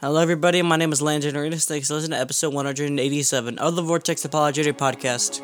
Hello, 0.00 0.22
everybody. 0.22 0.62
My 0.62 0.76
name 0.76 0.92
is 0.92 1.02
Landon 1.02 1.36
Arenas. 1.36 1.64
Thanks 1.64 1.88
for 1.88 1.94
listening 1.94 2.14
to 2.14 2.20
episode 2.20 2.54
187 2.54 3.58
of 3.58 3.74
the 3.74 3.82
Vortex 3.82 4.24
Apologetic 4.24 4.78
Podcast. 4.78 5.40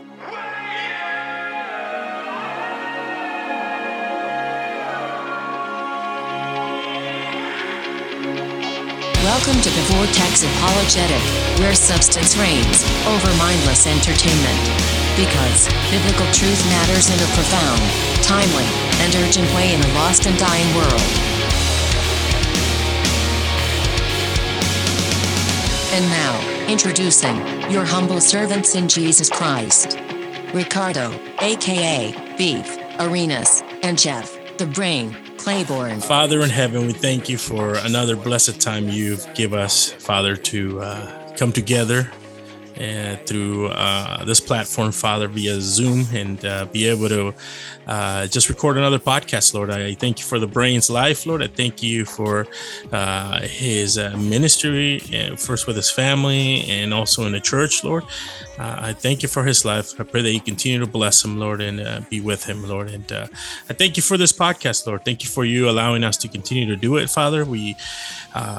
Welcome 9.26 9.58
to 9.58 9.70
the 9.74 9.84
Vortex 9.90 10.46
Apologetic, 10.46 11.18
where 11.58 11.74
substance 11.74 12.38
reigns 12.38 12.86
over 13.10 13.26
mindless 13.34 13.90
entertainment. 13.90 14.60
Because 15.18 15.66
biblical 15.90 16.30
truth 16.30 16.62
matters 16.70 17.10
in 17.10 17.18
a 17.18 17.26
profound, 17.34 17.82
timely, 18.22 18.70
and 19.02 19.10
urgent 19.16 19.52
way 19.58 19.74
in 19.74 19.82
a 19.82 19.94
lost 19.98 20.28
and 20.28 20.38
dying 20.38 20.72
world. 20.76 21.33
And 25.94 26.06
now, 26.06 26.66
introducing 26.66 27.36
your 27.70 27.84
humble 27.84 28.20
servants 28.20 28.74
in 28.74 28.88
Jesus 28.88 29.30
Christ 29.30 29.96
Ricardo, 30.52 31.12
aka 31.40 32.34
Beef, 32.36 32.78
Arenas, 32.98 33.62
and 33.84 33.96
Jeff, 33.96 34.36
the 34.58 34.66
Brain, 34.66 35.16
Claiborne. 35.36 36.00
Father 36.00 36.40
in 36.40 36.50
heaven, 36.50 36.88
we 36.88 36.92
thank 36.92 37.28
you 37.28 37.38
for 37.38 37.74
another 37.76 38.16
blessed 38.16 38.60
time 38.60 38.88
you've 38.88 39.24
give 39.34 39.54
us, 39.54 39.92
Father, 39.92 40.34
to 40.34 40.80
uh, 40.80 41.36
come 41.36 41.52
together 41.52 42.10
and 42.76 43.24
through 43.26 43.68
uh, 43.68 44.24
this 44.24 44.40
platform, 44.40 44.92
Father, 44.92 45.28
via 45.28 45.60
Zoom, 45.60 46.06
and 46.12 46.44
uh, 46.44 46.66
be 46.66 46.86
able 46.86 47.08
to 47.08 47.34
uh, 47.86 48.26
just 48.26 48.48
record 48.48 48.76
another 48.76 48.98
podcast, 48.98 49.54
Lord. 49.54 49.70
I 49.70 49.94
thank 49.94 50.18
you 50.18 50.24
for 50.24 50.38
the 50.38 50.46
Brain's 50.46 50.90
life, 50.90 51.26
Lord. 51.26 51.42
I 51.42 51.48
thank 51.48 51.82
you 51.82 52.04
for 52.04 52.46
uh, 52.92 53.40
his 53.42 53.98
uh, 53.98 54.16
ministry, 54.16 55.00
uh, 55.14 55.36
first 55.36 55.66
with 55.66 55.76
his 55.76 55.90
family 55.90 56.64
and 56.68 56.94
also 56.94 57.26
in 57.26 57.32
the 57.32 57.40
church, 57.40 57.84
Lord. 57.84 58.04
I 58.56 58.92
thank 58.92 59.22
you 59.24 59.28
for 59.28 59.42
his 59.42 59.64
life. 59.64 60.00
I 60.00 60.04
pray 60.04 60.22
that 60.22 60.30
you 60.30 60.40
continue 60.40 60.78
to 60.78 60.86
bless 60.86 61.24
him, 61.24 61.40
Lord, 61.40 61.60
and 61.60 62.08
be 62.08 62.20
with 62.20 62.44
him, 62.44 62.66
Lord. 62.68 62.88
And 62.88 63.12
I 63.12 63.72
thank 63.72 63.96
you 63.96 64.02
for 64.02 64.16
this 64.16 64.32
podcast, 64.32 64.86
Lord. 64.86 65.04
Thank 65.04 65.24
you 65.24 65.28
for 65.28 65.44
you 65.44 65.68
allowing 65.68 66.04
us 66.04 66.16
to 66.18 66.28
continue 66.28 66.66
to 66.66 66.76
do 66.76 66.96
it, 66.96 67.10
Father. 67.10 67.44
We 67.44 67.74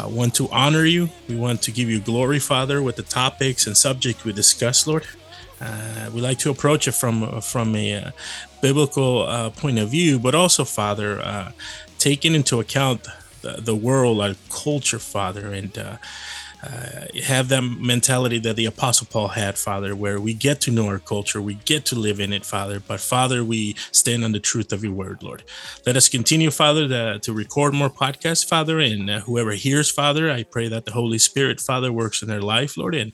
want 0.07 0.35
to 0.35 0.49
honor 0.49 0.85
you. 0.85 1.09
We 1.27 1.35
want 1.35 1.61
to 1.63 1.71
give 1.71 1.89
you 1.89 1.99
glory, 1.99 2.39
Father, 2.39 2.81
with 2.81 2.95
the 2.95 3.03
topics 3.03 3.67
and 3.67 3.75
subject 3.75 4.25
we 4.25 4.33
discuss, 4.33 4.87
Lord. 4.87 5.05
Uh, 5.61 6.09
we 6.13 6.21
like 6.21 6.39
to 6.39 6.49
approach 6.49 6.87
it 6.87 6.93
from 6.93 7.41
from 7.41 7.75
a 7.75 7.95
uh, 7.95 8.11
biblical 8.61 9.23
uh, 9.23 9.49
point 9.51 9.79
of 9.79 9.89
view, 9.89 10.19
but 10.19 10.35
also, 10.35 10.65
Father, 10.65 11.21
uh, 11.21 11.51
taking 11.97 12.35
into 12.35 12.59
account 12.59 13.07
the, 13.41 13.61
the, 13.61 13.75
world, 13.75 14.21
our 14.21 14.35
culture, 14.49 14.99
Father, 14.99 15.53
and 15.53 15.77
uh, 16.65 16.75
uh, 16.75 17.05
have 17.23 17.49
that 17.49 17.61
mentality 17.61 18.39
that 18.39 18.55
the 18.55 18.65
Apostle 18.65 19.07
Paul 19.09 19.29
had, 19.29 19.57
Father, 19.57 19.95
where 19.95 20.19
we 20.19 20.33
get 20.33 20.61
to 20.61 20.71
know 20.71 20.87
our 20.87 20.99
culture, 20.99 21.41
we 21.41 21.55
get 21.65 21.85
to 21.85 21.95
live 21.95 22.19
in 22.19 22.33
it, 22.33 22.45
Father. 22.45 22.79
But 22.79 22.99
Father, 22.99 23.43
we 23.43 23.75
stand 23.91 24.23
on 24.23 24.31
the 24.31 24.39
truth 24.39 24.71
of 24.71 24.83
your 24.83 24.93
word, 24.93 25.23
Lord. 25.23 25.43
Let 25.85 25.95
us 25.95 26.09
continue, 26.09 26.51
Father, 26.51 26.87
to, 26.87 27.19
to 27.19 27.33
record 27.33 27.73
more 27.73 27.89
podcasts, 27.89 28.47
Father, 28.47 28.79
and 28.79 29.09
uh, 29.09 29.19
whoever 29.21 29.51
hears, 29.51 29.91
Father, 29.91 30.31
I 30.31 30.43
pray 30.43 30.67
that 30.67 30.85
the 30.85 30.91
Holy 30.91 31.17
Spirit, 31.17 31.59
Father, 31.59 31.91
works 31.91 32.21
in 32.21 32.27
their 32.27 32.41
life, 32.41 32.77
Lord, 32.77 32.95
and 32.95 33.13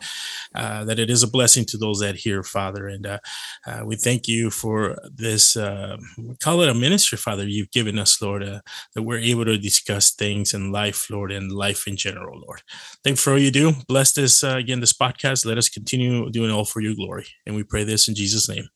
uh, 0.56 0.84
that 0.86 1.00
it 1.00 1.10
is 1.10 1.24
a 1.24 1.28
blessing 1.28 1.66
to 1.66 1.78
those 1.78 2.00
that 2.00 2.16
hear, 2.16 2.44
Father. 2.44 2.88
And 2.88 3.06
uh, 3.06 3.20
uh, 3.66 3.82
we 3.86 3.96
thank 3.96 4.28
you 4.28 4.50
for 4.50 4.98
this, 5.14 5.56
call 5.56 6.62
it 6.62 6.70
a 6.70 6.74
ministry, 6.74 7.18
Father, 7.18 7.48
you've 7.48 7.72
given 7.72 7.98
us, 8.00 8.22
Lord, 8.22 8.44
that 8.44 9.04
we're 9.04 9.20
able 9.20 9.46
to 9.46 9.58
discuss 9.58 10.12
things 10.12 10.54
in 10.54 10.72
life, 10.72 11.10
Lord, 11.10 11.32
and 11.32 11.52
life 11.52 11.88
in 11.88 11.98
general, 11.98 12.40
Lord. 12.40 12.62
Thank 13.04 13.18
you 13.18 13.22
for 13.22 13.41
you 13.42 13.52
do. 13.52 13.74
Bless 13.88 14.14
this 14.14 14.44
uh, 14.44 14.56
again, 14.58 14.80
this 14.80 14.94
podcast. 14.94 15.46
Let 15.46 15.58
us 15.58 15.70
continue 15.70 16.30
doing 16.30 16.52
all 16.52 16.66
for 16.66 16.82
your 16.82 16.96
glory. 16.96 17.28
And 17.46 17.56
we 17.56 17.64
pray 17.64 17.84
this 17.84 18.08
in 18.08 18.16
Jesus' 18.16 18.48
name. 18.48 18.68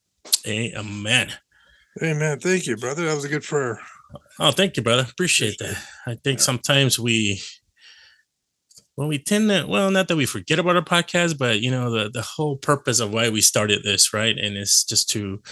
Amen. 0.46 1.32
Amen. 2.02 2.38
Thank 2.38 2.66
you, 2.66 2.76
brother. 2.76 3.06
That 3.06 3.14
was 3.14 3.24
a 3.24 3.28
good 3.28 3.42
prayer. 3.42 3.80
Oh, 4.38 4.50
thank 4.50 4.76
you, 4.76 4.82
brother. 4.82 5.06
Appreciate 5.08 5.56
that. 5.58 5.76
I 6.06 6.14
think 6.22 6.38
yeah. 6.38 6.44
sometimes 6.44 6.98
we 6.98 7.40
well, 8.96 9.08
we 9.08 9.18
tend 9.18 9.50
to 9.50 9.66
well, 9.66 9.90
not 9.90 10.08
that 10.08 10.16
we 10.16 10.26
forget 10.26 10.58
about 10.58 10.76
our 10.76 10.82
podcast, 10.82 11.38
but 11.38 11.60
you 11.60 11.70
know, 11.70 11.90
the 11.90 12.10
the 12.10 12.22
whole 12.22 12.56
purpose 12.56 13.00
of 13.00 13.12
why 13.12 13.28
we 13.28 13.40
started 13.40 13.82
this, 13.82 14.12
right? 14.14 14.36
And 14.36 14.56
it's 14.56 14.84
just 14.84 15.10
to 15.10 15.42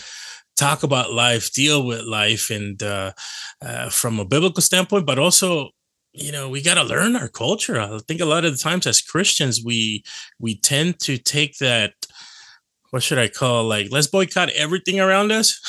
talk 0.56 0.82
about 0.82 1.12
life, 1.12 1.52
deal 1.52 1.84
with 1.84 2.02
life, 2.02 2.50
and 2.50 2.82
uh, 2.82 3.12
uh, 3.60 3.90
from 3.90 4.18
a 4.18 4.24
biblical 4.24 4.62
standpoint, 4.62 5.06
but 5.06 5.18
also 5.18 5.70
you 6.14 6.30
know 6.30 6.48
we 6.48 6.62
got 6.62 6.74
to 6.74 6.84
learn 6.84 7.16
our 7.16 7.28
culture. 7.28 7.78
I 7.78 7.98
think 8.06 8.20
a 8.20 8.24
lot 8.24 8.44
of 8.44 8.52
the 8.52 8.58
times 8.58 8.86
as 8.86 9.02
christians 9.02 9.62
we 9.62 10.04
we 10.38 10.56
tend 10.56 11.00
to 11.00 11.18
take 11.18 11.58
that 11.58 11.92
what 12.90 13.02
should 13.02 13.18
i 13.18 13.28
call 13.28 13.64
like 13.64 13.88
let's 13.90 14.06
boycott 14.06 14.50
everything 14.50 15.00
around 15.00 15.32
us 15.32 15.60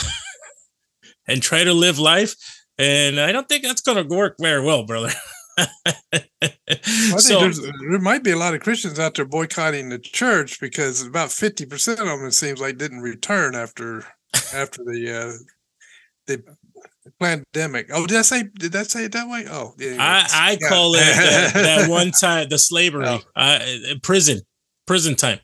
and 1.28 1.42
try 1.42 1.64
to 1.64 1.74
live 1.74 2.00
life. 2.00 2.36
And 2.78 3.20
i 3.20 3.32
don't 3.32 3.50
think 3.50 3.64
that's 3.64 3.82
going 3.82 3.98
to 3.98 4.16
work 4.16 4.36
very 4.40 4.64
well 4.64 4.86
brother. 4.86 5.12
I 5.58 5.68
so, 7.18 7.50
think 7.50 7.56
there 7.90 8.00
might 8.00 8.24
be 8.24 8.32
a 8.32 8.38
lot 8.38 8.54
of 8.54 8.62
Christians 8.62 9.00
out 9.00 9.16
there 9.16 9.24
boycotting 9.24 9.88
the 9.88 10.00
church 10.00 10.60
because 10.60 11.02
about 11.02 11.32
fifty 11.32 11.66
percent 11.66 12.00
of 12.00 12.08
them 12.08 12.26
it 12.26 12.34
seems 12.34 12.60
like 12.60 12.78
didn't 12.78 13.00
return 13.00 13.56
after 13.56 14.04
after 14.54 14.84
the 14.84 15.12
uh, 15.12 15.32
they 16.28 16.38
pandemic. 17.20 17.88
Oh, 17.92 18.06
did 18.06 18.18
I 18.18 18.22
say? 18.22 18.44
Did 18.44 18.72
that 18.74 18.90
say 18.90 19.06
it 19.06 19.12
that 19.14 19.28
way? 19.28 19.46
Oh, 19.50 19.74
yeah. 19.78 19.98
I, 20.00 20.28
I 20.32 20.58
yeah. 20.60 20.70
call 20.70 20.96
it 20.96 21.00
that, 21.00 21.54
that, 21.54 21.90
one 21.90 22.12
time 22.12 22.50
the 22.50 22.58
slavery, 22.58 23.06
oh. 23.08 23.22
uh, 23.36 23.60
prison, 24.04 24.42
prison 24.86 25.16
time. 25.16 25.40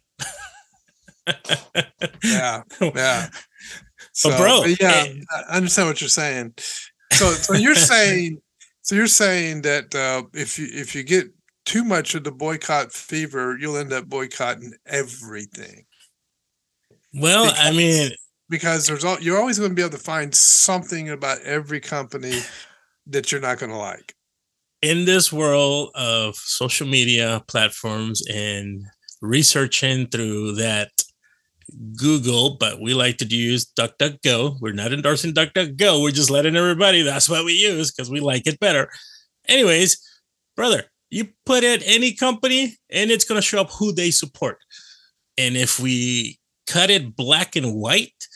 yeah, 2.23 2.63
yeah. 2.81 3.29
So, 4.13 4.29
but 4.29 4.37
bro, 4.37 4.61
but 4.61 4.79
yeah, 4.79 5.03
hey. 5.03 5.23
I 5.31 5.57
understand 5.57 5.87
what 5.89 6.01
you're 6.01 6.09
saying. 6.09 6.53
So, 7.13 7.31
so 7.31 7.53
you're 7.53 7.75
saying, 7.93 8.41
so 8.81 8.95
you're 8.95 9.07
saying 9.07 9.61
that 9.63 9.93
uh, 9.95 10.23
if 10.33 10.57
you 10.57 10.67
if 10.71 10.95
you 10.95 11.03
get 11.03 11.27
too 11.65 11.83
much 11.83 12.15
of 12.15 12.23
the 12.23 12.31
boycott 12.31 12.91
fever, 12.91 13.57
you'll 13.59 13.77
end 13.77 13.93
up 13.93 14.05
boycotting 14.05 14.73
everything. 14.85 15.85
Well, 17.13 17.45
because, 17.45 17.59
I 17.59 17.71
mean, 17.71 18.11
because 18.51 18.85
there's 18.85 19.05
all, 19.05 19.19
you're 19.19 19.39
always 19.39 19.57
going 19.57 19.71
to 19.71 19.75
be 19.75 19.81
able 19.81 19.97
to 19.97 19.97
find 19.97 20.35
something 20.35 21.09
about 21.09 21.41
every 21.43 21.79
company 21.79 22.41
that 23.07 23.31
you're 23.31 23.41
not 23.41 23.57
going 23.57 23.71
to 23.71 23.77
like. 23.77 24.13
In 24.81 25.05
this 25.05 25.31
world 25.31 25.91
of 25.95 26.35
social 26.35 26.85
media 26.85 27.43
platforms 27.47 28.21
and 28.27 28.83
researching 29.21 30.07
through 30.07 30.55
that 30.55 30.89
Google, 31.97 32.57
but 32.59 32.81
we 32.81 32.93
like 32.93 33.17
to 33.17 33.25
use 33.25 33.65
DuckDuckGo. 33.79 34.57
We're 34.59 34.73
not 34.73 34.91
endorsing 34.91 35.33
DuckDuckGo. 35.33 36.03
We're 36.03 36.11
just 36.11 36.29
letting 36.29 36.57
everybody 36.57 37.03
that's 37.03 37.29
what 37.29 37.45
we 37.45 37.53
use 37.53 37.91
because 37.91 38.11
we 38.11 38.19
like 38.19 38.47
it 38.47 38.59
better. 38.59 38.89
Anyways, 39.47 39.97
brother, 40.57 40.83
you 41.09 41.29
put 41.45 41.63
in 41.63 41.81
any 41.83 42.13
company 42.13 42.75
and 42.89 43.11
it's 43.11 43.23
going 43.23 43.39
to 43.39 43.47
show 43.47 43.61
up 43.61 43.71
who 43.71 43.93
they 43.93 44.11
support. 44.11 44.57
And 45.37 45.55
if 45.55 45.79
we 45.79 46.39
cut 46.67 46.89
it 46.89 47.15
black 47.15 47.55
and 47.55 47.75
white, 47.75 48.27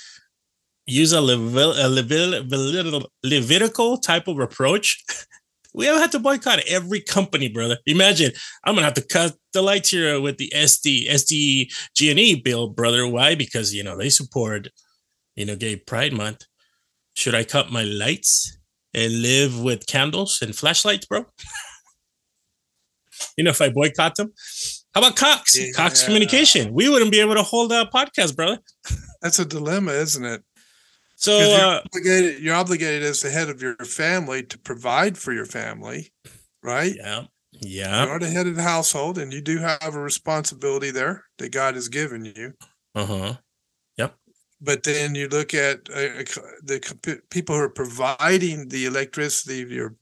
use 0.86 1.14
a, 1.14 1.22
Levit- 1.22 1.78
a 1.78 1.90
Levit- 1.90 3.06
Levitical 3.24 3.98
type 3.98 4.28
of 4.28 4.40
approach, 4.40 5.04
we 5.74 5.86
have 5.86 5.98
had 5.98 6.12
to 6.14 6.20
boycott 6.20 6.60
every 6.68 7.02
company, 7.02 7.50
brother. 7.50 7.78
Imagine 7.86 8.32
I'm 8.64 8.76
gonna 8.76 8.86
have 8.86 8.94
to 8.96 9.06
cut 9.06 9.36
the 9.54 9.62
lights 9.62 9.90
here 9.90 10.20
with 10.22 10.38
the 10.38 10.52
SD 10.56 11.10
SD 11.10 11.72
G 11.96 12.10
and 12.10 12.20
E 12.20 12.36
bill, 12.36 12.70
brother. 12.70 13.08
Why? 13.08 13.36
Because 13.36 13.74
you 13.74 13.84
know 13.84 13.98
they 13.98 14.10
support, 14.10 14.70
you 15.36 15.46
know, 15.46 15.56
Gay 15.56 15.76
Pride 15.76 16.14
Month. 16.14 16.46
Should 17.16 17.36
I 17.36 17.44
cut 17.44 17.72
my 17.72 17.84
lights 17.84 18.58
and 18.94 19.22
live 19.22 19.62
with 19.62 19.88
candles 19.88 20.42
and 20.42 20.56
flashlights, 20.56 21.06
bro? 21.06 21.26
you 23.38 23.44
know, 23.44 23.52
if 23.52 23.62
I 23.62 23.70
boycott 23.70 24.16
them. 24.16 24.34
How 24.94 25.02
about 25.02 25.18
Cox? 25.18 25.58
Yeah. 25.58 25.72
Cox 25.76 26.04
Communication. 26.04 26.74
We 26.74 26.88
wouldn't 26.88 27.12
be 27.12 27.20
able 27.20 27.36
to 27.36 27.44
hold 27.44 27.72
a 27.74 27.86
podcast, 27.86 28.36
brother. 28.36 28.60
That's 29.22 29.40
a 29.40 29.46
dilemma, 29.46 29.92
isn't 29.92 30.24
it? 30.24 30.42
So 31.26 31.40
you're, 31.40 31.60
uh, 31.60 31.82
obligated, 31.84 32.44
you're 32.44 32.56
obligated 32.56 33.02
as 33.02 33.22
the 33.22 33.32
head 33.32 33.50
of 33.50 33.60
your 33.60 33.76
family 33.78 34.44
to 34.44 34.60
provide 34.60 35.18
for 35.18 35.34
your 35.34 35.48
family, 35.48 36.14
right? 36.62 36.94
Yeah. 36.96 37.24
Yeah. 37.52 38.06
You're 38.06 38.20
the 38.20 38.30
head 38.30 38.46
of 38.46 38.56
the 38.56 38.62
household 38.62 39.18
and 39.18 39.34
you 39.34 39.42
do 39.42 39.58
have 39.58 39.96
a 39.96 40.00
responsibility 40.00 40.92
there 40.92 41.24
that 41.40 41.52
God 41.52 41.74
has 41.74 41.88
given 41.90 42.26
you. 42.26 42.54
Uh-huh. 42.94 43.34
Yep. 43.98 44.16
But 44.62 44.84
then 44.84 45.16
you 45.16 45.28
look 45.28 45.56
at 45.56 45.90
uh, 45.90 46.24
the 46.64 47.20
people 47.32 47.56
who 47.56 47.62
are 47.62 47.70
providing 47.70 48.70
the 48.70 48.86
electricity, 48.86 49.66
your, 49.68 49.96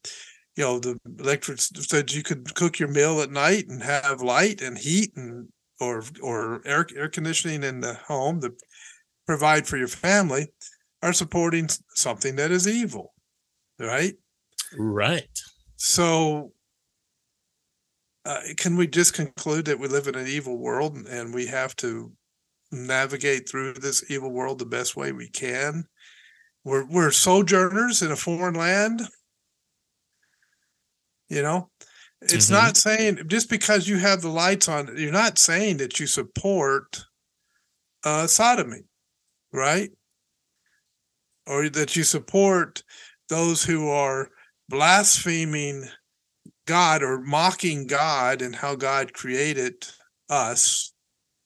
you 0.57 0.63
know, 0.65 0.79
the 0.79 0.99
electric, 1.19 1.61
so 1.61 2.03
you 2.09 2.23
could 2.23 2.53
cook 2.53 2.79
your 2.79 2.89
meal 2.89 3.21
at 3.21 3.31
night 3.31 3.67
and 3.69 3.81
have 3.81 4.21
light 4.21 4.61
and 4.61 4.77
heat 4.77 5.15
and 5.15 5.47
or 5.79 6.03
or 6.21 6.61
air 6.65 6.85
air 6.95 7.09
conditioning 7.09 7.63
in 7.63 7.79
the 7.79 7.93
home 7.93 8.41
to 8.41 8.53
provide 9.25 9.65
for 9.65 9.77
your 9.77 9.87
family 9.87 10.47
are 11.03 11.13
supporting 11.13 11.67
something 11.95 12.37
that 12.37 12.49
is 12.49 12.65
evil, 12.65 13.13
right? 13.77 14.13
Right. 14.77 15.37
So 15.75 16.53
uh, 18.25 18.39
can 18.55 18.77
we 18.77 18.87
just 18.87 19.13
conclude 19.13 19.65
that 19.65 19.79
we 19.79 19.89
live 19.89 20.07
in 20.07 20.15
an 20.15 20.27
evil 20.27 20.57
world 20.57 20.95
and 20.95 21.33
we 21.33 21.45
have 21.47 21.75
to 21.75 22.13
navigate 22.71 23.49
through 23.49 23.73
this 23.73 24.09
evil 24.09 24.31
world 24.31 24.59
the 24.59 24.65
best 24.65 24.95
way 24.95 25.11
we 25.11 25.29
can? 25.29 25.83
We're 26.63 26.85
we're 26.85 27.11
sojourners 27.11 28.01
in 28.01 28.11
a 28.11 28.15
foreign 28.15 28.55
land. 28.55 29.01
You 31.27 31.41
know, 31.41 31.69
it's 32.21 32.47
Mhm. 32.47 32.51
not 32.51 32.77
saying 32.77 33.27
just 33.27 33.49
because 33.49 33.89
you 33.89 33.97
have 33.97 34.21
the 34.21 34.29
lights 34.29 34.69
on, 34.69 34.95
you're 34.97 35.11
not 35.11 35.37
saying 35.37 35.77
that 35.77 35.99
you 35.99 36.07
support 36.07 37.03
uh, 38.05 38.27
sodomy, 38.27 38.83
right? 39.51 39.91
Or 41.47 41.69
that 41.69 41.95
you 41.95 42.03
support 42.03 42.83
those 43.29 43.63
who 43.63 43.89
are 43.89 44.29
blaspheming 44.69 45.85
God 46.65 47.03
or 47.03 47.21
mocking 47.21 47.87
God 47.87 48.41
and 48.41 48.55
how 48.55 48.75
God 48.75 49.13
created 49.13 49.85
us 50.29 50.93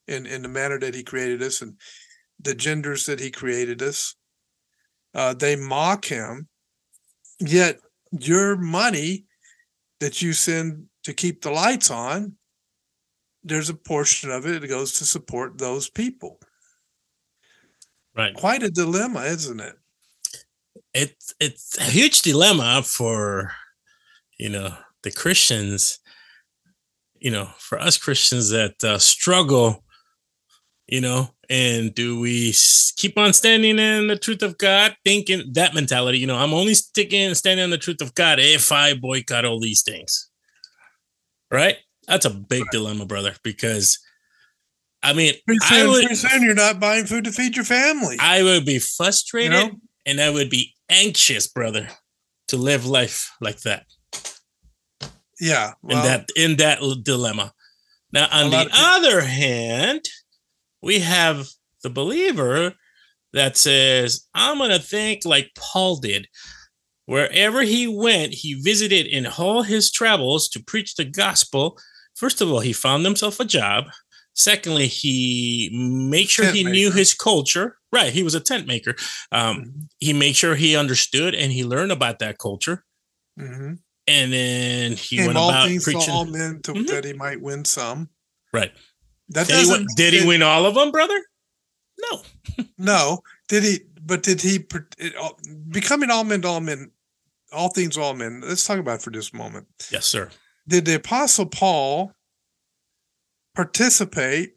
in, 0.08 0.26
in 0.26 0.44
the 0.44 0.48
manner 0.48 0.80
that 0.80 0.94
He 0.94 1.04
created 1.04 1.42
us 1.42 1.62
and 1.62 1.74
the 2.40 2.54
genders 2.54 3.06
that 3.06 3.20
He 3.20 3.32
created 3.32 3.82
us. 3.82 4.16
Uh, 5.16 5.34
they 5.34 5.56
mock 5.56 6.06
Him, 6.06 6.48
yet 7.40 7.80
your 8.12 8.56
money 8.56 9.26
that 10.00 10.22
you 10.22 10.34
send 10.34 10.86
to 11.04 11.14
keep 11.14 11.42
the 11.42 11.52
lights 11.52 11.90
on, 11.90 12.34
there's 13.44 13.70
a 13.70 13.74
portion 13.74 14.30
of 14.30 14.46
it 14.46 14.62
that 14.62 14.68
goes 14.68 14.94
to 14.94 15.06
support 15.06 15.58
those 15.58 15.90
people. 15.90 16.40
Right. 18.16 18.34
Quite 18.34 18.64
a 18.64 18.70
dilemma, 18.70 19.22
isn't 19.22 19.60
it? 19.60 19.76
It's 20.98 21.34
it's 21.40 21.78
a 21.78 21.84
huge 21.84 22.24
dilemma 22.24 22.82
for 22.84 23.52
you 24.40 24.50
know 24.50 24.74
the 25.04 25.12
Christians. 25.12 26.00
You 27.20 27.32
know, 27.32 27.50
for 27.58 27.80
us 27.80 27.98
Christians 27.98 28.50
that 28.50 28.84
uh, 28.84 28.98
struggle. 28.98 29.84
You 30.88 31.02
know, 31.02 31.30
and 31.50 31.94
do 31.94 32.20
we 32.20 32.54
keep 32.96 33.18
on 33.18 33.34
standing 33.34 33.78
in 33.78 34.08
the 34.08 34.18
truth 34.18 34.42
of 34.42 34.58
God, 34.58 34.96
thinking 35.06 35.52
that 35.54 35.74
mentality? 35.74 36.20
You 36.20 36.28
know, 36.28 36.38
I'm 36.38 36.54
only 36.54 36.74
sticking 36.74 37.24
and 37.24 37.38
standing 37.38 37.66
in 37.66 37.70
the 37.70 37.78
truth 37.78 38.02
of 38.02 38.16
God 38.16 38.40
if 38.40 38.72
I 38.72 38.94
boycott 38.94 39.46
all 39.46 39.60
these 39.60 39.84
things. 39.84 40.30
Right. 41.52 41.78
That's 42.08 42.26
a 42.26 42.30
big 42.30 42.64
dilemma, 42.72 43.06
brother. 43.06 43.34
Because, 43.44 44.00
I 45.04 45.14
mean, 45.14 45.34
Pretty 45.46 45.60
I 45.64 45.82
soon, 45.82 45.90
would, 45.90 46.02
pretty 46.02 46.16
soon 46.16 46.44
you're 46.44 46.54
not 46.54 46.80
buying 46.80 47.06
food 47.06 47.26
to 47.26 47.32
feed 47.32 47.56
your 47.56 47.66
family. 47.66 48.18
I 48.20 48.44
would 48.44 48.66
be 48.66 48.80
frustrated 48.80 49.52
know? 49.52 49.72
and 50.06 50.20
I 50.20 50.30
would 50.30 50.50
be 50.50 50.74
anxious, 50.90 51.48
brother, 51.48 51.90
to 52.48 52.58
live 52.58 52.86
life 52.86 53.32
like 53.42 53.62
that 53.62 53.86
yeah. 55.40 55.74
in 55.88 55.98
that 55.98 56.30
in 56.36 56.58
that 56.58 56.80
dilemma. 57.04 57.54
Now, 58.14 58.28
on 58.32 58.52
the 58.52 58.70
other 58.74 59.22
hand, 59.22 60.02
we 60.82 61.00
have 61.00 61.48
the 61.84 61.90
believer 61.90 62.74
that 63.34 63.58
says, 63.58 64.28
"I'm 64.34 64.60
to 64.60 64.80
think 64.80 65.26
like 65.26 65.52
Paul 65.56 65.98
did." 65.98 66.28
Wherever 67.06 67.62
he 67.62 67.88
went, 67.88 68.34
he 68.34 68.54
visited 68.54 69.08
in 69.08 69.26
all 69.26 69.64
his 69.64 69.92
travels 69.92 70.50
to 70.50 70.64
preach 70.64 70.96
the 70.96 71.06
gospel. 71.06 71.80
First 72.16 72.42
of 72.42 72.52
all, 72.52 72.60
he 72.60 72.74
found 72.74 73.06
himself 73.06 73.40
a 73.40 73.46
job. 73.46 73.86
Secondly, 74.34 74.88
he 74.88 75.70
made 75.72 76.30
sure 76.30 76.52
he 76.52 76.64
knew 76.64 76.92
his 76.92 77.14
culture. 77.14 77.78
Right, 77.98 78.14
he 78.14 78.22
was 78.22 78.36
a 78.36 78.40
tent 78.40 78.68
maker. 78.68 78.96
Um, 79.32 79.90
he 80.00 80.14
made 80.14 80.36
sure 80.36 80.54
he 80.56 80.76
understood 80.78 81.34
and 81.34 81.52
he 81.52 81.64
learned 81.66 81.92
about 81.92 82.20
that 82.20 82.38
culture. 82.38 82.86
mhm. 83.40 83.80
And 84.10 84.32
then 84.34 84.92
he 84.94 85.18
Came 85.18 85.26
went 85.28 85.38
all 85.38 85.50
about 85.50 85.68
preaching. 85.82 86.10
all 86.12 86.26
men 86.26 86.62
to, 86.62 86.74
Mhm. 86.74 86.88
that 86.88 87.04
he 87.06 87.14
might 87.14 87.42
win 87.42 87.66
some. 87.66 88.10
Right. 88.54 88.72
That 89.30 89.48
Did 89.48 89.66
he, 89.66 89.72
win, 89.72 89.86
did 89.96 90.14
he 90.14 90.26
win 90.28 90.42
all 90.44 90.66
of 90.66 90.76
them, 90.76 90.92
brother? 90.92 91.20
No. 92.00 92.22
No, 92.78 93.20
did 93.50 93.64
he? 93.64 93.80
But 94.02 94.24
did 94.24 94.42
he? 94.42 94.64
it- 95.00 95.16
all- 95.16 95.40
Becoming 95.70 96.10
all 96.12 96.24
men 96.24 96.42
to 96.44 96.48
all 96.48 96.60
men, 96.62 96.92
all 97.52 97.70
things 97.70 97.98
all 97.98 98.14
men. 98.14 98.42
Let's 98.42 98.64
talk 98.66 98.80
about 98.80 99.02
for 99.02 99.12
just 99.12 99.34
a 99.34 99.38
moment. 99.38 99.68
Yes, 99.92 100.06
sir. 100.06 100.30
Did 100.68 100.86
the 100.86 100.96
apostle 100.96 101.46
Paul 101.48 102.14
participate 103.56 104.54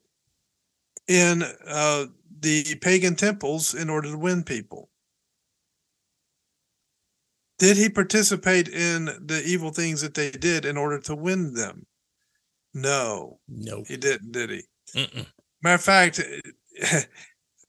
in 1.08 1.42
uh, 1.66 2.06
the 2.40 2.74
pagan 2.76 3.14
temples 3.16 3.74
in 3.74 3.90
order 3.90 4.10
to 4.10 4.18
win 4.18 4.42
people? 4.42 4.88
Did 7.58 7.76
he 7.76 7.90
participate 7.90 8.68
in 8.68 9.04
the 9.04 9.42
evil 9.44 9.70
things 9.70 10.00
that 10.00 10.14
they 10.14 10.30
did 10.30 10.64
in 10.64 10.76
order 10.78 10.98
to 11.00 11.14
win 11.14 11.52
them? 11.52 11.86
No, 12.72 13.40
No. 13.48 13.84
he 13.86 13.96
didn't, 13.96 14.32
did 14.32 14.50
he? 14.50 14.62
Mm-mm. 14.94 15.26
Matter 15.62 15.74
of 15.74 15.82
fact, 15.82 16.20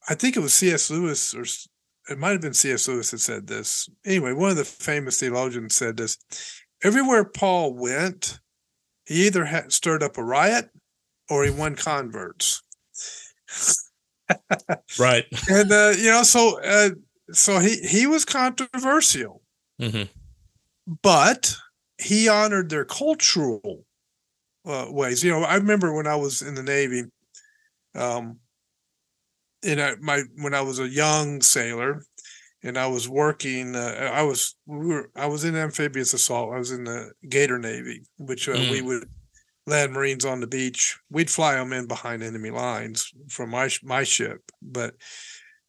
I 0.08 0.14
think 0.14 0.36
it 0.36 0.40
was 0.40 0.54
C.S. 0.54 0.90
Lewis, 0.90 1.34
or 1.34 1.44
it 2.10 2.18
might 2.18 2.30
have 2.30 2.40
been 2.40 2.54
C.S. 2.54 2.88
Lewis 2.88 3.10
that 3.10 3.18
said 3.18 3.46
this. 3.46 3.88
Anyway, 4.06 4.32
one 4.32 4.50
of 4.50 4.56
the 4.56 4.64
famous 4.64 5.20
theologians 5.20 5.76
said 5.76 5.96
this. 5.96 6.18
Everywhere 6.82 7.24
Paul 7.24 7.74
went, 7.74 8.40
he 9.04 9.26
either 9.26 9.44
had 9.44 9.72
stirred 9.72 10.02
up 10.02 10.16
a 10.16 10.24
riot 10.24 10.70
or 11.28 11.44
he 11.44 11.50
won 11.50 11.76
converts. 11.76 12.62
Right. 14.98 15.24
And 15.48 15.72
uh, 15.72 15.92
you 15.96 16.10
know, 16.10 16.22
so 16.22 16.60
uh, 16.62 16.90
so 17.32 17.58
he 17.58 17.76
he 17.78 18.06
was 18.06 18.24
controversial, 18.24 19.42
hmm 19.80 20.02
but 21.02 21.56
he 21.98 22.28
honored 22.28 22.68
their 22.70 22.84
cultural 22.84 23.84
uh, 24.66 24.86
ways. 24.90 25.22
You 25.22 25.30
know, 25.30 25.42
I 25.44 25.56
remember 25.56 25.94
when 25.94 26.06
I 26.06 26.16
was 26.16 26.42
in 26.42 26.54
the 26.54 26.62
Navy, 26.62 27.04
um, 27.94 28.38
in 29.62 29.78
a, 29.78 29.96
my 30.00 30.22
when 30.36 30.54
I 30.54 30.60
was 30.60 30.78
a 30.78 30.88
young 30.88 31.40
sailor, 31.40 32.02
and 32.62 32.76
I 32.76 32.86
was 32.86 33.08
working. 33.08 33.74
Uh, 33.76 34.10
I 34.12 34.22
was 34.22 34.56
we 34.66 34.86
were 34.86 35.10
I 35.16 35.26
was 35.26 35.44
in 35.44 35.56
amphibious 35.56 36.12
assault. 36.14 36.52
I 36.54 36.58
was 36.58 36.72
in 36.72 36.84
the 36.84 37.12
Gator 37.28 37.58
Navy, 37.58 38.02
which 38.18 38.48
uh, 38.48 38.52
we 38.70 38.80
Mm. 38.80 38.84
would 38.84 39.08
land 39.66 39.92
Marines 39.92 40.24
on 40.24 40.40
the 40.40 40.46
beach. 40.46 40.98
We'd 41.10 41.30
fly 41.30 41.54
them 41.54 41.72
in 41.72 41.86
behind 41.86 42.22
enemy 42.22 42.50
lines 42.50 43.12
from 43.28 43.50
my 43.50 43.70
my 43.82 44.04
ship, 44.04 44.40
but. 44.60 44.94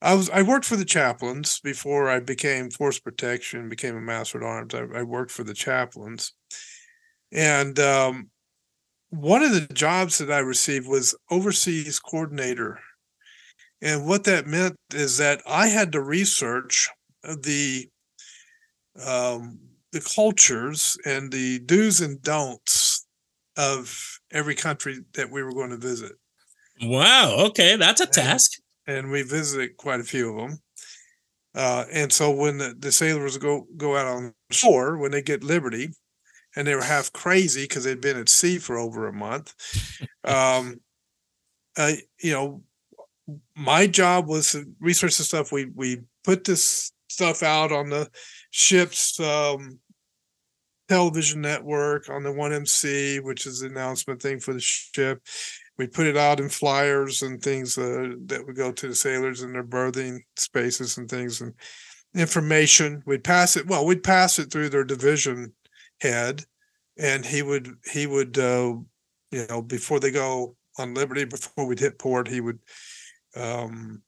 I 0.06 0.16
was 0.16 0.30
I 0.30 0.42
worked 0.42 0.66
for 0.66 0.76
the 0.76 0.84
chaplains 0.84 1.62
before 1.62 2.10
I 2.10 2.20
became 2.20 2.70
force 2.70 3.00
protection, 3.00 3.70
became 3.70 3.96
a 3.96 4.02
master 4.02 4.38
at 4.38 4.44
arms. 4.44 4.76
I, 4.76 5.00
I 5.00 5.04
worked 5.04 5.32
for 5.32 5.46
the 5.46 5.54
chaplains, 5.54 6.34
and 7.32 7.80
um, 7.80 8.30
one 9.12 9.44
of 9.44 9.52
the 9.52 9.74
jobs 9.74 10.18
that 10.18 10.32
I 10.32 10.40
received 10.40 10.88
was 10.88 11.16
overseas 11.30 12.00
coordinator. 12.00 12.80
And 13.82 14.08
what 14.08 14.24
that 14.24 14.48
meant 14.48 14.76
is 14.94 15.18
that 15.20 15.42
I 15.48 15.68
had 15.68 15.92
to 15.92 16.02
research 16.02 16.90
the 17.24 17.88
um, 19.06 19.60
the 19.92 20.02
cultures 20.02 20.98
and 21.06 21.32
the 21.32 21.60
do's 21.60 22.02
and 22.02 22.22
don'ts 22.22 22.93
of 23.58 24.20
every 24.32 24.56
country 24.56 25.00
that 25.14 25.30
we 25.32 25.44
were 25.44 25.54
going 25.54 25.70
to 25.70 25.78
visit. 25.78 26.14
Wow. 26.82 27.36
Okay. 27.48 27.76
That's 27.76 28.02
a 28.02 28.06
And- 28.06 28.14
task. 28.14 28.52
and 28.88 29.12
we 29.12 29.22
visited 29.24 29.78
quite 29.78 30.00
a 30.00 30.04
few 30.04 30.30
of 30.32 30.38
them. 30.38 30.60
Uh, 31.56 31.86
and 31.92 32.12
so 32.12 32.32
when 32.32 32.58
the, 32.58 32.76
the 32.78 32.92
sailors 32.92 33.38
go 33.38 33.68
go 33.78 33.96
out 33.96 34.08
on 34.08 34.34
shore, 34.50 34.98
when 34.98 35.12
they 35.12 35.22
get 35.22 35.44
liberty, 35.44 35.90
and 36.56 36.66
they 36.68 36.74
were 36.76 36.82
half 36.84 37.14
crazy 37.14 37.64
because 37.64 37.84
they'd 37.84 38.02
been 38.02 38.18
at 38.18 38.28
sea 38.28 38.58
for 38.58 38.78
over 38.78 39.08
a 39.08 39.14
month, 39.14 39.54
um, 40.24 40.82
uh, 41.78 41.92
you 42.22 42.34
know, 42.34 42.64
my 43.56 43.86
job 43.88 44.28
was 44.28 44.52
to 44.54 44.66
research 44.80 45.18
the 45.18 45.24
stuff. 45.24 45.52
We 45.52 45.66
we 45.76 46.02
put 46.24 46.44
this 46.44 46.92
stuff 47.08 47.44
out 47.44 47.72
on 47.72 47.90
the 47.90 48.10
ship's 48.50 49.20
um, 49.20 49.80
television 50.90 51.42
network 51.42 52.10
on 52.10 52.24
the 52.24 52.30
1MC, 52.30 53.24
which 53.24 53.46
is 53.46 53.60
the 53.60 53.68
announcement 53.68 54.22
thing 54.22 54.40
for 54.40 54.54
the 54.54 54.60
ship. 54.60 55.22
We 55.78 55.88
put 55.88 56.08
it 56.08 56.18
out 56.18 56.40
in 56.40 56.50
flyers 56.50 57.24
and 57.24 57.42
things 57.42 57.78
uh, 57.78 58.14
that 58.26 58.46
would 58.46 58.56
go 58.56 58.72
to 58.72 58.88
the 58.90 58.96
sailors 58.96 59.42
in 59.42 59.54
their 59.54 59.64
berthing 59.64 60.24
spaces 60.38 60.98
and 60.98 61.10
things 61.10 61.42
and 61.42 61.54
information. 62.14 63.02
We'd 63.06 63.24
pass 63.24 63.58
it. 63.58 63.68
Well, 63.68 63.86
we'd 63.86 64.04
pass 64.04 64.38
it 64.38 64.52
through 64.52 64.70
their 64.70 64.84
division 64.84 65.54
head, 66.00 66.44
and 66.98 67.26
he 67.26 67.42
would 67.42 67.76
he 67.92 68.06
would 68.06 68.38
uh, 68.38 68.76
you 69.32 69.48
know 69.50 69.62
before 69.62 70.00
they 70.00 70.12
go 70.12 70.56
on 70.78 70.94
liberty 70.94 71.26
before 71.26 71.66
we'd 71.66 71.80
hit 71.80 72.00
port 72.00 72.28
he 72.28 72.42
would 72.42 72.60
um, 73.36 74.02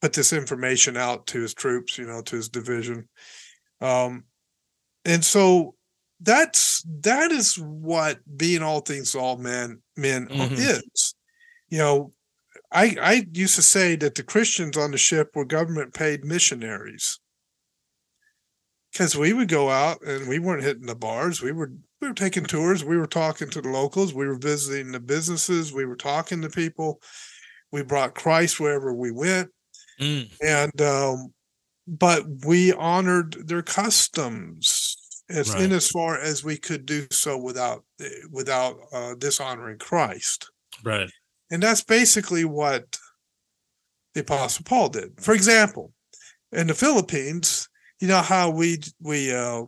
put 0.00 0.12
this 0.12 0.32
information 0.32 0.96
out 0.96 1.26
to 1.26 1.40
his 1.40 1.54
troops 1.54 1.98
you 1.98 2.06
know 2.06 2.22
to 2.22 2.36
his 2.36 2.48
division 2.48 3.08
um, 3.80 4.24
and 5.04 5.24
so 5.24 5.74
that's 6.20 6.82
that 7.00 7.32
is 7.32 7.56
what 7.58 8.20
being 8.36 8.62
all 8.62 8.80
things 8.80 9.14
all 9.14 9.36
men 9.36 9.80
men 9.96 10.26
Mhm. 10.28 10.58
is 10.58 11.14
you 11.68 11.78
know 11.78 12.12
i 12.72 12.96
i 13.00 13.26
used 13.32 13.54
to 13.56 13.62
say 13.62 13.96
that 13.96 14.14
the 14.14 14.22
christians 14.22 14.76
on 14.76 14.90
the 14.90 14.98
ship 14.98 15.30
were 15.34 15.44
government 15.44 15.94
paid 15.94 16.24
missionaries 16.24 17.18
because 18.92 19.16
we 19.16 19.32
would 19.32 19.48
go 19.48 19.70
out 19.70 20.02
and 20.02 20.28
we 20.28 20.38
weren't 20.38 20.62
hitting 20.62 20.86
the 20.86 20.94
bars 20.94 21.40
we 21.40 21.52
were 21.52 21.72
we 22.00 22.08
were 22.08 22.14
taking 22.14 22.44
tours. 22.46 22.82
We 22.82 22.96
were 22.96 23.06
talking 23.06 23.50
to 23.50 23.60
the 23.60 23.68
locals. 23.68 24.14
We 24.14 24.26
were 24.26 24.38
visiting 24.38 24.90
the 24.90 25.00
businesses. 25.00 25.70
We 25.70 25.84
were 25.84 25.96
talking 25.96 26.40
to 26.40 26.48
people. 26.48 27.02
We 27.72 27.82
brought 27.82 28.14
Christ 28.14 28.58
wherever 28.58 28.94
we 28.94 29.10
went, 29.10 29.50
Mm, 30.00 30.30
and 30.42 30.80
um, 30.80 31.34
but 31.86 32.24
we 32.46 32.72
honored 32.72 33.46
their 33.46 33.60
customs 33.60 34.79
as 35.30 35.54
in 35.54 35.72
as 35.72 35.88
far 35.88 36.18
as 36.18 36.44
we 36.44 36.56
could 36.56 36.86
do 36.86 37.06
so 37.10 37.38
without 37.38 37.84
eh, 38.00 38.08
without 38.30 38.76
uh, 38.92 39.14
dishonoring 39.14 39.78
Christ. 39.78 40.50
right. 40.84 41.10
And 41.50 41.62
that's 41.62 41.82
basically 41.82 42.44
what 42.44 42.96
the 44.14 44.20
Apostle 44.20 44.64
Paul 44.64 44.88
did. 44.88 45.20
For 45.20 45.34
example, 45.34 45.92
in 46.52 46.66
the 46.66 46.74
Philippines, 46.74 47.68
you 48.00 48.08
know 48.08 48.22
how 48.22 48.50
we 48.50 48.78
we 49.00 49.32
uh 49.32 49.64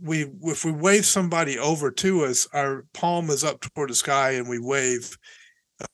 we 0.00 0.26
if 0.42 0.64
we 0.64 0.72
wave 0.72 1.06
somebody 1.06 1.58
over 1.58 1.90
to 1.90 2.24
us, 2.24 2.48
our 2.52 2.84
palm 2.92 3.30
is 3.30 3.44
up 3.44 3.60
toward 3.60 3.90
the 3.90 3.94
sky 3.94 4.32
and 4.32 4.48
we 4.48 4.58
wave 4.58 5.16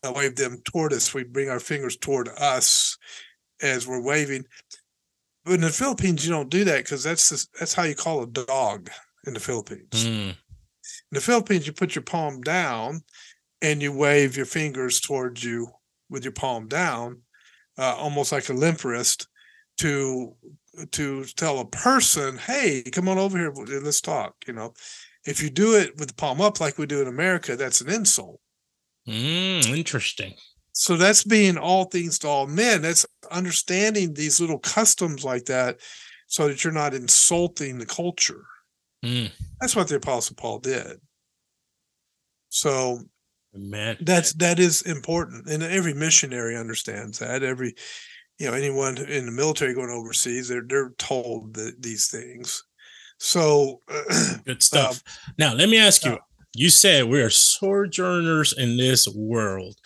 uh, 0.02 0.12
wave 0.14 0.36
them 0.36 0.58
toward 0.64 0.92
us. 0.92 1.12
We 1.12 1.24
bring 1.24 1.48
our 1.48 1.60
fingers 1.60 1.96
toward 1.96 2.28
us 2.28 2.96
as 3.60 3.86
we're 3.86 4.02
waving. 4.02 4.44
But 5.44 5.54
in 5.54 5.60
the 5.62 5.70
Philippines, 5.70 6.24
you 6.24 6.30
don't 6.30 6.50
do 6.50 6.64
that 6.64 6.84
because 6.84 7.02
that's 7.02 7.28
the, 7.30 7.46
that's 7.58 7.74
how 7.74 7.82
you 7.82 7.94
call 7.94 8.22
a 8.22 8.26
dog 8.26 8.90
in 9.26 9.34
the 9.34 9.40
Philippines. 9.40 9.88
Mm, 9.92 10.30
In 10.30 10.36
the 11.10 11.20
Philippines, 11.20 11.66
you 11.66 11.72
put 11.72 11.94
your 11.94 12.02
palm 12.02 12.40
down 12.42 13.02
and 13.60 13.82
you 13.82 13.92
wave 13.92 14.36
your 14.36 14.46
fingers 14.46 15.00
towards 15.00 15.42
you 15.42 15.68
with 16.08 16.24
your 16.24 16.32
palm 16.32 16.68
down, 16.68 17.22
uh, 17.78 17.94
almost 17.96 18.32
like 18.32 18.48
a 18.48 18.52
limp 18.52 18.84
wrist, 18.84 19.26
to 19.78 20.36
to 20.92 21.24
tell 21.24 21.58
a 21.58 21.66
person, 21.66 22.38
"Hey, 22.38 22.82
come 22.82 23.08
on 23.08 23.18
over 23.18 23.38
here, 23.38 23.52
let's 23.80 24.00
talk." 24.00 24.34
You 24.46 24.52
know, 24.52 24.74
if 25.24 25.42
you 25.42 25.50
do 25.50 25.76
it 25.76 25.96
with 25.96 26.08
the 26.08 26.14
palm 26.14 26.40
up 26.40 26.60
like 26.60 26.78
we 26.78 26.86
do 26.86 27.00
in 27.02 27.08
America, 27.08 27.56
that's 27.56 27.80
an 27.80 27.88
insult. 27.90 28.40
mm, 29.08 29.66
interesting. 29.76 30.34
So 30.72 30.96
that's 30.96 31.24
being 31.24 31.58
all 31.58 31.84
things 31.84 32.18
to 32.20 32.28
all 32.28 32.46
men. 32.46 32.82
That's 32.82 33.06
understanding 33.30 34.14
these 34.14 34.40
little 34.40 34.58
customs 34.58 35.24
like 35.24 35.44
that, 35.46 35.80
so 36.26 36.48
that 36.48 36.64
you're 36.64 36.72
not 36.72 36.94
insulting 36.94 37.78
the 37.78 37.86
culture. 37.86 38.44
Mm, 39.04 39.30
That's 39.60 39.76
what 39.76 39.88
the 39.88 39.96
Apostle 39.96 40.36
Paul 40.36 40.60
did. 40.60 41.00
So 42.48 43.00
man. 43.54 43.96
that's 44.00 44.32
that 44.34 44.58
is 44.58 44.82
important 44.82 45.48
and 45.48 45.62
every 45.62 45.92
missionary 45.94 46.56
understands 46.56 47.18
that 47.18 47.42
every 47.42 47.74
you 48.38 48.46
know 48.46 48.54
anyone 48.54 48.96
in 48.98 49.26
the 49.26 49.32
military 49.32 49.74
going 49.74 49.90
overseas 49.90 50.48
they're 50.48 50.64
they're 50.66 50.90
told 50.98 51.54
that 51.54 51.82
these 51.82 52.08
things 52.08 52.62
so 53.18 53.80
Good 54.44 54.62
stuff. 54.62 55.02
now, 55.38 55.54
let 55.54 55.68
me 55.68 55.78
ask 55.78 56.04
you. 56.04 56.18
You 56.56 56.70
said 56.70 57.04
we 57.04 57.20
are 57.22 57.30
sojourners 57.30 58.52
in 58.52 58.76
this 58.76 59.06
world. 59.08 59.76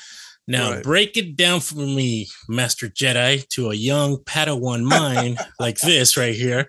Now, 0.49 0.73
Right. 0.75 0.83
break 0.83 1.17
it 1.17 1.37
down 1.37 1.61
for 1.61 1.75
me, 1.76 2.29
Master 2.49 2.88
Jedi, 2.88 3.47
to 3.49 3.71
a 3.71 3.75
young 3.75 4.19
Padawan 4.19 4.85
mind 4.85 5.38
like 5.61 5.79
this 5.81 6.17
right 6.17 6.35
here. 6.35 6.69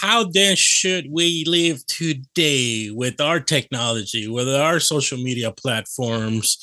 How 0.00 0.24
then 0.24 0.56
should 0.56 1.06
we 1.10 1.44
live 1.46 1.86
today 1.86 2.90
with 2.90 3.20
our 3.20 3.40
technology, 3.40 4.28
with 4.28 4.48
our 4.48 4.78
social 4.80 5.16
media 5.18 5.52
platforms? 5.52 6.58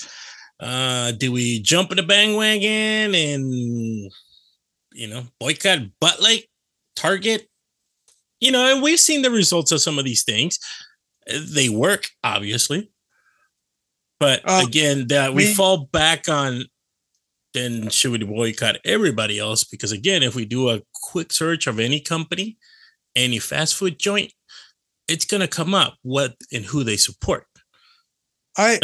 Uh, 0.59 1.11
do 1.11 1.31
we 1.31 1.59
jump 1.61 1.89
in 1.91 1.97
the 1.97 2.03
bandwagon 2.03 3.15
and, 3.15 3.51
you 4.93 5.07
know, 5.07 5.23
boycott 5.39 5.79
Bud 5.99 6.19
Light, 6.21 6.45
Target? 6.95 7.47
You 8.39 8.51
know, 8.51 8.71
and 8.71 8.83
we've 8.83 8.99
seen 8.99 9.21
the 9.23 9.31
results 9.31 9.71
of 9.71 9.81
some 9.81 9.97
of 9.97 10.05
these 10.05 10.23
things. 10.23 10.59
They 11.27 11.69
work, 11.69 12.09
obviously. 12.23 12.91
But 14.21 14.41
Uh, 14.45 14.63
again, 14.67 15.07
that 15.07 15.33
we 15.33 15.47
we- 15.47 15.53
fall 15.55 15.77
back 15.91 16.29
on 16.29 16.65
then 17.53 17.89
should 17.89 18.11
we 18.11 18.19
boycott 18.19 18.77
everybody 18.85 19.37
else? 19.37 19.65
Because 19.65 19.91
again, 19.91 20.23
if 20.23 20.35
we 20.35 20.45
do 20.45 20.69
a 20.69 20.81
quick 20.93 21.33
search 21.33 21.67
of 21.67 21.79
any 21.81 21.99
company, 21.99 22.57
any 23.13 23.39
fast 23.39 23.75
food 23.75 23.99
joint, 23.99 24.31
it's 25.09 25.25
gonna 25.25 25.49
come 25.49 25.73
up 25.73 25.97
what 26.03 26.35
and 26.53 26.63
who 26.65 26.85
they 26.85 26.95
support. 26.97 27.45
i 28.57 28.79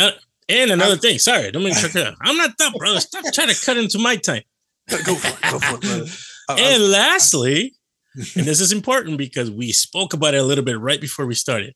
And 0.50 0.72
another 0.72 0.92
I'm- 0.94 1.00
thing, 1.00 1.20
sorry, 1.20 1.52
don't 1.52 1.64
mean 1.64 1.76
to 1.76 1.88
cut. 1.94 2.16
I'm 2.22 2.36
not 2.38 2.58
that 2.58 2.74
brother. 2.74 3.00
Stop 3.00 3.24
trying 3.34 3.50
to 3.50 3.66
cut 3.66 3.78
into 3.78 4.00
my 4.00 4.16
time. 4.18 4.44
go 4.90 5.16
for 5.16 5.28
it 5.28 5.42
go 5.52 5.60
for 5.60 5.76
it 5.76 5.82
brother. 5.82 6.06
Uh, 6.50 6.56
And 6.58 6.82
lastly, 6.92 7.76
and 8.16 8.46
this 8.50 8.62
is 8.62 8.72
important 8.72 9.18
because 9.18 9.52
we 9.52 9.74
spoke 9.74 10.14
about 10.14 10.34
it 10.34 10.38
a 10.38 10.44
little 10.44 10.64
bit 10.64 10.80
right 10.80 11.02
before 11.02 11.26
we 11.26 11.36
started. 11.36 11.74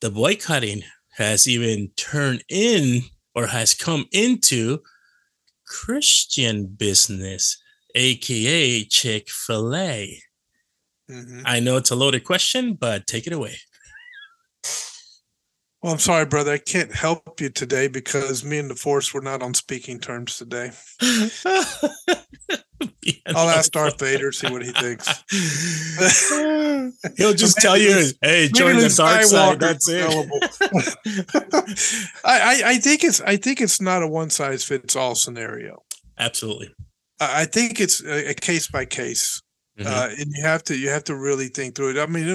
The 0.00 0.10
boycotting 0.10 0.82
has 1.16 1.46
even 1.48 1.88
turned 1.96 2.44
in 2.48 3.02
or 3.34 3.46
has 3.46 3.74
come 3.74 4.06
into 4.12 4.80
Christian 5.66 6.66
business, 6.66 7.56
aka 7.94 8.84
Chick 8.84 9.28
fil 9.30 9.74
A. 9.76 10.20
mhm. 11.10 11.42
I 11.44 11.60
know 11.60 11.76
it's 11.76 11.90
a 11.90 11.96
loaded 11.96 12.24
question, 12.24 12.74
but 12.74 13.06
take 13.06 13.26
it 13.26 13.32
away. 13.32 13.56
Well 15.84 15.92
i'm 15.92 15.98
sorry 15.98 16.24
brother 16.24 16.52
i 16.52 16.58
can't 16.58 16.94
help 16.94 17.40
you 17.40 17.50
today 17.50 17.86
because 17.86 18.44
me 18.44 18.58
and 18.58 18.70
the 18.70 18.74
force 18.74 19.12
were 19.12 19.20
not 19.20 19.42
on 19.42 19.52
speaking 19.52 20.00
terms 20.00 20.38
today 20.38 20.70
i'll 23.28 23.50
ask 23.50 23.70
darth 23.72 24.00
vader 24.00 24.32
see 24.32 24.50
what 24.50 24.64
he 24.64 24.72
thinks 24.72 25.06
He'll 27.16 27.34
just 27.34 27.56
tell 27.58 27.76
you, 27.76 28.10
"Hey, 28.20 28.48
join 28.48 28.76
the 28.76 28.92
dark 28.94 29.22
side." 29.24 29.60
That's 29.60 29.88
it. 29.88 30.10
I, 32.24 32.40
I 32.40 32.62
I 32.70 32.78
think 32.78 33.04
it's 33.04 33.20
I 33.20 33.36
think 33.36 33.60
it's 33.60 33.80
not 33.80 34.02
a 34.02 34.08
one 34.08 34.30
size 34.30 34.64
fits 34.64 34.96
all 34.96 35.14
scenario. 35.14 35.82
Absolutely. 36.18 36.74
I 37.20 37.44
think 37.44 37.80
it's 37.80 38.02
a, 38.02 38.30
a 38.30 38.34
case 38.34 38.68
by 38.68 38.84
case, 38.84 39.40
Mhm. 39.78 39.86
uh, 39.86 40.08
and 40.18 40.32
you 40.32 40.44
have 40.44 40.62
to 40.64 40.76
you 40.76 40.88
have 40.88 41.04
to 41.04 41.16
really 41.16 41.48
think 41.48 41.74
through 41.74 41.90
it. 41.90 41.98
I 41.98 42.06
mean, 42.06 42.28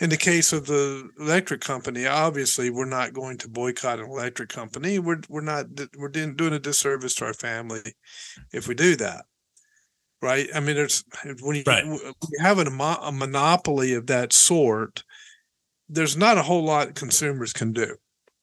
in- 0.00 0.08
the 0.08 0.16
case 0.16 0.52
of 0.54 0.66
the 0.66 1.08
electric 1.18 1.60
company, 1.60 2.06
obviously 2.06 2.70
we're 2.70 2.86
not 2.86 3.12
going 3.12 3.36
to 3.38 3.48
boycott 3.48 3.98
an 4.00 4.06
electric 4.06 4.48
company. 4.48 4.98
We're 4.98 5.20
we're 5.28 5.42
not 5.42 5.66
we're 5.98 6.08
doing 6.08 6.34
doing 6.36 6.54
a 6.54 6.58
disservice 6.58 7.14
to 7.16 7.26
our 7.26 7.34
family 7.34 7.94
if 8.52 8.68
we 8.68 8.74
do 8.74 8.96
that. 8.96 9.26
Right. 10.22 10.48
I 10.54 10.60
mean, 10.60 10.76
there's 10.76 11.04
when 11.40 11.56
you, 11.56 11.64
Right. 11.66 11.84
when 11.86 11.98
you 11.98 12.38
have 12.40 12.58
a, 12.58 12.62
a 13.02 13.12
monopoly 13.12 13.92
of 13.94 14.06
that 14.06 14.32
sort, 14.32 15.02
there's 15.88 16.16
not 16.16 16.38
a 16.38 16.42
whole 16.42 16.64
lot 16.64 16.94
consumers 16.94 17.52
can 17.52 17.72
do 17.72 17.96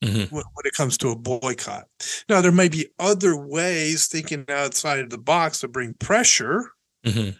Mhm. 0.03 0.29
when, 0.31 0.43
when 0.53 0.65
it 0.65 0.73
comes 0.75 0.97
to 0.99 1.09
a 1.09 1.15
boycott. 1.15 1.85
Now, 2.27 2.41
there 2.41 2.51
may 2.51 2.67
be 2.69 2.89
other 2.99 3.35
ways 3.37 4.07
thinking 4.07 4.45
outside 4.49 4.99
of 4.99 5.09
the 5.09 5.17
box 5.17 5.59
to 5.61 5.67
bring 5.69 5.93
pressure 5.95 6.69
Mhm. 7.05 7.37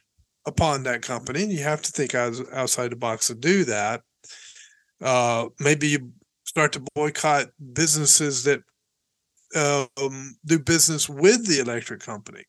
Upon 0.50 0.84
that 0.84 1.02
company. 1.02 1.44
And 1.44 1.52
you 1.52 1.64
have 1.64 1.82
to 1.84 1.92
think 1.92 2.14
outs- 2.16 2.42
outside 2.52 2.92
the 2.92 2.96
box 2.98 3.28
to 3.28 3.36
do 3.36 3.64
that. 3.66 4.02
Uh, 5.02 5.48
maybe 5.60 5.88
you 5.88 6.12
start 6.46 6.74
to 6.74 6.84
boycott 6.96 7.48
businesses 7.74 8.44
that 8.44 8.62
um, 9.56 10.36
do 10.46 10.60
business 10.60 11.08
with 11.10 11.48
the 11.48 11.60
electric 11.60 12.02
company. 12.02 12.44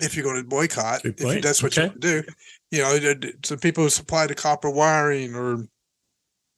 If 0.00 0.14
you're 0.14 0.24
going 0.24 0.42
to 0.42 0.48
boycott, 0.48 1.04
if 1.04 1.20
you- 1.20 1.40
that's 1.40 1.62
what 1.62 1.72
Okay. 1.72 1.82
you 1.82 1.88
want 1.88 2.00
to 2.02 2.22
do, 2.22 2.32
you 2.70 2.82
know, 2.82 3.30
some 3.44 3.58
people 3.58 3.84
who 3.84 3.90
supply 3.90 4.26
the 4.26 4.34
copper 4.34 4.70
wiring 4.70 5.34
or 5.34 5.66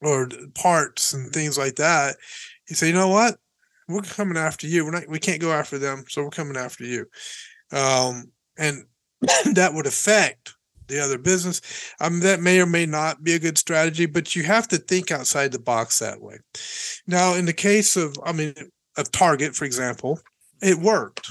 or 0.00 0.28
parts 0.54 1.12
and 1.12 1.32
things 1.32 1.58
like 1.58 1.74
that. 1.74 2.16
You 2.68 2.76
say, 2.76 2.86
you 2.86 2.92
know 2.92 3.08
what, 3.08 3.36
we're 3.88 4.02
coming 4.02 4.36
after 4.38 4.68
you. 4.68 4.84
We're 4.84 4.92
not. 4.92 5.08
We 5.08 5.18
can't 5.18 5.40
go 5.40 5.52
after 5.52 5.76
them, 5.78 6.04
so 6.08 6.22
we're 6.22 6.30
coming 6.30 6.56
after 6.56 6.84
you. 6.84 7.06
Um, 7.72 8.30
and 8.56 8.84
that 9.54 9.72
would 9.74 9.86
affect 9.86 10.54
the 10.88 10.98
other 11.00 11.18
business. 11.18 11.60
Mean, 12.00 12.20
that 12.20 12.40
may 12.40 12.60
or 12.60 12.66
may 12.66 12.86
not 12.86 13.22
be 13.22 13.34
a 13.34 13.38
good 13.38 13.58
strategy, 13.58 14.06
but 14.06 14.34
you 14.34 14.42
have 14.44 14.68
to 14.68 14.78
think 14.78 15.10
outside 15.10 15.52
the 15.52 15.58
box 15.58 15.98
that 15.98 16.20
way. 16.20 16.38
Now, 17.06 17.34
in 17.34 17.44
the 17.44 17.52
case 17.52 17.96
of, 17.96 18.16
I 18.24 18.32
mean, 18.32 18.54
of 18.96 19.10
Target, 19.10 19.54
for 19.54 19.64
example, 19.64 20.20
it 20.62 20.78
worked. 20.78 21.28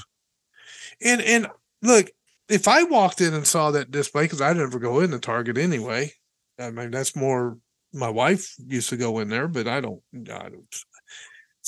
And 1.02 1.20
and 1.20 1.48
look, 1.82 2.10
if 2.48 2.66
I 2.66 2.82
walked 2.84 3.20
in 3.20 3.34
and 3.34 3.46
saw 3.46 3.70
that 3.72 3.90
display, 3.90 4.24
because 4.24 4.40
I 4.40 4.52
never 4.52 4.78
go 4.78 5.00
into 5.00 5.18
Target 5.18 5.58
anyway. 5.58 6.12
I 6.58 6.70
mean, 6.70 6.90
that's 6.90 7.14
more 7.14 7.58
my 7.92 8.08
wife 8.08 8.54
used 8.66 8.90
to 8.90 8.96
go 8.96 9.18
in 9.18 9.28
there, 9.28 9.48
but 9.48 9.68
I 9.68 9.80
don't. 9.80 10.02
I 10.14 10.48
don't. 10.48 10.66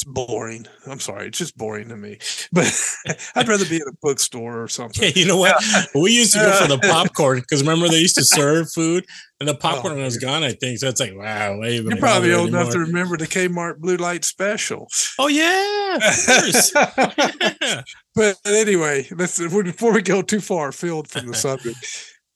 It's 0.00 0.04
boring. 0.09 0.66
I'm 0.87 0.99
sorry, 0.99 1.26
it's 1.28 1.37
just 1.37 1.59
boring 1.59 1.90
to 1.90 1.97
me. 1.97 2.19
But 2.52 2.73
I'd 3.35 3.47
rather 3.47 3.66
be 3.66 3.76
at 3.76 3.83
a 3.83 3.92
bookstore 4.00 4.62
or 4.62 4.66
something. 4.69 5.04
Yeah, 5.04 5.11
you 5.14 5.26
know 5.26 5.37
what? 5.37 5.62
We 5.95 6.12
used 6.12 6.33
to 6.33 6.38
go 6.38 6.52
for 6.52 6.69
the 6.69 6.78
popcorn 6.78 7.40
because 7.40 7.61
remember 7.61 7.88
they 7.88 7.99
used 7.99 8.16
to 8.16 8.25
serve 8.25 8.73
food 8.73 9.04
and 9.40 9.49
the 9.49 9.54
popcorn 9.54 9.99
was 10.02 10.16
gone. 10.16 10.42
I 10.42 10.52
think 10.52 10.78
so. 10.78 10.88
It's 10.88 11.00
like 11.00 11.14
wow, 11.14 11.59
wait, 11.59 11.83
You're 11.83 11.97
probably 11.99 12.33
old 12.33 12.49
enough 12.49 12.71
to 12.71 12.78
remember 12.78 13.19
the 13.19 13.26
Kmart 13.26 13.78
Blue 13.78 13.99
Light 13.99 14.25
Special. 14.25 14.88
Oh 15.19 15.28
yeah, 15.28 15.97
of 15.97 16.02
course. 16.26 16.73
Yeah. 16.75 17.83
but 18.14 18.37
anyway, 18.47 19.07
let's 19.11 19.38
before 19.38 19.92
we 19.92 20.00
go 20.00 20.23
too 20.23 20.40
far 20.40 20.69
afield 20.69 21.09
from 21.09 21.26
the 21.26 21.35
subject. 21.35 21.76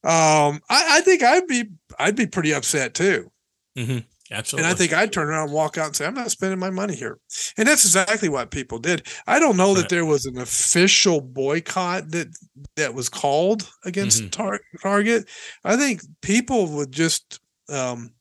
Um, 0.05 0.61
I, 0.69 0.99
I 0.99 1.01
think 1.01 1.23
I'd 1.23 1.47
be 1.47 1.65
I'd 1.99 2.17
be 2.17 2.27
pretty 2.27 2.53
upset 2.53 2.93
too. 2.93 3.31
Mhm. 3.79 4.05
Absolutely. 4.31 4.67
And 4.69 4.75
I 4.75 4.79
think 4.79 4.93
I'd 4.95 5.13
turn 5.13 5.29
around 5.29 5.45
and 5.45 5.53
walk 5.53 5.77
out 5.77 5.87
and 5.89 5.97
say, 5.97 6.07
I'm 6.07 6.15
not 6.15 6.31
spending 6.31 6.59
my 6.59 6.71
money 6.71 6.95
here. 6.97 7.19
And 7.59 7.69
that's 7.69 7.85
exactly 7.85 8.29
what 8.31 8.51
people 8.51 8.79
did. 8.79 9.07
I 9.27 9.39
don't 9.39 9.57
know 9.57 9.75
that 9.75 9.91
there 9.91 10.07
was 10.07 10.25
an 10.25 10.39
official 10.39 11.21
boycott 11.21 12.11
that 12.13 12.29
that 12.77 12.95
was 12.95 13.09
called 13.11 13.71
against 13.85 14.23
Mhm. 14.23 14.31
Tar- 14.31 14.61
Target. 14.83 15.29
I 15.63 15.77
think 15.77 16.01
people 16.23 16.69
would 16.77 16.91
just 16.91 17.39
um 17.69 18.15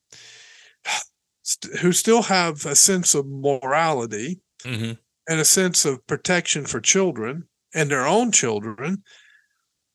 st- 1.43 1.77
who 1.79 1.91
still 1.91 2.23
have 2.23 2.65
a 2.65 2.75
sense 2.75 3.15
of 3.15 3.25
morality 3.27 4.39
Mhm. 4.63 4.97
and 5.27 5.39
a 5.39 5.45
sense 5.45 5.85
of 5.85 6.05
protection 6.07 6.65
for 6.65 6.79
children 6.81 7.47
and 7.73 7.89
their 7.89 8.05
own 8.05 8.31
children 8.31 9.03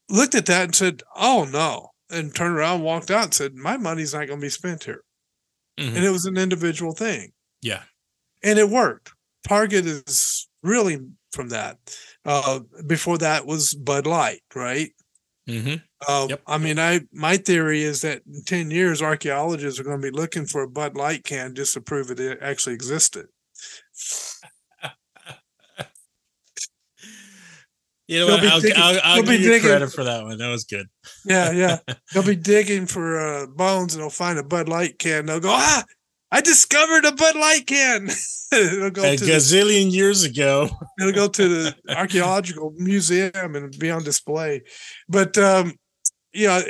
looked 0.09 0.35
at 0.35 0.47
that 0.47 0.65
and 0.65 0.75
said, 0.75 1.03
"Oh 1.17 1.45
no." 1.45 1.91
And 2.11 2.35
turned 2.35 2.57
around, 2.57 2.77
and 2.77 2.85
walked 2.85 3.11
out 3.11 3.25
and 3.25 3.35
said, 3.35 3.55
"My 3.55 3.77
money's 3.77 4.15
not 4.15 4.27
going 4.27 4.41
to 4.41 4.45
be 4.47 4.49
spent 4.51 4.85
here." 4.85 5.03
Mhm. 5.79 5.95
and 5.97 6.05
it 6.05 6.11
was 6.11 6.25
an 6.27 6.37
individual 6.37 6.93
thing 6.93 7.33
Yeah. 7.63 7.83
and 8.43 8.59
it 8.59 8.69
worked 8.69 9.13
target 9.47 9.87
is 9.87 10.49
really 10.63 10.99
from 11.33 11.49
that 11.51 11.79
uh 12.25 12.61
before 12.87 13.19
that 13.19 13.47
was 13.47 13.75
bud 13.75 14.07
light 14.07 14.43
right 14.55 14.91
Mm-hmm. 15.49 15.77
uh, 16.07 16.27
Yep. 16.29 16.43
i 16.47 16.59
mean 16.59 16.79
i 16.79 17.01
my 17.13 17.37
theory 17.39 17.83
is 17.83 18.03
that 18.03 18.21
in 18.27 18.43
10 18.45 18.71
years 18.71 19.01
archaeologists 19.01 19.81
are 19.81 19.85
going 19.85 20.01
to 20.03 20.11
be 20.13 20.17
looking 20.17 20.45
for 20.47 20.63
a 20.63 20.69
bud 20.69 20.95
light 20.97 21.25
can 21.25 21.55
just 21.55 21.73
to 21.75 21.81
prove 21.81 22.11
it 22.11 22.39
actually 22.43 22.75
existed 22.75 23.27
You 28.09 28.21
know 28.27 28.37
I'll, 28.37 28.61
digging- 28.61 28.77
I'll, 28.77 29.01
I'll 29.05 29.23
give 29.23 29.41
you 29.41 29.51
digging- 29.51 29.69
credit 29.69 29.93
for 29.93 30.03
that 30.05 30.25
one. 30.25 30.39
That 30.39 30.49
was 30.49 30.65
good. 30.65 30.87
yeah 31.27 31.51
yeah. 31.53 31.79
They'll 32.13 32.23
be 32.23 32.37
digging 32.37 32.87
for 32.87 33.19
uh, 33.21 33.47
bones 33.47 33.95
and 33.95 34.03
they'll 34.03 34.11
find 34.11 34.39
a 34.39 34.43
bud 34.43 34.69
light 34.69 34.99
can. 34.99 35.27
They'll 35.27 35.41
go 35.41 35.51
ah 35.53 35.85
i 36.31 36.41
discovered 36.43 37.05
a 37.07 37.13
bud 37.13 37.37
light 37.37 37.67
can. 37.67 38.09
It'll 38.53 38.91
go 38.91 39.03
A 39.05 39.17
to 39.17 39.25
the 39.25 39.33
gazillion 39.33 39.93
years 39.93 40.25
ago. 40.25 40.69
it'll 40.99 41.13
go 41.13 41.29
to 41.29 41.49
the 41.49 41.75
archaeological 41.89 42.73
museum 42.77 43.55
and 43.55 43.79
be 43.79 43.91
on 43.91 44.05
display. 44.05 44.63
But 45.09 45.37
um 45.37 45.75
you 46.33 46.47
know 46.49 46.63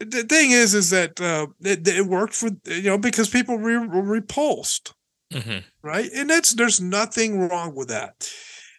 the 0.00 0.22
thing 0.24 0.50
is 0.50 0.74
is 0.74 0.90
that 0.90 1.20
uh 1.20 1.46
it, 1.60 1.86
it 1.86 2.06
worked 2.06 2.34
for 2.34 2.48
you 2.66 2.82
know 2.90 2.98
because 2.98 3.28
people 3.28 3.58
re- 3.58 3.86
were 3.86 4.02
repulsed. 4.02 4.94
Hmm 5.32 5.58
right? 5.82 6.10
And 6.14 6.28
that's 6.30 6.52
there's 6.54 6.80
nothing 6.80 7.48
wrong 7.48 7.74
with 7.74 7.88
that 7.88 8.28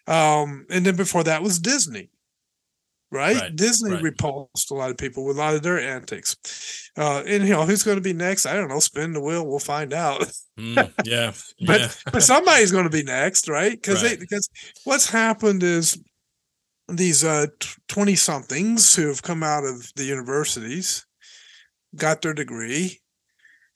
um 0.07 0.65
and 0.69 0.85
then 0.85 0.95
before 0.95 1.23
that 1.23 1.43
was 1.43 1.59
disney 1.59 2.09
right, 3.11 3.35
Right, 3.37 3.55
disney 3.55 3.91
right. 3.93 4.03
repulsed 4.03 4.71
a 4.71 4.73
lot 4.73 4.91
of 4.91 4.97
people 4.97 5.25
with 5.25 5.37
a 5.37 5.39
lot 5.39 5.55
of 5.55 5.63
their 5.63 5.79
antics 5.79 6.89
uh 6.97 7.23
and 7.25 7.43
you 7.43 7.53
know 7.53 7.65
who's 7.65 7.83
going 7.83 7.97
to 7.97 8.01
be 8.01 8.13
next 8.13 8.45
i 8.45 8.53
don't 8.53 8.69
know 8.69 8.79
spin 8.79 9.13
the 9.13 9.21
wheel 9.21 9.45
we'll 9.47 9.59
find 9.59 9.93
out 9.93 10.25
Mm, 10.57 10.91
yeah. 11.05 11.33
but 11.67 11.81
yeah. 11.81 11.91
but 12.11 12.23
somebody's 12.23 12.71
going 12.71 12.85
to 12.85 12.89
be 12.89 13.03
next, 13.03 13.47
right? 13.47 13.73
Because 13.79 14.01
Right. 14.03 14.19
because 14.19 14.49
what's 14.85 15.07
happened 15.07 15.61
is 15.61 16.01
these 16.87 17.23
uh 17.23 17.45
20 17.89 18.15
somethings 18.15 18.95
who 18.95 19.07
have 19.07 19.21
come 19.21 19.43
out 19.43 19.65
of 19.65 19.91
the 19.95 20.03
universities 20.03 21.05
got 21.95 22.23
their 22.23 22.33
degree 22.33 22.99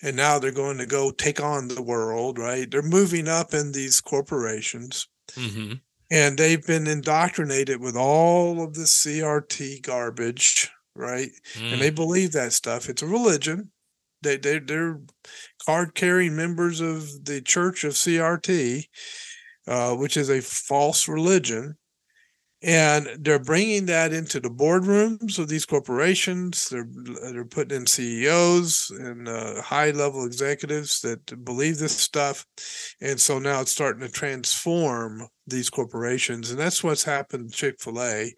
and 0.02 0.16
now 0.16 0.40
they're 0.40 0.52
going 0.52 0.80
to 0.80 0.88
go 0.88 1.12
take 1.12 1.40
on 1.40 1.68
the 1.68 1.84
world 1.84 2.40
right 2.40 2.72
they're 2.72 2.82
moving 2.82 3.28
up 3.28 3.54
in 3.54 3.74
these 3.74 4.02
corporations 4.02 5.08
hmm 5.36 5.74
and 6.12 6.38
they've 6.38 6.68
been 6.68 6.88
indoctrinated 6.88 7.82
with 7.82 7.98
all 7.98 8.64
of 8.64 8.76
the 8.76 8.84
crt 8.84 9.82
garbage 9.84 10.72
right 10.96 11.32
Mm. 11.56 11.74
and 11.74 11.82
they 11.82 11.92
believe 11.92 12.34
that 12.34 12.54
stuff. 12.54 12.90
It's 12.90 13.04
a 13.04 13.08
religion. 13.08 13.72
They 14.24 14.38
they 14.38 14.60
they're 14.60 15.02
card 15.66 15.96
carrying 15.96 16.36
members 16.36 16.82
of 16.82 17.26
the 17.26 17.42
Church 17.42 17.84
of 17.86 17.94
CRT, 17.98 18.88
uh, 19.68 19.96
which 19.96 20.18
is 20.18 20.30
a 20.30 20.42
false 20.42 21.08
religion, 21.08 21.78
and 22.64 23.10
they're 23.20 23.40
bringing 23.40 23.88
that 23.88 24.14
into 24.14 24.40
the 24.40 24.50
boardrooms 24.50 25.40
of 25.40 25.48
these 25.50 25.66
corporations. 25.66 26.70
They're 26.70 26.88
they're 27.32 27.46
putting 27.46 27.78
in 27.78 27.88
CEOs 27.88 28.92
and 28.92 29.28
uh, 29.28 29.62
high 29.64 29.92
level 29.92 30.26
executives 30.26 31.02
that 31.02 31.44
believe 31.44 31.80
this 31.80 31.98
stuff, 31.98 32.46
and 33.02 33.20
so 33.20 33.40
now 33.40 33.62
it's 33.62 33.72
starting 33.72 34.02
to 34.02 34.10
transform 34.14 35.28
these 35.52 35.70
corporations, 35.70 36.50
and 36.52 36.60
that's 36.60 36.84
what's 36.84 37.04
happened. 37.04 37.54
Chick 37.54 37.80
Fil 37.80 38.02
A 38.02 38.34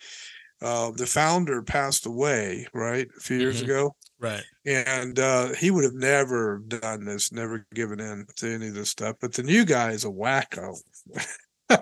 uh, 0.62 0.92
the 0.92 1.06
founder 1.06 1.62
passed 1.62 2.06
away 2.06 2.66
right 2.74 3.08
a 3.18 3.20
few 3.20 3.38
years 3.38 3.60
Mhm. 3.62 3.66
ago 3.66 3.96
Right. 4.20 4.44
and 4.66 5.20
uh, 5.20 5.50
he 5.56 5.72
would 5.72 5.84
have 5.84 5.94
never 5.94 6.60
done 6.60 7.04
this 7.04 7.34
never 7.34 7.66
given 7.74 8.00
in 8.00 8.26
to 8.38 8.48
any 8.54 8.70
of 8.70 8.74
this 8.74 8.90
stuff 8.90 9.18
but 9.20 9.34
the 9.34 9.44
new 9.44 9.66
guy 9.66 9.92
is 9.92 10.06
a 10.06 10.10
wacko 10.10 10.78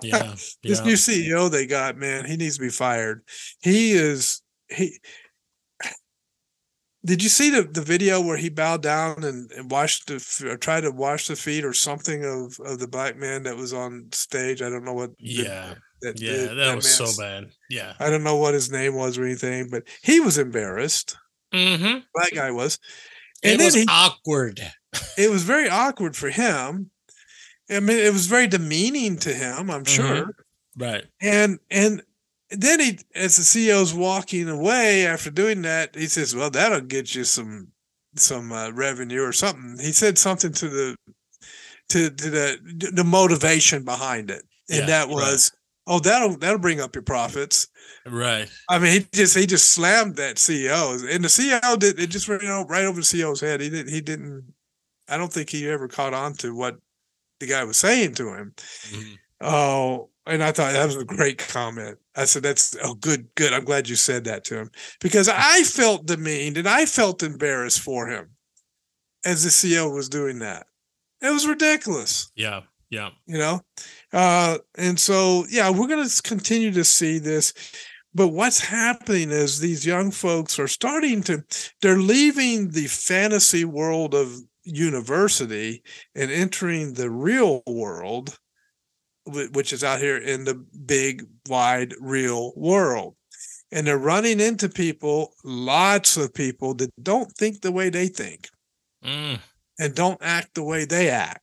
Yeah. 0.02 0.32
this 0.34 0.56
yeah. 0.62 0.82
new 0.84 0.94
ceo 0.94 1.48
they 1.50 1.66
got 1.66 1.96
man 1.96 2.24
he 2.24 2.36
needs 2.36 2.56
to 2.56 2.62
be 2.62 2.70
fired 2.70 3.22
he 3.60 3.92
is 3.92 4.42
he 4.68 4.98
did 7.04 7.22
you 7.22 7.28
see 7.28 7.50
the, 7.50 7.62
the 7.64 7.82
video 7.82 8.20
where 8.20 8.36
he 8.36 8.48
bowed 8.48 8.82
down 8.82 9.24
and, 9.24 9.50
and 9.52 9.70
washed 9.70 10.06
the 10.06 10.56
tried 10.60 10.82
to 10.82 10.90
wash 10.90 11.26
the 11.26 11.36
feet 11.36 11.64
or 11.64 11.72
something 11.72 12.24
of, 12.24 12.58
of 12.64 12.78
the 12.78 12.86
black 12.88 13.16
man 13.16 13.42
that 13.44 13.56
was 13.56 13.72
on 13.72 14.08
stage? 14.12 14.62
I 14.62 14.70
don't 14.70 14.84
know 14.84 14.92
what. 14.94 15.10
Yeah. 15.18 15.74
that, 16.02 16.20
Yeah. 16.20 16.46
the- 16.48 16.54
That 16.54 16.76
was 16.76 16.88
so 16.92 17.06
bad. 17.20 17.50
Yeah. 17.68 17.94
I 17.98 18.08
don't 18.10 18.22
know 18.24 18.36
what 18.36 18.54
his 18.54 18.70
name 18.70 18.94
was 18.94 19.18
or 19.18 19.24
anything, 19.24 19.68
but 19.70 19.82
he 20.02 20.20
was 20.20 20.38
embarrassed. 20.38 21.16
Mm-hmm. 21.52 21.98
Black 22.14 22.32
guy 22.34 22.50
was. 22.50 22.78
It 23.42 23.50
And 23.52 23.60
then 23.60 23.66
was 23.66 23.74
he, 23.74 23.86
awkward. 23.88 24.60
it 25.18 25.30
was 25.30 25.42
very 25.42 25.68
awkward 25.68 26.16
for 26.16 26.30
him. 26.30 26.90
I 27.70 27.80
mean, 27.80 27.96
it 27.98 28.12
was 28.12 28.26
very 28.26 28.46
demeaning 28.46 29.16
to 29.18 29.32
him, 29.32 29.70
I'm 29.70 29.84
Mhm. 29.84 29.88
sure. 29.88 30.30
Right. 30.76 31.04
And 31.20 31.58
and 31.70 32.02
then 32.56 32.80
he, 32.80 32.98
as 33.14 33.36
the 33.36 33.42
CEO's 33.42 33.94
walking 33.94 34.48
away 34.48 35.06
after 35.06 35.30
doing 35.30 35.62
that, 35.62 35.94
he 35.94 36.06
says, 36.06 36.34
"Well, 36.34 36.50
that'll 36.50 36.80
get 36.82 37.14
you 37.14 37.24
some 37.24 37.68
some 38.16 38.52
uh, 38.52 38.70
revenue 38.72 39.22
or 39.22 39.32
something." 39.32 39.78
He 39.80 39.92
said 39.92 40.18
something 40.18 40.52
to 40.52 40.68
the 40.68 40.96
to 41.90 42.10
to 42.10 42.30
the 42.30 42.90
the 42.92 43.04
motivation 43.04 43.84
behind 43.84 44.30
it, 44.30 44.42
and 44.68 44.80
Yeah, 44.80 44.86
that 44.86 45.06
right. 45.08 45.14
was, 45.16 45.52
"Oh, 45.86 45.98
that'll 45.98 46.36
that'll 46.36 46.58
bring 46.58 46.80
up 46.80 46.94
your 46.94 47.02
profits." 47.02 47.68
Right. 48.04 48.48
I 48.68 48.78
mean, 48.80 48.92
he 49.02 49.06
just 49.12 49.36
he 49.36 49.46
just 49.46 49.70
slammed 49.70 50.16
that 50.16 50.36
CEO, 50.36 50.92
and 51.08 51.22
the 51.24 51.28
CEO 51.28 51.78
did 51.78 51.98
it 52.00 52.08
just 52.10 52.28
ran 52.28 52.40
o- 52.46 52.64
right 52.66 52.84
over 52.84 53.00
the 53.00 53.06
CEO's 53.06 53.40
head. 53.40 53.60
He 53.60 53.70
didn't 53.70 53.92
he 53.92 54.00
didn't. 54.00 54.52
I 55.08 55.16
don't 55.16 55.32
think 55.32 55.50
he 55.50 55.68
ever 55.68 55.88
caught 55.88 56.14
on 56.14 56.34
to 56.34 56.54
what 56.54 56.78
the 57.40 57.46
guy 57.46 57.64
was 57.64 57.76
saying 57.76 58.14
to 58.14 58.28
him. 58.34 58.54
Mhm. 58.90 59.18
Oh, 59.40 60.10
and 60.26 60.42
I 60.42 60.52
thought 60.52 60.72
that 60.72 60.86
was 60.86 60.96
a 60.96 61.04
great 61.04 61.38
comment. 61.38 61.98
I 62.16 62.24
said, 62.24 62.42
"That's 62.42 62.76
oh, 62.82 62.94
good, 62.94 63.28
good. 63.34 63.52
I'm 63.52 63.64
glad 63.64 63.88
you 63.88 63.96
said 63.96 64.24
that 64.24 64.44
to 64.44 64.58
him 64.58 64.70
because 65.00 65.28
I 65.28 65.62
felt 65.62 66.06
demeaned 66.06 66.58
and 66.58 66.68
I 66.68 66.86
felt 66.86 67.22
embarrassed 67.22 67.80
for 67.80 68.08
him 68.08 68.30
as 69.24 69.44
the 69.44 69.50
CEO 69.50 69.92
was 69.92 70.08
doing 70.08 70.38
that. 70.40 70.66
It 71.20 71.30
was 71.30 71.46
ridiculous." 71.46 72.30
Yeah. 72.34 72.62
Yeah. 72.90 73.08
you 73.24 73.38
know 73.38 73.62
uh 74.12 74.58
and 74.76 75.00
so 75.00 75.46
yeah 75.48 75.70
we're 75.70 75.86
going 75.88 76.06
to 76.06 76.22
continue 76.22 76.70
to 76.72 76.84
see 76.84 77.18
this 77.18 77.54
but 78.14 78.28
what's 78.28 78.60
happening 78.60 79.30
is 79.30 79.58
these 79.58 79.86
young 79.86 80.10
folks 80.10 80.58
are 80.58 80.68
starting 80.68 81.22
to 81.22 81.42
they're 81.80 81.96
leaving 81.96 82.68
the 82.68 82.86
fantasy 82.86 83.64
world 83.64 84.14
of 84.14 84.36
university 84.64 85.82
and 86.14 86.30
entering 86.30 86.94
the 86.94 87.10
real 87.10 87.62
world 87.66 88.38
which 89.26 89.72
is 89.72 89.84
out 89.84 90.00
here 90.00 90.16
in 90.16 90.44
the 90.44 90.54
big 90.54 91.24
wide 91.48 91.94
real 92.00 92.52
world 92.56 93.14
and 93.70 93.86
they're 93.86 93.98
running 93.98 94.40
into 94.40 94.68
people 94.68 95.32
lots 95.44 96.16
of 96.16 96.34
people 96.34 96.74
that 96.74 96.90
don't 97.02 97.30
think 97.32 97.60
the 97.60 97.72
way 97.72 97.88
they 97.88 98.08
think 98.08 98.48
Mm. 99.04 99.40
and 99.78 99.94
don't 99.94 100.18
act 100.22 100.54
the 100.54 100.62
way 100.62 100.84
they 100.84 101.08
act. 101.10 101.40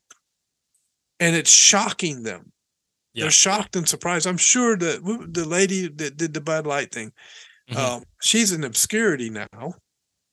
And 1.20 1.36
it's 1.36 1.52
shocking 1.52 2.24
them. 2.24 2.54
Yeah. 3.14 3.24
They're 3.26 3.32
shocked 3.32 3.76
and 3.76 3.88
surprised. 3.90 4.26
I'm 4.28 4.38
sure 4.38 4.78
that 4.78 5.28
the 5.34 5.46
lady 5.46 5.90
that 5.90 6.16
did 6.16 6.34
the 6.34 6.40
Bud 6.40 6.66
Light 6.66 6.94
thing, 6.94 7.12
Mhm. 7.70 7.76
um, 7.76 8.04
she's 8.22 8.54
in 8.54 8.64
obscurity 8.64 9.30
now, 9.30 9.74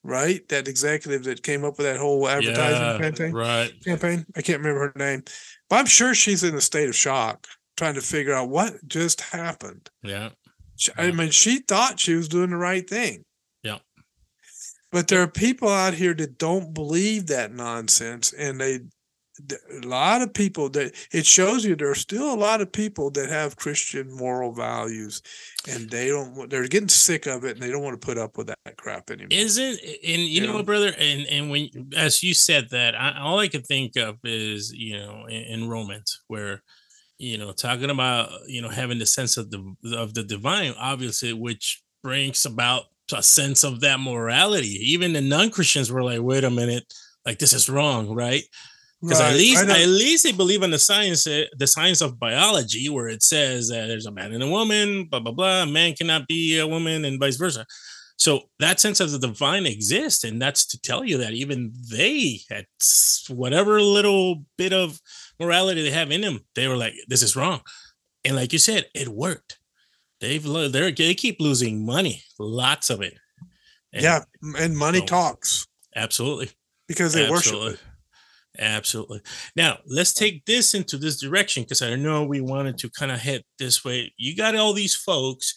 right? 0.07 0.47
That 0.49 0.69
executive 0.69 1.25
that 1.25 1.43
came 1.43 1.65
up 1.65 1.77
with 1.79 1.87
that 1.87 1.99
whole 1.99 2.29
advertising 2.29 2.81
Yeah. 2.83 2.99
campaign. 2.99 3.33
Right. 3.33 3.85
campaign. 3.85 4.27
I 4.37 4.43
can't 4.43 4.59
remember 4.59 4.93
her 4.93 4.99
name, 4.99 5.25
but 5.69 5.77
I'm 5.77 5.87
sure 5.87 6.15
she's 6.15 6.45
in 6.45 6.55
a 6.55 6.61
state 6.61 6.89
of 6.89 6.95
shock, 6.97 7.47
trying 7.77 7.95
to 7.95 8.01
figure 8.01 8.33
out 8.33 8.49
what 8.49 8.87
just 8.87 9.21
happened. 9.21 9.91
Yeah. 10.03 10.31
She- 10.77 10.93
I 10.97 11.11
mean, 11.11 11.31
she 11.31 11.59
thought 11.61 12.01
she 12.01 12.15
was 12.15 12.29
doing 12.29 12.51
the 12.51 12.57
right 12.57 12.89
thing. 12.89 13.25
Yeah. 13.63 13.79
But 14.93 15.09
there 15.09 15.23
are 15.23 15.29
people 15.29 15.69
out 15.69 15.95
here 15.95 16.15
that 16.15 16.39
don't 16.39 16.73
believe 16.73 17.27
that 17.27 17.53
nonsense 17.53 18.33
and 18.33 18.61
they 18.61 18.81
a 19.83 19.87
lot 19.87 20.23
of 20.23 20.33
people 20.33 20.69
that 20.71 20.95
it 21.13 21.27
shows 21.27 21.65
you 21.65 21.77
there 21.77 21.91
are 21.91 21.95
still 21.95 22.33
a 22.33 22.37
lot 22.37 22.61
of 22.61 22.73
people 22.73 23.11
that 23.11 23.29
have 23.29 23.57
Christian 23.57 24.11
moral 24.13 24.53
values 24.53 25.23
and 25.69 25.91
they 25.91 26.09
don't 26.09 26.49
they're 26.49 26.69
getting 26.69 26.89
sick 26.89 27.27
of 27.27 27.45
it 27.45 27.57
and 27.57 27.63
they 27.63 27.71
don't 27.71 27.83
want 27.83 28.01
to 28.01 28.05
put 28.05 28.19
up 28.19 28.37
with 28.37 28.47
that 28.49 28.77
crap 28.77 29.11
anymore. 29.11 29.29
Isn't 29.31 29.81
and 29.81 30.23
you, 30.23 30.41
know, 30.41 30.49
know, 30.49 30.55
what, 30.55 30.67
brother, 30.67 30.93
and 30.99 31.27
and 31.27 31.51
when 31.51 31.69
as 31.97 32.23
you 32.23 32.35
said 32.35 32.71
that, 32.71 32.95
I, 32.99 33.19
all 33.21 33.39
I 33.39 33.49
could 33.49 33.67
think 33.67 33.97
of 33.97 34.19
is 34.25 34.73
you 34.73 34.97
know 34.99 35.27
in, 35.27 35.43
in 35.43 35.69
Romans 35.69 36.21
where 36.29 36.63
you 37.19 37.39
know 37.39 37.53
talking 37.53 37.91
about 37.91 38.31
you 38.47 38.63
know 38.63 38.71
having 38.71 38.99
the 38.99 39.07
sense 39.07 39.37
of 39.37 39.51
the 39.51 39.77
of 39.95 40.15
the 40.15 40.23
divine, 40.23 40.75
obviously, 40.79 41.33
which 41.33 41.83
brings 42.03 42.47
about 42.47 42.85
a 43.13 43.23
sense 43.23 43.65
of 43.65 43.81
that 43.81 44.01
morality. 44.01 44.79
Even 44.93 45.13
the 45.13 45.21
non 45.21 45.51
Christians 45.51 45.91
were 45.93 46.03
like, 46.03 46.21
wait 46.21 46.45
a 46.45 46.51
minute, 46.51 46.85
like 47.25 47.39
this 47.39 47.53
is 47.53 47.69
wrong, 47.69 48.15
right? 48.15 48.43
Because 49.03 49.21
right. 49.21 49.33
at 49.33 49.37
least 49.37 49.69
at 49.69 49.89
least 49.89 50.25
they 50.25 50.33
believe 50.33 50.63
in 50.63 50.71
the 50.71 50.79
science, 50.79 51.27
eh, 51.27 51.45
the 51.57 51.67
science 51.67 52.01
of 52.01 52.19
biology, 52.19 52.89
where 52.89 53.09
it 53.09 53.23
says 53.23 53.69
that 53.69 53.87
there's 53.89 54.07
a 54.07 54.11
man 54.11 54.33
and 54.33 54.43
a 54.43 54.49
woman, 54.49 55.05
blah 55.05 55.21
blah 55.21 55.33
blah. 55.33 55.63
A 55.63 55.67
man 55.67 55.95
cannot 55.95 56.27
be 56.27 56.59
a 56.59 56.67
woman, 56.67 57.05
and 57.05 57.21
vice 57.21 57.37
versa. 57.37 57.67
So 58.19 58.49
that 58.59 58.81
sense 58.81 58.99
of 59.01 59.13
the 59.13 59.19
divine 59.19 59.67
exists, 59.67 60.25
and 60.25 60.41
that's 60.41 60.65
to 60.69 60.81
tell 60.81 61.05
you 61.05 61.19
that 61.19 61.33
even 61.33 61.75
they 61.91 62.41
had 62.49 62.67
whatever 63.29 63.81
little 63.83 64.45
bit 64.57 64.73
of 64.73 64.99
morality 65.39 65.83
they 65.83 65.91
have 65.91 66.11
in 66.11 66.23
them, 66.23 66.41
they 66.55 66.67
were 66.67 66.77
like, 66.77 66.95
"This 67.09 67.23
is 67.23 67.37
wrong," 67.37 67.61
and 68.25 68.35
like 68.35 68.55
you 68.55 68.59
said, 68.59 68.87
it 68.95 69.09
worked. 69.09 69.59
They've 70.21 70.43
they 70.43 70.93
they 70.93 71.15
keep 71.15 71.39
losing 71.39 71.85
money, 71.85 72.23
lots 72.39 72.89
of 72.89 73.03
it. 73.03 73.15
And 73.93 74.03
yeah, 74.03 74.21
and 74.59 74.77
money 74.77 75.01
so, 75.01 75.07
talks. 75.07 75.67
Absolutely, 75.95 76.51
because 76.89 77.13
they 77.13 77.27
absolutely. 77.27 77.67
worship 77.67 77.81
it. 77.81 77.87
Absolutely. 78.59 79.21
Now 79.55 79.79
let's 79.87 80.13
take 80.13 80.45
this 80.47 80.75
into 80.75 80.97
this 80.97 81.21
direction 81.21 81.63
because 81.63 81.83
I 81.83 81.95
know 81.97 82.25
we 82.25 82.41
wanted 82.41 82.79
to 82.79 82.91
kind 82.91 83.13
of 83.13 83.21
head 83.21 83.43
this 83.59 83.85
way. 83.85 84.13
You 84.17 84.37
got 84.37 84.57
all 84.57 84.73
these 84.73 84.95
folks, 84.95 85.55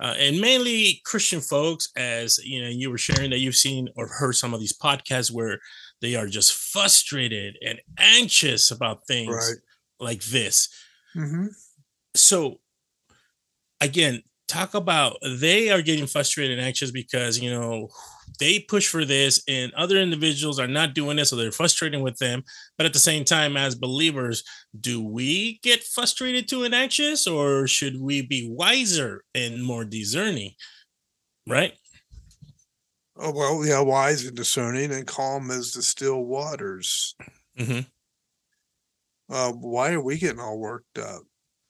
uh, 0.00 0.14
and 0.18 0.40
mainly 0.40 1.00
Christian 1.04 1.40
folks, 1.40 1.88
as 1.96 2.38
you 2.38 2.62
know, 2.62 2.68
you 2.68 2.90
were 2.90 2.98
sharing 2.98 3.30
that 3.30 3.38
you've 3.38 3.54
seen 3.56 3.88
or 3.96 4.06
heard 4.06 4.34
some 4.34 4.52
of 4.52 4.60
these 4.60 4.76
podcasts 4.76 5.30
where 5.30 5.58
they 6.00 6.16
are 6.16 6.26
just 6.26 6.52
frustrated 6.52 7.56
and 7.64 7.80
anxious 7.98 8.70
about 8.70 9.06
things 9.06 9.34
right. 9.34 9.56
like 10.00 10.22
this. 10.24 10.68
Mm-hmm. 11.16 11.46
So 12.14 12.60
again, 13.80 14.22
talk 14.48 14.74
about 14.74 15.16
they 15.22 15.70
are 15.70 15.82
getting 15.82 16.06
frustrated 16.06 16.58
and 16.58 16.66
anxious 16.66 16.90
because 16.90 17.38
you 17.38 17.50
know 17.50 17.88
they 18.38 18.60
push 18.60 18.88
for 18.88 19.04
this 19.04 19.42
and 19.48 19.72
other 19.74 19.96
individuals 19.96 20.58
are 20.58 20.66
not 20.66 20.94
doing 20.94 21.16
this 21.16 21.30
so 21.30 21.36
they're 21.36 21.52
frustrating 21.52 22.02
with 22.02 22.18
them. 22.18 22.42
But 22.76 22.86
at 22.86 22.92
the 22.92 22.98
same 22.98 23.24
time 23.24 23.56
as 23.56 23.74
believers 23.74 24.44
do 24.80 25.02
we 25.02 25.60
get 25.62 25.84
frustrated 25.84 26.48
too 26.48 26.64
and 26.64 26.74
anxious 26.74 27.26
or 27.26 27.66
should 27.66 28.00
we 28.00 28.22
be 28.22 28.48
wiser 28.50 29.24
and 29.34 29.62
more 29.62 29.84
discerning? 29.84 30.52
Right? 31.46 31.74
Oh 33.16 33.32
well 33.32 33.64
yeah 33.64 33.80
wise 33.80 34.26
and 34.26 34.36
discerning 34.36 34.92
and 34.92 35.06
calm 35.06 35.50
as 35.50 35.72
the 35.72 35.82
still 35.82 36.24
waters. 36.24 37.14
Mm-hmm. 37.58 37.80
uh, 39.32 39.52
why 39.52 39.92
are 39.92 40.02
we 40.02 40.18
getting 40.18 40.40
all 40.40 40.58
worked 40.58 40.98
up 40.98 41.22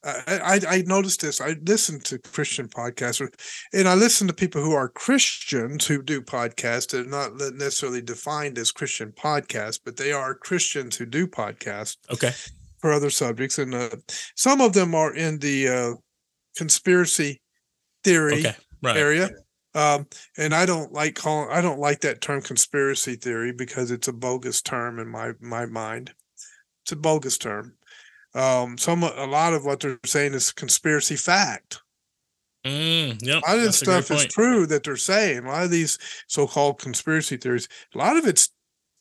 I, 0.04 0.22
I, 0.26 0.60
I 0.68 0.82
noticed 0.82 1.20
this. 1.20 1.40
I 1.40 1.56
listen 1.66 2.00
to 2.00 2.18
Christian 2.18 2.68
podcasts, 2.68 3.26
and 3.72 3.88
I 3.88 3.94
listen 3.94 4.26
to 4.26 4.34
people 4.34 4.62
who 4.62 4.72
are 4.72 4.88
Christians 4.88 5.86
who 5.86 6.02
do 6.02 6.20
podcasts. 6.20 6.90
They're 6.90 7.04
not 7.04 7.34
necessarily 7.54 8.02
defined 8.02 8.58
as 8.58 8.70
Christian 8.70 9.12
podcasts, 9.12 9.80
but 9.82 9.96
they 9.96 10.12
are 10.12 10.34
Christians 10.34 10.96
who 10.96 11.06
do 11.06 11.26
podcasts. 11.26 11.96
Okay. 12.12 12.32
For 12.80 12.92
other 12.92 13.08
subjects, 13.08 13.58
and 13.58 13.74
uh, 13.74 13.88
some 14.36 14.60
of 14.60 14.74
them 14.74 14.94
are 14.94 15.14
in 15.14 15.38
the 15.38 15.68
uh, 15.68 15.92
conspiracy 16.54 17.40
theory 18.02 18.40
okay. 18.40 18.54
right. 18.82 18.96
area. 18.98 19.30
Um, 19.74 20.06
and 20.36 20.54
I 20.54 20.66
don't 20.66 20.92
like 20.92 21.14
calling. 21.14 21.48
I 21.50 21.62
don't 21.62 21.80
like 21.80 22.02
that 22.02 22.20
term 22.20 22.42
conspiracy 22.42 23.16
theory 23.16 23.54
because 23.56 23.90
it's 23.90 24.08
a 24.08 24.12
bogus 24.12 24.60
term 24.60 24.98
in 24.98 25.08
my 25.08 25.32
my 25.40 25.64
mind. 25.64 26.12
It's 26.82 26.92
a 26.92 26.96
bogus 26.96 27.38
term 27.38 27.72
um, 28.34 28.76
some 28.78 29.02
a 29.02 29.26
lot 29.26 29.54
of 29.54 29.64
what 29.64 29.80
they're 29.80 29.98
saying 30.04 30.34
is 30.34 30.52
conspiracy 30.52 31.16
fact. 31.16 31.80
Mm, 32.66 33.22
yep, 33.22 33.42
a 33.42 33.50
lot 33.50 33.58
of 33.58 33.64
this 33.64 33.78
stuff 33.78 34.10
is 34.10 34.24
true 34.26 34.66
that 34.66 34.84
they're 34.84 34.96
saying. 34.96 35.44
A 35.44 35.48
lot 35.48 35.64
of 35.64 35.70
these 35.70 35.98
so-called 36.28 36.78
conspiracy 36.78 37.36
theories, 37.36 37.68
a 37.94 37.98
lot 37.98 38.16
of 38.16 38.26
it's 38.26 38.48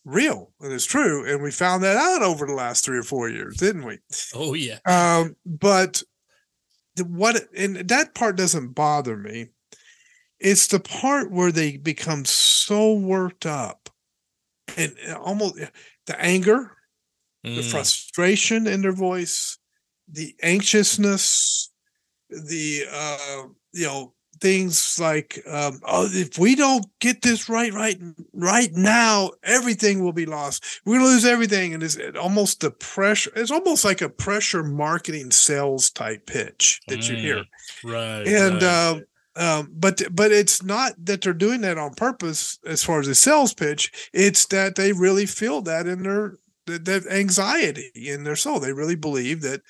real 0.05 0.51
and 0.59 0.73
it's 0.73 0.85
true, 0.85 1.25
and 1.25 1.41
we 1.41 1.49
found 1.49 1.83
that 1.83 1.95
out 1.95 2.21
over 2.21 2.45
the 2.45 2.53
last 2.53 2.83
three 2.83 2.97
or 2.97 3.03
four 3.03 3.29
years, 3.29 3.57
didn't 3.57 3.85
we? 3.85 3.99
Oh 4.35 4.53
yeah. 4.53 4.79
Um, 4.85 5.35
but 5.45 6.03
the, 6.95 7.05
what 7.05 7.41
and 7.55 7.77
that 7.77 8.13
part 8.13 8.35
doesn't 8.35 8.75
bother 8.75 9.17
me. 9.17 9.47
It's 10.39 10.67
the 10.67 10.81
part 10.81 11.31
where 11.31 11.53
they 11.53 11.77
become 11.77 12.25
so 12.25 12.93
worked 12.93 13.45
up 13.45 13.89
and 14.75 14.93
almost 15.17 15.57
the 16.05 16.19
anger 16.19 16.75
mm. 17.45 17.55
the 17.55 17.63
frustration 17.63 18.67
in 18.67 18.81
their 18.81 18.93
voice, 18.93 19.57
the 20.07 20.35
anxiousness, 20.41 21.71
the 22.29 22.85
uh, 22.91 23.43
you 23.73 23.85
know 23.85 24.13
things 24.39 24.99
like 24.99 25.41
um, 25.47 25.79
oh 25.85 26.07
if 26.11 26.37
we 26.37 26.55
don't 26.55 26.85
get 26.99 27.21
this 27.21 27.47
right 27.47 27.73
right 27.73 27.97
right 28.33 28.73
now 28.73 29.31
everything 29.43 30.03
will 30.03 30.13
be 30.13 30.25
lost. 30.25 30.81
We're 30.85 30.97
gonna 30.97 31.09
lose 31.09 31.25
everything. 31.25 31.73
And 31.73 31.81
it's 31.81 31.97
almost 32.19 32.59
the 32.59 32.71
pressure 32.71 33.31
it's 33.35 33.51
almost 33.51 33.85
like 33.85 34.01
a 34.01 34.09
pressure 34.09 34.63
marketing 34.63 35.31
sales 35.31 35.89
type 35.89 36.25
pitch 36.25 36.81
that 36.87 36.99
mm, 36.99 37.09
you 37.09 37.15
hear. 37.15 37.37
Mm, 37.37 37.45
right 37.93 38.27
and 38.27 38.53
right. 38.55 38.63
Uh, 38.63 38.99
um, 39.35 39.71
but 39.73 40.01
but 40.11 40.31
it's 40.31 40.61
not 40.61 40.93
that 41.05 41.21
they're 41.21 41.33
doing 41.33 41.61
that 41.61 41.77
on 41.77 41.93
purpose 41.95 42.59
as 42.65 42.83
far 42.83 42.99
as 42.99 43.07
a 43.07 43.15
sales 43.15 43.53
pitch. 43.53 44.09
It's 44.13 44.45
that 44.47 44.75
they 44.75 44.93
really 44.93 45.25
feel 45.25 45.61
that 45.63 45.87
in 45.87 46.03
their 46.03 46.35
that, 46.65 46.85
that 46.85 47.07
anxiety 47.07 47.91
in 47.95 48.23
their 48.23 48.35
soul. 48.35 48.59
They 48.59 48.73
really 48.73 48.95
believe 48.95 49.41
that, 49.41 49.61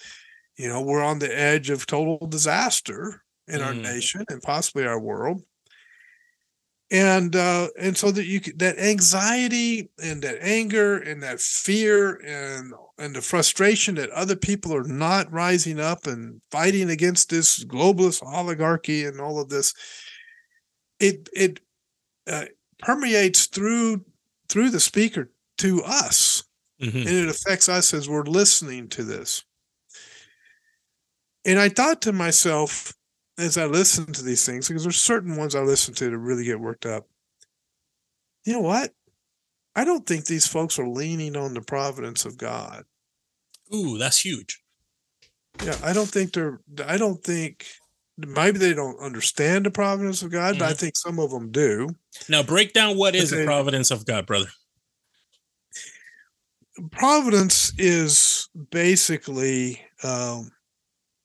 you 0.57 0.67
know, 0.67 0.81
we're 0.81 1.03
on 1.03 1.19
the 1.19 1.37
edge 1.37 1.69
of 1.69 1.85
total 1.85 2.27
disaster 2.27 3.23
in 3.47 3.59
mm. 3.59 3.65
our 3.65 3.73
nation 3.73 4.25
and 4.29 4.41
possibly 4.41 4.85
our 4.85 4.99
world. 4.99 5.41
And 6.91 7.35
uh, 7.35 7.69
and 7.79 7.97
so 7.97 8.11
that 8.11 8.25
you 8.25 8.39
that 8.57 8.77
anxiety 8.77 9.89
and 10.03 10.21
that 10.21 10.37
anger 10.41 10.99
and 10.99 11.23
that 11.23 11.39
fear 11.39 12.21
and 12.23 12.71
and 12.99 13.15
the 13.15 13.21
frustration 13.21 13.95
that 13.95 14.11
other 14.11 14.35
people 14.35 14.75
are 14.75 14.83
not 14.83 15.31
rising 15.31 15.79
up 15.79 16.05
and 16.05 16.39
fighting 16.51 16.91
against 16.91 17.31
this 17.31 17.63
globalist 17.63 18.21
oligarchy 18.21 19.05
and 19.05 19.19
all 19.19 19.41
of 19.41 19.49
this, 19.49 19.73
it 20.99 21.29
it 21.33 21.61
uh, 22.27 22.45
permeates 22.77 23.47
through 23.47 24.05
through 24.47 24.69
the 24.69 24.79
speaker 24.79 25.31
to 25.57 25.81
us 25.83 26.42
Mm-hmm. 26.81 26.97
And 26.97 27.07
it 27.07 27.29
affects 27.29 27.69
us 27.69 27.93
as 27.93 28.09
we're 28.09 28.23
listening 28.23 28.89
to 28.89 29.03
this. 29.03 29.43
And 31.45 31.59
I 31.59 31.69
thought 31.69 32.01
to 32.03 32.13
myself, 32.13 32.93
as 33.37 33.57
I 33.57 33.65
listened 33.65 34.15
to 34.15 34.23
these 34.23 34.45
things, 34.45 34.67
because 34.67 34.83
there's 34.83 34.99
certain 34.99 35.35
ones 35.35 35.55
I 35.55 35.61
listen 35.61 35.93
to 35.95 36.09
that 36.09 36.17
really 36.17 36.45
get 36.45 36.59
worked 36.59 36.85
up. 36.85 37.05
You 38.45 38.53
know 38.53 38.61
what? 38.61 38.91
I 39.75 39.85
don't 39.85 40.05
think 40.05 40.25
these 40.25 40.47
folks 40.47 40.77
are 40.77 40.87
leaning 40.87 41.35
on 41.35 41.53
the 41.53 41.61
providence 41.61 42.25
of 42.25 42.37
God. 42.37 42.83
Ooh, 43.73 43.97
that's 43.97 44.23
huge. 44.23 44.61
Yeah, 45.63 45.77
I 45.83 45.93
don't 45.93 46.09
think 46.09 46.33
they're. 46.33 46.59
I 46.85 46.97
don't 46.97 47.23
think 47.23 47.65
maybe 48.17 48.59
they 48.59 48.73
don't 48.73 48.99
understand 48.99 49.65
the 49.65 49.71
providence 49.71 50.21
of 50.21 50.31
God, 50.31 50.51
mm-hmm. 50.51 50.59
but 50.59 50.65
I 50.65 50.69
mm-hmm. 50.69 50.77
think 50.77 50.97
some 50.97 51.19
of 51.19 51.31
them 51.31 51.51
do. 51.51 51.89
Now, 52.29 52.43
break 52.43 52.73
down 52.73 52.97
what 52.97 53.15
is 53.15 53.31
the 53.31 53.45
providence 53.45 53.89
of 53.89 54.05
God, 54.05 54.25
brother 54.25 54.49
providence 56.91 57.73
is 57.77 58.49
basically 58.71 59.81
um, 60.03 60.51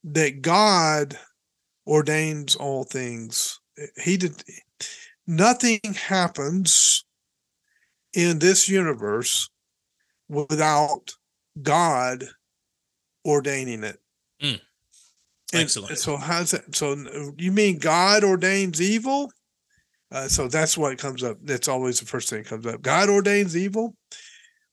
that 0.05 0.43
God 0.43 1.19
ordains 1.87 2.57
all 2.57 2.85
things. 2.85 3.61
He 4.03 4.17
did 4.17 4.43
nothing 5.27 5.81
happens 5.95 7.05
in 8.13 8.39
this 8.39 8.69
universe 8.69 9.49
without 10.29 11.13
God 11.63 12.25
ordaining 13.25 13.85
it. 13.85 13.99
Mm. 14.43 14.61
Excellent. 15.55 15.91
And 15.91 15.99
so 15.99 16.17
how's 16.17 16.51
that? 16.51 16.75
So 16.75 16.97
you 17.39 17.53
mean 17.53 17.79
God 17.79 18.25
ordains 18.25 18.83
evil? 18.83 19.31
Uh, 20.11 20.29
so 20.29 20.49
that's 20.49 20.77
what 20.77 20.97
comes 20.99 21.23
up. 21.23 21.37
That's 21.43 21.69
always 21.69 22.01
the 22.01 22.07
first 22.07 22.31
thing 22.31 22.43
that 22.43 22.49
comes 22.49 22.67
up. 22.67 22.83
God 22.83 23.09
ordains 23.09 23.57
evil 23.57 23.95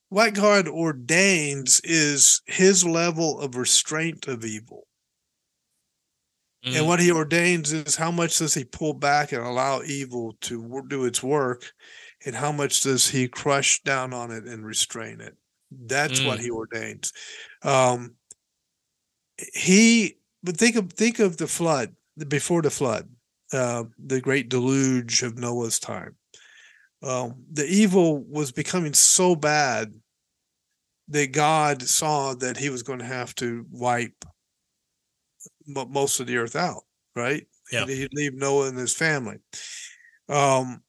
what 0.08 0.34
God 0.34 0.68
ordains 0.68 1.80
is 1.84 2.40
his 2.46 2.84
level 2.84 3.40
of 3.40 3.56
restraint 3.56 4.28
of 4.28 4.44
evil. 4.44 4.86
Mm. 6.64 6.78
And 6.78 6.86
what 6.86 7.00
he 7.00 7.10
ordains 7.10 7.72
is 7.72 7.96
how 7.96 8.10
much 8.10 8.38
does 8.38 8.54
he 8.54 8.64
pull 8.64 8.94
back 8.94 9.32
and 9.32 9.42
allow 9.42 9.82
evil 9.82 10.36
to 10.42 10.82
do 10.88 11.04
its 11.04 11.22
work, 11.22 11.64
and 12.24 12.34
how 12.34 12.52
much 12.52 12.82
does 12.82 13.08
he 13.08 13.28
crush 13.28 13.82
down 13.82 14.12
on 14.12 14.30
it 14.30 14.44
and 14.44 14.64
restrain 14.64 15.20
it. 15.20 15.36
That's 15.70 16.22
what 16.22 16.38
Mm. 16.38 16.42
he 16.42 16.50
ordains. 16.50 17.12
Um, 17.62 18.14
he, 19.54 20.18
but 20.42 20.56
think 20.56 20.76
of 20.76 20.92
think 20.92 21.18
of 21.18 21.36
the 21.36 21.48
flood 21.48 21.94
before 22.28 22.62
the 22.62 22.70
flood, 22.70 23.08
uh, 23.52 23.84
the 23.98 24.20
great 24.20 24.48
deluge 24.48 25.22
of 25.22 25.36
Noah's 25.36 25.78
time. 25.78 26.16
Um, 27.06 27.44
the 27.52 27.64
evil 27.64 28.24
was 28.24 28.50
becoming 28.50 28.92
so 28.92 29.36
bad 29.36 29.94
that 31.08 31.32
God 31.32 31.82
saw 31.82 32.34
that 32.34 32.56
He 32.56 32.68
was 32.68 32.82
going 32.82 32.98
to 32.98 33.04
have 33.04 33.34
to 33.36 33.64
wipe 33.70 34.24
most 35.66 36.20
of 36.20 36.26
the 36.26 36.36
earth 36.36 36.56
out, 36.56 36.82
right? 37.14 37.46
Yeah. 37.70 37.86
He'd 37.86 38.12
leave 38.12 38.34
Noah 38.34 38.68
and 38.68 38.78
his 38.78 38.94
family. 38.94 39.38
Um, 40.28 40.82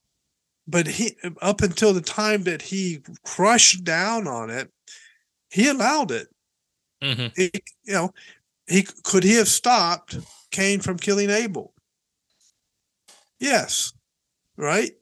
but 0.68 0.88
he, 0.88 1.16
up 1.42 1.62
until 1.62 1.94
the 1.94 2.02
time 2.02 2.44
that 2.44 2.62
he 2.62 3.00
crushed 3.24 3.84
down 3.84 4.28
on 4.28 4.50
it, 4.50 4.72
he 5.52 5.70
allowed 5.70 6.12
it. 6.12 6.28
Mhm. 7.02 7.32
He, 7.36 7.52
you 7.84 7.94
know, 7.94 8.14
he 8.68 8.84
could 9.04 9.24
he 9.24 9.36
have 9.36 9.48
stopped 9.48 10.18
Cain 10.52 10.82
from 10.82 10.98
killing 10.98 11.30
Abel? 11.30 11.74
Yes, 13.40 13.94
right. 14.58 14.94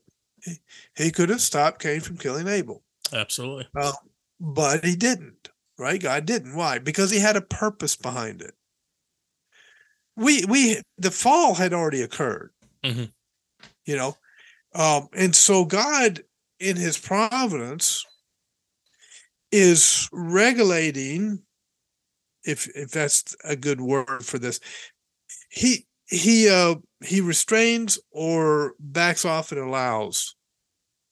He, 0.95 1.11
could 1.11 1.29
have 1.29 1.41
stopped 1.41 1.81
Cain 1.81 2.01
from 2.01 2.17
killing 2.17 2.47
Abel. 2.47 2.83
Absolutely. 3.13 3.67
Uh, 3.77 3.91
but 4.39 4.83
he 4.83 4.95
didn't, 4.95 5.49
right? 5.77 6.01
God 6.01 6.25
didn't. 6.25 6.55
Why? 6.55 6.79
Because 6.79 7.11
he 7.11 7.19
had 7.19 7.35
a 7.35 7.41
purpose 7.41 7.95
behind 7.95 8.41
it. 8.41 8.53
We 10.17 10.45
we 10.45 10.81
the 10.97 11.11
fall 11.11 11.55
had 11.55 11.73
already 11.73 12.01
occurred, 12.01 12.51
Mhm. 12.83 13.11
you 13.85 13.97
know, 13.97 14.15
um, 14.73 15.09
and 15.13 15.35
so 15.35 15.65
God, 15.65 16.23
in 16.59 16.77
His 16.77 16.97
providence, 16.97 18.05
is 19.51 20.07
regulating. 20.13 21.43
If 22.45 22.67
if 22.75 22.91
that's 22.91 23.35
a 23.43 23.55
good 23.55 23.81
word 23.81 24.25
for 24.25 24.39
this, 24.39 24.59
he 25.49 25.85
he 26.07 26.47
uh 26.49 26.75
he 27.03 27.19
restrains 27.19 27.99
or 28.11 28.75
backs 28.79 29.25
off 29.25 29.51
and 29.51 29.59
allows 29.59 30.34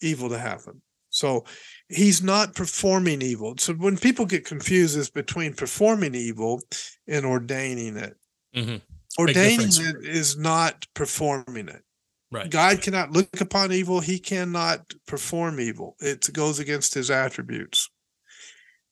evil 0.04 0.30
to 0.30 0.38
happen. 0.38 0.82
So 1.10 1.46
he's 1.90 2.24
not 2.24 2.56
performing 2.56 3.22
evil. 3.22 3.56
So 3.58 3.74
when 3.74 3.98
people 3.98 4.26
get 4.26 4.46
confused, 4.46 4.98
it's 4.98 5.10
between 5.10 5.54
performing 5.54 6.16
evil 6.16 6.62
and 7.08 7.26
ordaining 7.26 7.98
it. 7.98 8.16
Mhm. 8.56 8.82
Ordaining 9.20 9.68
it 9.70 10.06
is 10.06 10.38
not 10.38 10.88
performing 10.96 11.70
it. 11.70 11.84
Right. 12.32 12.50
God 12.50 12.82
cannot 12.82 13.12
look 13.12 13.42
upon 13.42 13.72
evil. 13.72 14.00
He 14.00 14.18
cannot 14.18 14.92
perform 15.06 15.60
evil. 15.60 15.96
It 16.00 16.34
goes 16.34 16.58
against 16.58 16.96
his 16.96 17.12
attributes. 17.12 17.90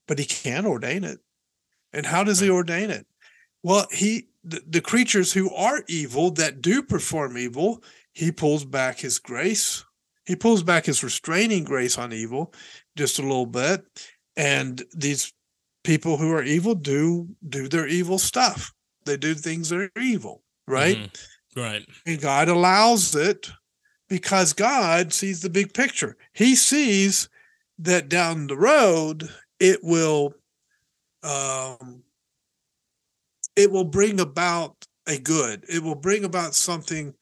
But 0.07 0.19
he 0.19 0.25
can 0.25 0.67
ordain 0.67 1.03
it. 1.03 1.19
And 1.91 2.05
how 2.05 2.23
does 2.23 2.39
he 2.39 2.51
ordain 2.51 2.91
it? 2.91 3.07
Well, 3.63 3.87
he 3.91 4.27
the, 4.43 4.61
the 4.67 4.81
creatures 4.81 5.33
who 5.33 5.53
are 5.53 5.83
evil 5.87 6.31
that 6.31 6.61
do 6.61 6.83
perform 6.83 7.37
evil, 7.37 7.83
he 8.13 8.31
pulls 8.31 8.65
back 8.65 8.99
his 8.99 9.19
grace. 9.19 9.85
He 10.25 10.35
pulls 10.35 10.63
back 10.63 10.85
his 10.85 11.03
restraining 11.03 11.63
grace 11.63 11.97
on 11.97 12.13
evil 12.13 12.53
just 12.95 13.19
a 13.19 13.23
little 13.23 13.45
bit. 13.45 13.83
And 14.37 14.83
these 14.93 15.33
people 15.83 16.17
who 16.17 16.31
are 16.31 16.43
evil 16.43 16.75
do 16.75 17.27
do 17.47 17.67
their 17.67 17.87
evil 17.87 18.19
stuff. 18.19 18.71
They 19.05 19.17
do 19.17 19.33
things 19.33 19.69
that 19.69 19.79
are 19.79 20.01
evil, 20.01 20.43
right? 20.67 20.97
Mhm. 20.97 21.17
Right. 21.55 21.85
And 22.05 22.21
God 22.21 22.47
allows 22.47 23.13
it 23.15 23.49
because 24.07 24.53
God 24.53 25.11
sees 25.11 25.41
the 25.41 25.49
big 25.49 25.73
picture. 25.73 26.15
He 26.33 26.55
sees 26.55 27.27
that 27.79 28.09
down 28.09 28.47
the 28.47 28.57
road 28.57 29.29
it 29.59 29.83
will 29.83 30.33
um 31.23 32.03
it 33.55 33.71
will 33.71 33.83
bring 33.83 34.19
about 34.19 34.85
a 35.07 35.17
good. 35.17 35.65
It 35.67 35.83
will 35.83 35.95
bring 35.95 36.23
about 36.23 36.55
something 36.55 37.13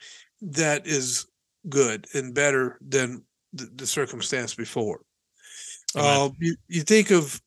that 0.41 0.85
is 0.85 1.25
good 1.67 2.07
and 2.13 2.33
better 2.33 2.77
than 2.81 3.23
the, 3.53 3.69
the 3.75 3.87
circumstance 3.87 4.55
before. 4.55 5.01
Uh, 5.95 6.29
you, 6.39 6.55
you 6.67 6.81
think 6.81 7.09
of 7.11 7.41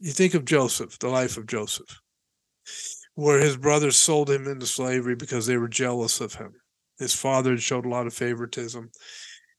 you 0.00 0.12
think 0.12 0.34
of 0.34 0.44
Joseph, 0.44 0.98
the 0.98 1.08
life 1.08 1.36
of 1.36 1.46
Joseph, 1.46 2.00
where 3.14 3.40
his 3.40 3.56
brothers 3.56 3.98
sold 3.98 4.30
him 4.30 4.46
into 4.46 4.66
slavery 4.66 5.14
because 5.14 5.46
they 5.46 5.56
were 5.56 5.68
jealous 5.68 6.20
of 6.20 6.34
him. 6.34 6.54
His 6.98 7.14
father 7.14 7.50
had 7.50 7.62
showed 7.62 7.84
a 7.84 7.90
lot 7.90 8.06
of 8.06 8.14
favoritism. 8.14 8.90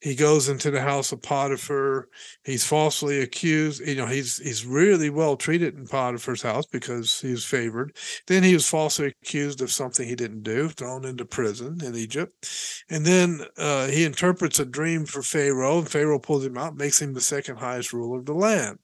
He 0.02 0.16
goes 0.16 0.48
into 0.48 0.72
the 0.72 0.82
house 0.82 1.12
of 1.12 1.22
Potiphar. 1.22 2.08
He's 2.46 2.66
falsely 2.66 3.20
accused. 3.20 3.82
You 3.86 3.96
know, 3.96 4.06
he's 4.06 4.38
he's 4.38 4.66
really 4.66 5.10
well 5.10 5.36
treated 5.36 5.76
in 5.76 5.88
Potiphar's 5.88 6.42
house 6.42 6.66
because 6.66 7.20
he's 7.20 7.44
favored. 7.44 7.98
Then 8.28 8.44
he 8.44 8.54
was 8.54 8.70
falsely 8.70 9.14
accused 9.22 9.62
of 9.62 9.72
something 9.72 10.08
he 10.08 10.16
didn't 10.16 10.44
do, 10.44 10.70
thrown 10.70 11.04
into 11.04 11.26
prison 11.26 11.84
in 11.84 11.96
Egypt. 11.96 12.48
And 12.90 13.06
then 13.06 13.42
uh, 13.58 13.88
he 13.88 14.06
interprets 14.06 14.60
a 14.60 14.66
dream 14.66 15.06
for 15.06 15.22
Pharaoh, 15.22 15.80
and 15.80 15.90
Pharaoh 15.90 16.20
pulls 16.20 16.46
him 16.46 16.58
out, 16.58 16.78
makes 16.78 17.02
him 17.02 17.14
the 17.14 17.22
second 17.22 17.58
highest 17.58 17.92
ruler 17.92 18.20
of 18.20 18.26
the 18.26 18.34
land. 18.34 18.80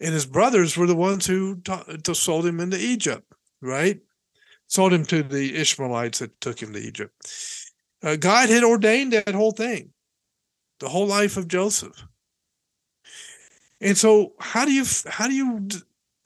And 0.00 0.14
his 0.14 0.26
brothers 0.26 0.76
were 0.76 0.86
the 0.86 0.94
ones 0.94 1.26
who 1.26 1.60
to 1.60 2.14
sold 2.14 2.46
him 2.46 2.60
into 2.60 2.78
Egypt, 2.78 3.30
right? 3.60 4.00
Sold 4.68 4.92
him 4.92 5.04
to 5.06 5.22
the 5.22 5.56
Ishmaelites 5.56 6.20
that 6.20 6.40
took 6.40 6.62
him 6.62 6.72
to 6.72 6.78
Egypt. 6.78 7.12
Uh, 8.02 8.16
God 8.16 8.48
had 8.48 8.62
ordained 8.62 9.12
that 9.12 9.34
whole 9.34 9.52
thing, 9.52 9.90
the 10.80 10.88
whole 10.88 11.06
life 11.06 11.36
of 11.36 11.48
Joseph. 11.48 12.06
And 13.80 13.96
so, 13.96 14.32
how 14.40 14.64
do 14.64 14.72
you 14.72 14.84
how 15.06 15.28
do 15.28 15.34
you 15.34 15.68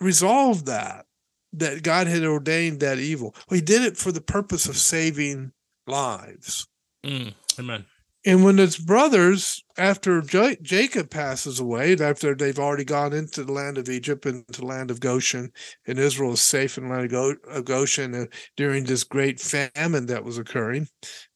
resolve 0.01 0.65
that? 0.67 1.07
That 1.55 1.83
God 1.83 2.07
had 2.07 2.25
ordained 2.25 2.81
that 2.81 2.99
evil. 2.99 3.35
Well, 3.49 3.57
He 3.57 3.61
did 3.61 3.83
it 3.83 3.97
for 3.97 4.11
the 4.11 4.23
purpose 4.23 4.67
of 4.67 4.77
saving 4.77 5.53
lives. 5.87 6.67
Mm. 7.05 7.35
Amen. 7.59 7.85
And 8.25 8.45
when 8.45 8.59
his 8.59 8.79
brothers, 8.79 9.65
after 9.77 10.23
Ja- 10.23 10.55
Jacob 10.63 11.11
passes 11.11 11.59
away, 11.59 11.97
after 11.97 12.37
they've 12.37 12.59
already 12.59 12.85
gone 12.85 13.13
into 13.13 13.43
the 13.43 13.53
land 13.53 13.79
of 13.79 13.89
Egypt 13.89 14.27
and 14.27 14.47
to 14.53 14.61
the 14.61 14.67
land 14.67 14.93
of 14.93 15.01
Goshen, 15.01 15.51
and 15.89 15.99
Israel 15.99 16.35
is 16.35 16.41
safe 16.41 16.79
in 16.79 16.89
the 16.89 16.95
land 16.95 17.13
of 17.49 17.65
Goshen 17.65 18.15
uh, 18.15 18.27
during 18.57 18.85
this 18.85 19.03
great 19.03 19.41
famine 19.41 20.07
that 20.07 20.25
was 20.25 20.39
occurring, 20.39 20.87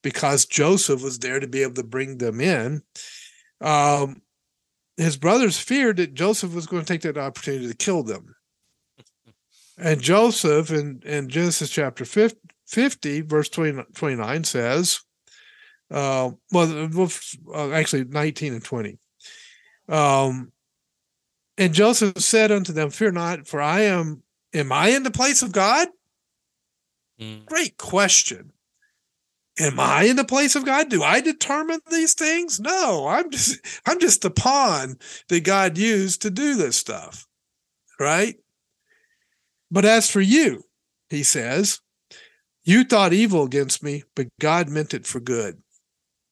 because 0.07 0.47
Joseph 0.47 1.03
was 1.03 1.19
there 1.19 1.41
to 1.41 1.49
be 1.49 1.65
able 1.65 1.75
to 1.75 1.83
bring 1.83 2.19
them 2.19 2.41
in, 2.41 2.81
um, 3.61 4.23
his 4.97 5.17
brothers 5.17 5.59
feared 5.59 5.97
that 5.97 6.15
Joseph 6.15 6.55
was 6.55 6.69
going 6.69 6.85
to 6.85 6.87
take 6.87 7.01
that 7.01 7.19
opportunity 7.19 7.67
to 7.67 7.75
kill 7.75 8.05
them. 8.05 8.37
And 9.79 10.01
Joseph 10.01 10.71
in, 10.71 11.03
in 11.05 11.29
Genesis 11.29 11.69
chapter 11.69 12.05
50, 12.05 12.39
50 12.69 13.21
verse 13.23 13.49
20, 13.49 13.83
29 13.95 14.45
says, 14.45 15.01
uh, 15.91 16.31
well, 16.53 17.11
actually 17.75 18.05
19 18.05 18.55
and 18.55 18.65
20. 18.65 18.99
Um, 19.89 20.53
and 21.59 21.75
Joseph 21.75 22.19
said 22.21 22.53
unto 22.53 22.73
them, 22.73 22.91
Fear 22.91 23.13
not, 23.13 23.49
for 23.49 23.61
I 23.61 23.81
am, 23.81 24.23
am 24.55 24.71
I 24.71 24.91
in 24.91 25.03
the 25.03 25.11
place 25.11 25.43
of 25.43 25.51
God? 25.51 25.89
Mm. 27.21 27.45
Great 27.45 27.77
question. 27.77 28.53
Am 29.59 29.81
I 29.81 30.03
in 30.05 30.17
the 30.17 30.25
place 30.25 30.55
of 30.55 30.67
God? 30.67 30.91
Do 30.91 31.03
I 31.03 31.21
determine 31.21 31.81
these 31.91 32.15
things? 32.15 32.61
No, 32.61 33.07
I'm 33.09 33.31
just, 33.31 33.59
I'm 33.87 33.99
just 33.99 34.23
the 34.23 34.31
pawn 34.31 34.97
that 35.29 35.45
God 35.45 35.79
used 35.79 36.23
to 36.23 36.31
do 36.31 36.55
this 36.57 36.77
stuff. 36.77 37.27
Right. 37.99 38.37
But 39.71 39.85
as 39.85 40.11
for 40.11 40.21
you, 40.21 40.63
he 41.09 41.23
says, 41.23 41.81
you 42.65 42.85
thought 42.85 43.13
evil 43.13 43.45
against 43.45 43.83
me, 43.83 44.05
but 44.15 44.27
God 44.41 44.69
meant 44.69 44.93
it 44.93 45.07
for 45.07 45.21
good. 45.21 45.63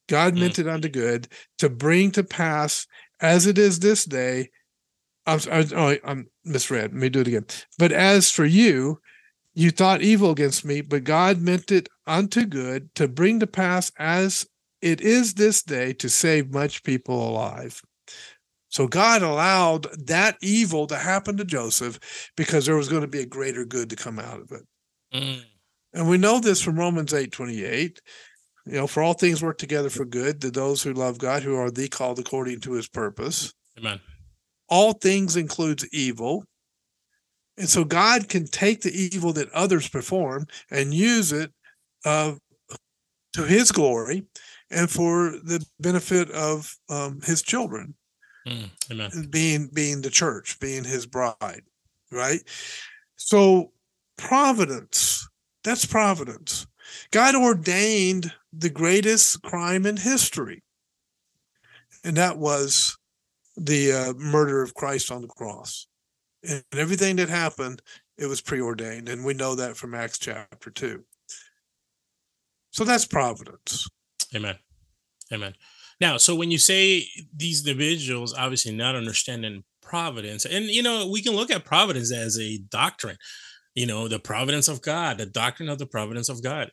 God 0.08 0.34
Mm. 0.34 0.40
meant 0.40 0.58
it 0.58 0.68
unto 0.68 0.88
good 0.88 1.28
to 1.58 1.70
bring 1.70 2.10
to 2.12 2.24
pass 2.24 2.86
as 3.20 3.46
it 3.46 3.56
is 3.56 3.78
this 3.80 4.04
day. 4.04 4.50
I'm, 5.26 5.40
I'm, 5.50 5.66
oh, 5.74 5.96
I'm 6.04 6.28
misread. 6.44 6.92
Let 6.92 7.00
me 7.00 7.08
do 7.08 7.20
it 7.20 7.28
again. 7.28 7.46
But 7.78 7.92
as 7.92 8.30
for 8.30 8.44
you, 8.44 9.00
you 9.54 9.70
thought 9.70 10.02
evil 10.02 10.30
against 10.30 10.64
me, 10.64 10.80
but 10.80 11.04
God 11.04 11.40
meant 11.40 11.70
it 11.70 11.88
unto 12.06 12.44
good 12.44 12.94
to 12.96 13.08
bring 13.08 13.40
to 13.40 13.46
pass 13.46 13.92
as 13.98 14.46
it 14.82 15.00
is 15.00 15.34
this 15.34 15.62
day 15.62 15.92
to 15.94 16.08
save 16.08 16.52
much 16.52 16.82
people 16.82 17.28
alive. 17.28 17.80
So 18.68 18.88
God 18.88 19.22
allowed 19.22 19.86
that 20.06 20.36
evil 20.42 20.88
to 20.88 20.96
happen 20.96 21.36
to 21.36 21.44
Joseph 21.44 22.32
because 22.36 22.66
there 22.66 22.76
was 22.76 22.88
going 22.88 23.02
to 23.02 23.08
be 23.08 23.20
a 23.20 23.26
greater 23.26 23.64
good 23.64 23.88
to 23.90 23.96
come 23.96 24.18
out 24.18 24.40
of 24.40 24.50
it. 24.50 24.62
Mm. 25.14 25.42
And 25.92 26.08
we 26.08 26.18
know 26.18 26.40
this 26.40 26.60
from 26.60 26.76
Romans 26.76 27.14
8 27.14 27.30
28. 27.30 28.02
You 28.66 28.72
know, 28.72 28.86
for 28.86 29.02
all 29.02 29.12
things 29.12 29.42
work 29.42 29.58
together 29.58 29.90
for 29.90 30.04
good 30.04 30.40
to 30.40 30.50
those 30.50 30.82
who 30.82 30.92
love 30.92 31.18
God, 31.18 31.42
who 31.42 31.54
are 31.54 31.70
the 31.70 31.88
called 31.88 32.18
according 32.18 32.60
to 32.62 32.72
his 32.72 32.88
purpose. 32.88 33.54
Amen. 33.78 34.00
All 34.68 34.92
things 34.94 35.36
includes 35.36 35.86
evil. 35.92 36.44
And 37.56 37.68
so 37.68 37.84
God 37.84 38.28
can 38.28 38.46
take 38.46 38.82
the 38.82 38.92
evil 38.92 39.32
that 39.34 39.52
others 39.52 39.88
perform 39.88 40.46
and 40.70 40.92
use 40.92 41.32
it 41.32 41.52
uh, 42.04 42.34
to 43.34 43.42
his 43.42 43.70
glory 43.70 44.24
and 44.70 44.90
for 44.90 45.30
the 45.30 45.64
benefit 45.78 46.30
of 46.30 46.74
um, 46.88 47.20
his 47.22 47.42
children. 47.42 47.94
Mm, 48.46 48.70
amen. 48.90 49.28
being 49.30 49.70
being 49.72 50.02
the 50.02 50.10
church, 50.10 50.60
being 50.60 50.84
his 50.84 51.06
bride, 51.06 51.62
right? 52.12 52.40
So 53.16 53.72
providence, 54.18 55.26
that's 55.62 55.86
providence. 55.86 56.66
God 57.10 57.34
ordained 57.34 58.32
the 58.52 58.68
greatest 58.68 59.42
crime 59.42 59.86
in 59.86 59.96
history. 59.96 60.62
And 62.04 62.16
that 62.18 62.36
was 62.36 62.98
the 63.56 63.92
uh, 63.92 64.12
murder 64.14 64.62
of 64.62 64.74
Christ 64.74 65.10
on 65.10 65.22
the 65.22 65.28
cross. 65.28 65.86
And 66.46 66.64
everything 66.72 67.16
that 67.16 67.28
happened, 67.28 67.82
it 68.18 68.26
was 68.26 68.40
preordained. 68.40 69.08
And 69.08 69.24
we 69.24 69.34
know 69.34 69.54
that 69.54 69.76
from 69.76 69.94
Acts 69.94 70.18
chapter 70.18 70.70
2. 70.70 71.02
So 72.70 72.84
that's 72.84 73.06
providence. 73.06 73.88
Amen. 74.34 74.56
Amen. 75.32 75.54
Now, 76.00 76.16
so 76.16 76.34
when 76.34 76.50
you 76.50 76.58
say 76.58 77.08
these 77.34 77.66
individuals 77.66 78.34
obviously 78.34 78.74
not 78.74 78.96
understanding 78.96 79.64
providence, 79.80 80.44
and 80.44 80.66
you 80.66 80.82
know, 80.82 81.08
we 81.08 81.22
can 81.22 81.34
look 81.34 81.50
at 81.50 81.64
providence 81.64 82.12
as 82.12 82.38
a 82.38 82.58
doctrine, 82.68 83.16
you 83.74 83.86
know, 83.86 84.08
the 84.08 84.18
providence 84.18 84.68
of 84.68 84.82
God, 84.82 85.18
the 85.18 85.26
doctrine 85.26 85.68
of 85.68 85.78
the 85.78 85.86
providence 85.86 86.28
of 86.28 86.42
God. 86.42 86.70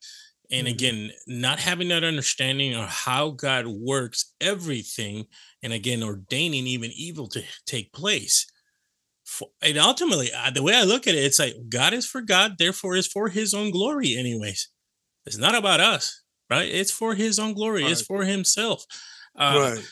And 0.49 0.67
Mhm. 0.67 0.71
again, 0.71 1.11
not 1.27 1.59
having 1.59 1.87
that 1.89 2.03
understanding 2.03 2.73
of 2.73 2.89
how 2.89 3.29
God 3.29 3.67
works 3.67 4.33
everything, 4.41 5.27
and 5.63 5.71
again, 5.71 6.03
ordaining 6.03 6.67
even 6.67 6.91
evil 6.91 7.27
to 7.29 7.43
take 7.65 7.93
place. 7.93 8.45
For, 9.31 9.47
and 9.61 9.77
ultimately, 9.77 10.29
uh, 10.33 10.51
the 10.51 10.61
way 10.61 10.75
I 10.75 10.83
look 10.83 11.07
at 11.07 11.15
it, 11.15 11.23
it's 11.23 11.39
like 11.39 11.55
God 11.69 11.93
is 11.93 12.05
for 12.05 12.19
God, 12.19 12.57
therefore 12.57 12.97
is 12.97 13.07
for 13.07 13.29
his 13.29 13.53
own 13.53 13.71
glory, 13.71 14.17
anyways. 14.17 14.67
It's 15.25 15.37
not 15.37 15.55
about 15.55 15.79
us, 15.79 16.21
right? 16.49 16.67
It's 16.67 16.91
for 16.91 17.15
his 17.15 17.39
own 17.39 17.53
glory, 17.53 17.85
it's 17.85 18.01
for 18.01 18.25
himself. 18.25 18.83
Uh, 19.37 19.75
right. 19.75 19.89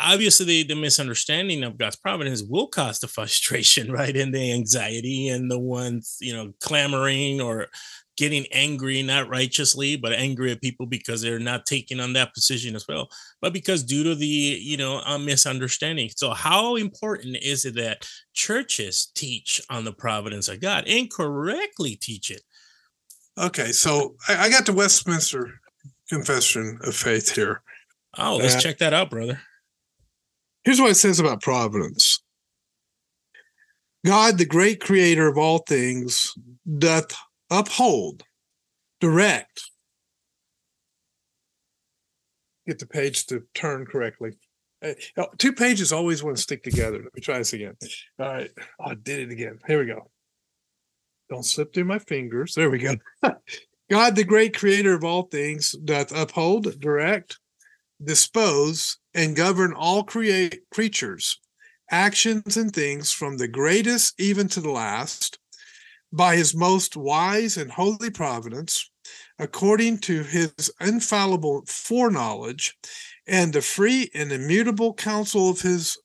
obviously 0.00 0.44
the, 0.44 0.62
the 0.64 0.74
misunderstanding 0.74 1.62
of 1.62 1.78
God's 1.78 1.94
providence 1.94 2.42
will 2.42 2.66
cause 2.66 2.98
the 2.98 3.06
frustration, 3.16 3.92
right? 3.92 4.16
And 4.16 4.34
the 4.34 4.52
anxiety 4.52 5.28
and 5.28 5.48
the 5.48 5.60
ones, 5.60 6.16
you 6.20 6.34
know, 6.34 6.52
clamoring 6.60 7.40
or 7.40 7.68
getting 8.20 8.44
angry, 8.52 9.02
not 9.02 9.30
righteously, 9.30 9.96
but 9.96 10.12
angry 10.12 10.52
at 10.52 10.60
people 10.60 10.84
because 10.84 11.22
they're 11.22 11.38
not 11.38 11.64
taking 11.64 11.98
on 12.00 12.12
that 12.12 12.34
position 12.34 12.76
as 12.76 12.84
well. 12.86 13.08
But 13.40 13.54
because 13.54 13.82
due 13.82 14.04
to 14.04 14.14
the, 14.14 14.26
you 14.26 14.76
know, 14.76 14.98
a 14.98 15.18
misunderstanding. 15.18 16.10
So 16.14 16.34
how 16.34 16.76
important 16.76 17.38
is 17.38 17.64
it 17.64 17.76
that 17.76 18.06
churches 18.34 19.10
teach 19.14 19.58
on 19.70 19.86
the 19.86 19.94
providence 19.94 20.48
of 20.48 20.60
God 20.60 20.84
and 20.86 21.10
correctly 21.10 21.96
teach 21.96 22.30
it? 22.30 22.42
Okay. 23.38 23.72
So 23.72 24.16
I, 24.28 24.36
I 24.36 24.50
got 24.50 24.66
the 24.66 24.74
Westminster 24.74 25.58
Confession 26.10 26.78
of 26.82 26.94
Faith 26.94 27.34
here. 27.34 27.62
Oh, 28.18 28.36
let's 28.36 28.62
check 28.62 28.76
that 28.78 28.92
out, 28.92 29.08
brother. 29.08 29.40
Here's 30.62 30.78
what 30.78 30.90
it 30.90 30.96
says 30.96 31.20
about 31.20 31.40
providence 31.40 32.22
God, 34.04 34.36
the 34.36 34.44
great 34.44 34.78
creator 34.78 35.26
of 35.26 35.38
all 35.38 35.60
things, 35.66 36.34
doth 36.78 37.14
uphold, 37.50 38.22
direct. 39.00 39.62
Get 42.66 42.78
the 42.78 42.86
page 42.86 43.26
to 43.26 43.42
turn 43.54 43.86
correctly. 43.86 44.32
Uh, 44.82 44.94
Two 45.38 45.52
pages 45.52 45.92
always 45.92 46.22
want 46.22 46.36
to 46.36 46.42
stick 46.42 46.62
together. 46.62 46.98
Let 47.02 47.14
me 47.14 47.20
try 47.20 47.38
this 47.38 47.52
again. 47.52 47.74
All 48.18 48.26
right. 48.26 48.50
Oh, 48.80 48.90
I 48.90 48.94
did 48.94 49.20
it 49.20 49.32
again. 49.32 49.58
Here 49.66 49.78
we 49.78 49.86
go. 49.86 50.10
Don't 51.28 51.44
slip 51.44 51.74
through 51.74 51.84
my 51.84 51.98
fingers. 51.98 52.54
There 52.54 52.70
we 52.70 52.78
go. 52.78 52.94
God, 53.90 54.14
the 54.14 54.24
great 54.24 54.56
creator 54.56 54.94
of 54.94 55.04
all 55.04 55.24
things, 55.24 55.72
doth 55.84 56.12
uphold, 56.12 56.78
direct, 56.80 57.38
dispose, 58.02 58.98
and 59.14 59.34
govern 59.34 59.72
all 59.74 60.04
create 60.04 60.60
creatures, 60.70 61.40
actions 61.90 62.56
and 62.56 62.72
things 62.72 63.10
from 63.10 63.36
the 63.36 63.48
greatest 63.48 64.18
even 64.20 64.46
to 64.48 64.60
the 64.60 64.70
last, 64.70 65.39
by 66.12 66.36
his 66.36 66.54
most 66.54 66.96
wise 66.96 67.56
and 67.56 67.70
holy 67.70 68.10
providence, 68.10 68.90
according 69.38 69.98
to 69.98 70.22
his 70.22 70.70
infallible 70.80 71.62
foreknowledge, 71.66 72.76
and 73.26 73.52
the 73.52 73.62
free 73.62 74.10
and 74.14 74.32
immutable 74.32 74.92
counsel 74.94 75.50
of 75.50 75.60
his 75.60 75.96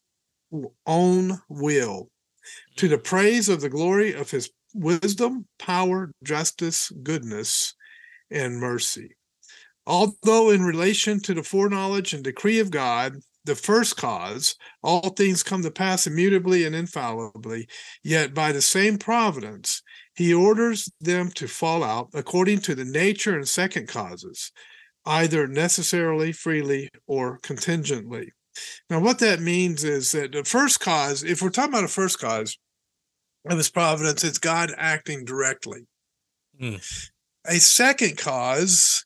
own 0.86 1.40
will, 1.50 2.10
to 2.78 2.88
the 2.88 2.98
mm. 2.98 3.04
praise 3.04 3.50
of 3.50 3.62
the 3.62 3.70
glory 3.70 4.14
of 4.14 4.30
his 4.30 4.50
wisdom, 4.74 5.48
power, 5.58 6.12
justice, 6.24 6.92
goodness, 7.02 7.74
and 8.30 8.60
mercy. 8.60 9.16
Although 9.88 10.50
in 10.50 10.64
relation 10.64 11.20
to 11.22 11.34
the 11.34 11.44
foreknowledge 11.44 12.14
and 12.14 12.24
decree 12.24 12.60
of 12.60 12.72
God, 12.72 13.18
the 13.46 13.56
first 13.56 13.96
cause, 13.96 14.56
all 14.84 15.10
things 15.10 15.44
come 15.44 15.62
to 15.62 15.72
pass 15.72 16.08
immutably 16.08 16.66
and 16.66 16.76
infallibly, 16.76 17.68
yet 18.04 18.34
by 18.34 18.52
the 18.52 18.62
same 18.62 18.98
providence, 18.98 19.84
he 20.16 20.34
orders 20.34 20.90
them 21.02 21.30
to 21.32 21.48
fall 21.48 21.84
out 21.84 22.10
according 22.14 22.60
to 22.62 22.76
the 22.76 22.86
nature 22.86 23.36
and 23.36 23.48
second 23.48 23.88
causes, 23.88 24.52
either 25.06 25.46
necessarily, 25.48 26.32
freely, 26.32 26.90
or 27.06 27.38
contingently. 27.44 28.32
Now, 28.90 29.02
what 29.02 29.20
that 29.20 29.42
means 29.42 29.84
is 29.84 30.14
that 30.14 30.32
the 30.32 30.46
first 30.46 30.80
cause, 30.80 31.24
if 31.24 31.42
we're 31.42 31.50
talking 31.50 31.74
about 31.74 31.84
a 31.84 31.90
first 31.90 32.20
cause 32.20 32.58
of 33.50 33.58
his 33.58 33.70
providence, 33.70 34.24
it's 34.24 34.38
God 34.38 34.72
acting 34.78 35.26
directly. 35.26 35.86
Hmm. 36.60 36.76
A 37.46 37.60
second 37.60 38.18
cause 38.18 39.06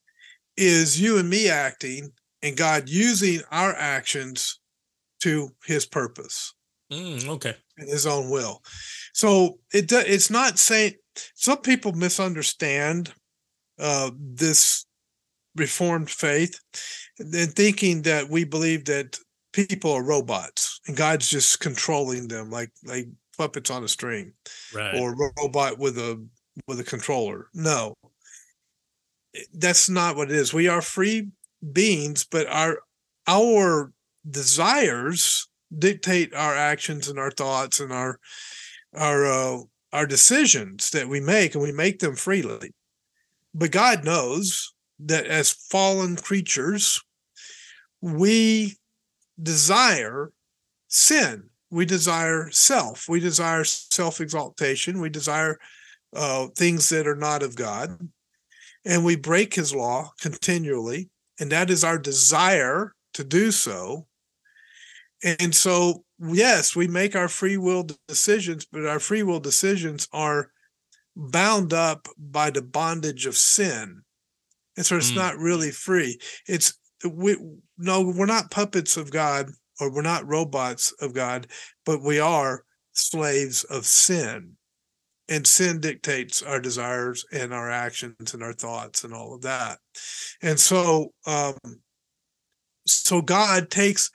is 0.55 1.01
you 1.01 1.17
and 1.17 1.29
me 1.29 1.49
acting 1.49 2.11
and 2.43 2.55
God 2.55 2.87
using 2.87 3.41
our 3.51 3.73
actions 3.73 4.59
to 5.21 5.49
his 5.65 5.85
purpose 5.85 6.53
Mm, 6.91 7.27
okay. 7.27 7.55
and 7.77 7.89
his 7.89 8.05
own 8.07 8.29
will. 8.29 8.61
So 9.13 9.59
it 9.73 9.91
it's 9.91 10.29
not 10.29 10.57
saying 10.59 10.93
some 11.35 11.59
people 11.59 11.91
misunderstand 11.93 13.13
uh, 13.79 14.11
this 14.17 14.85
reformed 15.55 16.09
faith 16.09 16.59
and 17.19 17.53
thinking 17.53 18.03
that 18.03 18.29
we 18.29 18.43
believe 18.43 18.85
that 18.85 19.17
people 19.51 19.91
are 19.91 20.03
robots 20.03 20.79
and 20.87 20.95
God's 20.95 21.29
just 21.29 21.59
controlling 21.59 22.27
them 22.27 22.49
like 22.49 22.71
like 22.85 23.07
puppets 23.37 23.69
on 23.69 23.83
a 23.83 23.87
string 23.87 24.33
Right. 24.73 24.95
or 24.95 25.15
ro- 25.15 25.31
robot 25.37 25.77
with 25.79 25.97
a 25.97 26.25
with 26.67 26.79
a 26.79 26.83
controller. 26.83 27.47
No, 27.53 27.93
that's 29.53 29.89
not 29.89 30.15
what 30.15 30.29
it 30.31 30.35
is. 30.37 30.53
We 30.53 30.67
are 30.67 30.81
free 30.81 31.29
beings, 31.73 32.25
but 32.29 32.47
our 32.47 32.79
our 33.27 33.91
desires 34.29 35.47
dictate 35.77 36.33
our 36.33 36.55
actions 36.55 37.07
and 37.07 37.19
our 37.19 37.31
thoughts 37.31 37.79
and 37.79 37.91
our 37.91 38.19
our 38.93 39.25
uh, 39.25 39.59
our 39.93 40.05
decisions 40.05 40.89
that 40.91 41.07
we 41.07 41.19
make, 41.19 41.53
and 41.53 41.63
we 41.63 41.71
make 41.71 41.99
them 41.99 42.15
freely. 42.15 42.71
But 43.53 43.71
God 43.71 44.03
knows 44.03 44.73
that 44.99 45.25
as 45.25 45.51
fallen 45.51 46.15
creatures, 46.15 47.01
we 48.01 48.77
desire 49.41 50.31
sin. 50.87 51.49
We 51.71 51.85
desire 51.85 52.49
self. 52.51 53.07
We 53.07 53.19
desire 53.19 53.63
self 53.63 54.21
exaltation. 54.21 54.99
We 54.99 55.09
desire 55.09 55.57
uh, 56.15 56.47
things 56.55 56.89
that 56.89 57.07
are 57.07 57.15
not 57.15 57.43
of 57.43 57.55
God. 57.55 58.09
And 58.85 59.05
we 59.05 59.15
break 59.15 59.53
his 59.53 59.73
law 59.73 60.11
continually. 60.19 61.09
And 61.39 61.51
that 61.51 61.69
is 61.69 61.83
our 61.83 61.97
desire 61.97 62.93
to 63.13 63.23
do 63.23 63.51
so. 63.51 64.07
And 65.23 65.53
so, 65.53 66.05
yes, 66.19 66.75
we 66.75 66.87
make 66.87 67.15
our 67.15 67.27
free 67.27 67.57
will 67.57 67.87
decisions, 68.07 68.65
but 68.65 68.85
our 68.85 68.99
free 68.99 69.23
will 69.23 69.39
decisions 69.39 70.07
are 70.13 70.51
bound 71.15 71.73
up 71.73 72.07
by 72.17 72.49
the 72.49 72.61
bondage 72.61 73.25
of 73.25 73.35
sin. 73.35 74.01
And 74.77 74.85
so 74.85 74.95
it's 74.97 75.11
Mm. 75.11 75.15
not 75.15 75.37
really 75.37 75.71
free. 75.71 76.19
It's 76.47 76.73
we 77.03 77.37
no, 77.77 78.01
we're 78.01 78.25
not 78.25 78.51
puppets 78.51 78.97
of 78.97 79.11
God 79.11 79.49
or 79.79 79.91
we're 79.91 80.01
not 80.01 80.27
robots 80.27 80.91
of 81.01 81.13
God, 81.13 81.47
but 81.85 82.01
we 82.01 82.19
are 82.19 82.63
slaves 82.93 83.63
of 83.65 83.85
sin. 83.85 84.57
And 85.27 85.45
sin 85.45 85.79
dictates 85.79 86.41
our 86.41 86.59
desires 86.59 87.25
and 87.31 87.53
our 87.53 87.69
actions 87.69 88.33
and 88.33 88.41
our 88.41 88.53
thoughts 88.53 89.03
and 89.03 89.13
all 89.13 89.33
of 89.35 89.41
that. 89.41 89.79
And 90.41 90.59
so 90.59 91.13
um 91.25 91.57
so 92.85 93.21
God 93.21 93.69
takes 93.69 94.09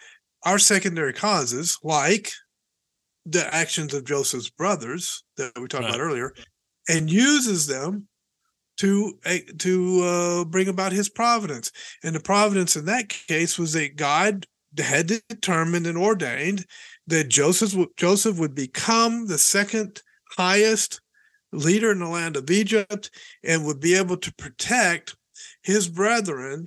our 0.45 0.59
secondary 0.59 1.13
causes, 1.13 1.79
like 1.83 2.33
the 3.27 3.53
actions 3.55 3.95
of 3.95 4.05
Joseph's 4.05 4.51
brothers 4.51 5.25
that 5.37 5.53
we 5.59 5.67
talked 5.69 5.89
about 5.89 6.01
earlier, 6.01 6.35
and 6.89 7.11
uses 7.11 7.67
them 7.67 8.07
to 8.79 9.19
to 9.59 10.03
uh, 10.03 10.45
bring 10.45 10.69
about 10.69 10.93
His 10.93 11.09
providence. 11.09 11.71
And 12.03 12.15
the 12.15 12.21
providence 12.21 12.77
in 12.77 12.85
that 12.87 13.09
case 13.09 13.59
was 13.59 13.73
that 13.73 13.97
God 13.97 14.47
had 14.79 15.07
determined 15.29 15.87
and 15.87 15.97
ordained 15.97 16.67
that 17.07 17.29
Joseph 17.29 17.75
Joseph 17.97 18.39
would 18.39 18.55
become 18.55 19.27
the 19.27 19.39
second 19.39 20.03
highest 20.37 21.01
leader 21.53 21.93
in 21.93 22.01
the 22.01 22.09
land 22.09 22.37
of 22.37 22.51
Egypt 22.51 23.11
and 23.45 23.65
would 23.65 23.81
be 23.81 23.95
able 23.95 24.17
to 24.17 24.35
protect 24.35 25.15
his 25.63 25.89
brethren 25.89 26.67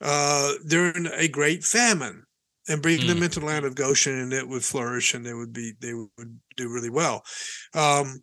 uh, 0.00 0.54
during 0.66 1.06
a 1.06 1.28
great 1.28 1.62
famine. 1.62 2.24
And 2.68 2.82
bring 2.82 3.00
Mm. 3.00 3.06
them 3.08 3.22
into 3.22 3.40
the 3.40 3.46
land 3.46 3.64
of 3.64 3.74
Goshen, 3.74 4.18
and 4.18 4.32
it 4.32 4.48
would 4.48 4.64
flourish, 4.64 5.14
and 5.14 5.24
they 5.26 5.34
would 5.34 5.52
be 5.52 5.72
they 5.80 5.94
would 5.94 6.40
do 6.56 6.68
really 6.68 6.90
well. 6.90 7.24
Um, 7.74 8.22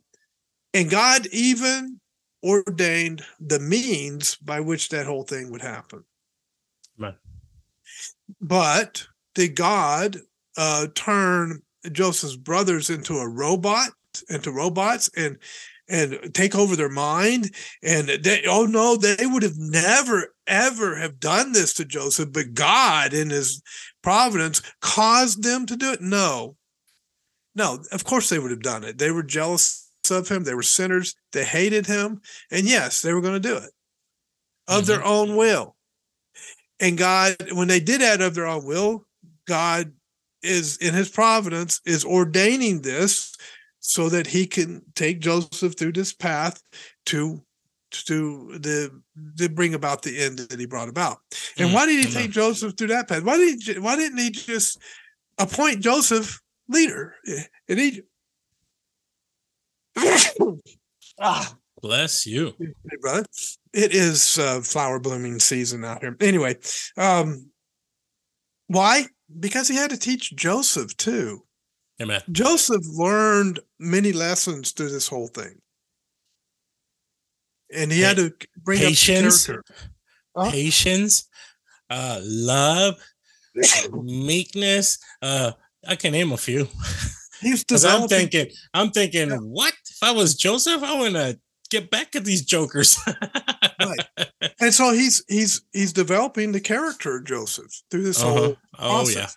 and 0.74 0.90
God 0.90 1.28
even 1.28 2.00
ordained 2.44 3.26
the 3.40 3.60
means 3.60 4.36
by 4.36 4.60
which 4.62 4.90
that 4.90 5.06
whole 5.06 5.24
thing 5.24 5.52
would 5.52 5.62
happen. 5.62 6.04
Right. 6.98 7.18
But 8.40 9.08
did 9.36 9.56
God 9.56 10.18
uh, 10.58 10.88
turn 10.96 11.62
Joseph's 11.92 12.36
brothers 12.36 12.90
into 12.90 13.18
a 13.18 13.28
robot, 13.28 13.90
into 14.30 14.52
robots, 14.52 15.10
and 15.16 15.38
and 15.90 16.34
take 16.34 16.56
over 16.56 16.76
their 16.76 16.90
mind? 16.90 17.54
And 17.84 18.08
they, 18.08 18.44
oh 18.48 18.66
no, 18.66 18.96
they 18.96 19.26
would 19.26 19.44
have 19.44 19.58
never 19.58 20.34
ever 20.48 20.96
have 20.96 21.20
done 21.20 21.52
this 21.52 21.74
to 21.76 21.86
Joseph, 21.86 22.32
but 22.32 22.54
God 22.54 23.14
in 23.14 23.30
His 23.30 23.62
providence 24.02 24.62
caused 24.82 25.44
them 25.44 25.66
to 25.66 25.76
do 25.76 25.92
it. 25.92 26.02
No, 26.02 26.56
no, 27.56 27.80
of 27.92 28.04
course 28.04 28.30
they 28.30 28.40
would 28.40 28.52
have 28.52 28.62
done 28.62 28.84
it. 28.84 28.98
They 28.98 29.12
were 29.12 29.24
jealous 29.24 29.90
of 30.10 30.28
him. 30.28 30.44
They 30.44 30.56
were 30.56 30.64
sinners. 30.64 31.16
They 31.34 31.44
hated 31.44 31.86
him, 31.86 32.22
and 32.52 32.66
yes, 32.66 33.02
they 33.02 33.14
were 33.14 33.22
going 33.22 33.40
to 33.40 33.48
do 33.48 33.58
it 33.58 33.70
of 34.68 34.86
their 34.86 35.00
mm-hmm. 35.00 35.08
own 35.08 35.36
will. 35.36 35.76
And 36.80 36.98
God, 36.98 37.36
when 37.52 37.68
they 37.68 37.80
did 37.80 38.02
that 38.02 38.22
of 38.22 38.36
their 38.36 38.48
own 38.48 38.66
will, 38.66 39.06
God 39.48 39.92
is 40.42 40.78
in 40.78 40.94
his 40.94 41.10
providence 41.10 41.82
is 41.86 42.06
ordaining 42.06 42.82
this 42.82 43.36
so 43.80 44.10
that 44.10 44.28
he 44.28 44.46
can 44.46 44.82
take 44.96 45.20
Joseph 45.20 45.78
through 45.78 45.94
this 45.94 46.14
path 46.14 46.62
to 47.08 47.42
to 47.92 48.58
the 48.60 49.02
to 49.38 49.50
bring 49.50 49.74
about 49.74 50.04
the 50.04 50.22
end 50.22 50.40
that 50.40 50.60
he 50.60 50.66
brought 50.66 50.90
about. 50.90 51.18
And 51.58 51.70
Mm, 51.70 51.74
why 51.74 51.86
did 51.88 52.06
he 52.06 52.12
take 52.12 52.32
Joseph 52.32 52.78
through 52.78 52.88
that 52.88 53.08
path? 53.08 53.24
Why 53.24 53.38
did 53.38 53.62
he, 53.64 53.80
why 53.80 53.96
didn't 53.96 54.20
he 54.20 54.30
just 54.30 54.80
appoint 55.38 55.82
Joseph 55.82 56.40
leader 56.68 57.16
in 57.68 57.80
Egypt? 57.80 58.08
ah, 61.20 61.56
Bless 61.82 62.26
you. 62.26 62.54
Hey, 62.60 62.98
brother. 63.00 63.26
It 63.74 63.94
is 63.94 64.38
uh, 64.38 64.62
flower 64.62 65.00
blooming 65.00 65.40
season 65.40 65.86
out 65.86 66.02
here. 66.02 66.16
Anyway, 66.20 66.58
um, 66.98 67.50
why? 68.68 69.06
Because 69.40 69.68
he 69.68 69.76
had 69.76 69.92
to 69.92 69.98
teach 69.98 70.36
Joseph 70.36 70.96
too. 70.98 71.44
Amen. 72.02 72.22
Joseph 72.32 72.84
learned 72.94 73.60
many 73.80 74.12
lessons 74.14 74.72
through 74.72 74.90
this 74.90 75.08
whole 75.08 75.28
thing, 75.28 75.60
and 77.74 77.92
he 77.92 78.02
had 78.02 78.18
to 78.18 78.34
bring 78.64 78.80
patience. 78.80 79.50
up 79.50 79.54
character. 79.56 79.76
Huh? 80.36 80.52
Patience, 80.52 81.28
uh, 81.90 82.20
love, 82.24 82.96
meekness. 83.92 84.98
Uh, 85.22 85.52
I 85.88 85.96
can 85.96 86.12
name 86.14 86.32
a 86.32 86.38
few. 86.38 86.68
He's 87.42 87.64
Because 87.64 87.86
I'm 87.86 88.08
thinking, 88.08 88.48
I'm 88.74 88.92
thinking, 88.92 89.30
what? 89.32 89.74
If 89.90 89.98
I 90.04 90.12
was 90.12 90.36
Joseph, 90.36 90.84
I 90.84 90.98
want 91.00 91.16
to 91.16 91.40
get 91.70 91.90
back 91.90 92.16
at 92.16 92.26
these 92.26 92.44
jokers. 92.46 92.98
and 94.60 94.74
so 94.74 94.92
he's 94.94 95.24
he's 95.28 95.62
he's 95.74 95.94
developing 95.94 96.52
the 96.52 96.60
character 96.60 97.18
of 97.18 97.26
Joseph 97.26 97.72
through 97.92 98.04
this 98.04 98.22
Uh-huh. 98.22 98.34
whole. 98.34 98.58
Oh 98.78 99.10
yeah. 99.10 99.28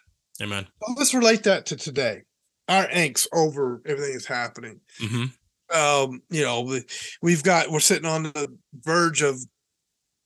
Amen. 0.41 0.67
Well, 0.81 0.95
let's 0.99 1.15
relate 1.15 1.43
that 1.45 1.67
to 1.67 1.77
today. 1.77 2.23
Our 2.69 2.87
angst 2.89 3.27
over 3.33 3.83
everything 3.87 4.13
that's 4.13 4.27
happening. 4.27 4.81
hmm 4.99 5.27
um, 5.75 6.23
you 6.29 6.43
know, 6.43 6.61
we- 6.61 6.85
we've 7.23 7.43
got 7.43 7.71
we're 7.71 7.81
sitting 7.81 8.05
on 8.05 8.25
the 8.25 8.59
verge 8.75 9.23
of 9.23 9.41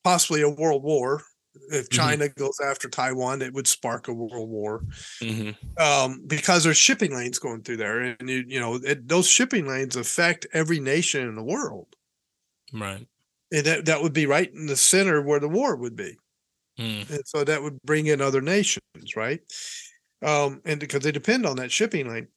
possibly 0.05 0.43
a 0.43 0.51
world 0.51 0.83
war. 0.83 1.23
If 1.71 1.89
Mhm. 1.89 1.93
China 1.93 2.29
goes 2.31 2.59
after 2.65 2.89
Taiwan, 2.89 3.43
it 3.43 3.53
would 3.55 3.67
spark 3.69 4.09
a 4.09 4.15
world 4.15 4.51
war 4.51 4.87
hmm 5.23 5.51
um, 5.79 6.23
because 6.27 6.65
there's 6.65 6.79
shipping 6.79 7.15
lanes 7.17 7.39
going 7.39 7.63
through 7.63 7.79
there, 7.79 8.01
and 8.01 8.29
you, 8.31 8.45
you 8.49 8.61
know 8.61 8.77
it, 8.77 9.09
those 9.09 9.29
shipping 9.29 9.67
lanes 9.69 9.97
affect 9.97 10.47
every 10.53 10.81
nation 10.81 11.29
in 11.29 11.37
the 11.37 11.45
world, 11.45 11.97
Right. 12.73 13.07
and 13.53 13.67
that 13.67 13.85
that 13.87 14.03
would 14.03 14.13
be 14.15 14.27
right 14.27 14.53
in 14.53 14.67
the 14.67 14.77
center 14.77 15.23
where 15.23 15.41
the 15.41 15.49
war 15.49 15.77
would 15.77 15.97
be, 15.97 16.17
Mm. 16.79 17.09
and 17.11 17.23
so 17.27 17.45
that 17.45 17.63
would 17.63 17.81
bring 17.83 18.07
in 18.07 18.21
other 18.21 18.41
nations, 18.43 19.17
right? 19.17 19.43
Um, 20.23 20.61
and 20.65 20.81
because 20.81 21.03
they 21.03 21.13
depend 21.13 21.47
on 21.47 21.57
that 21.57 21.71
shipping 21.71 22.09
lane. 22.09 22.29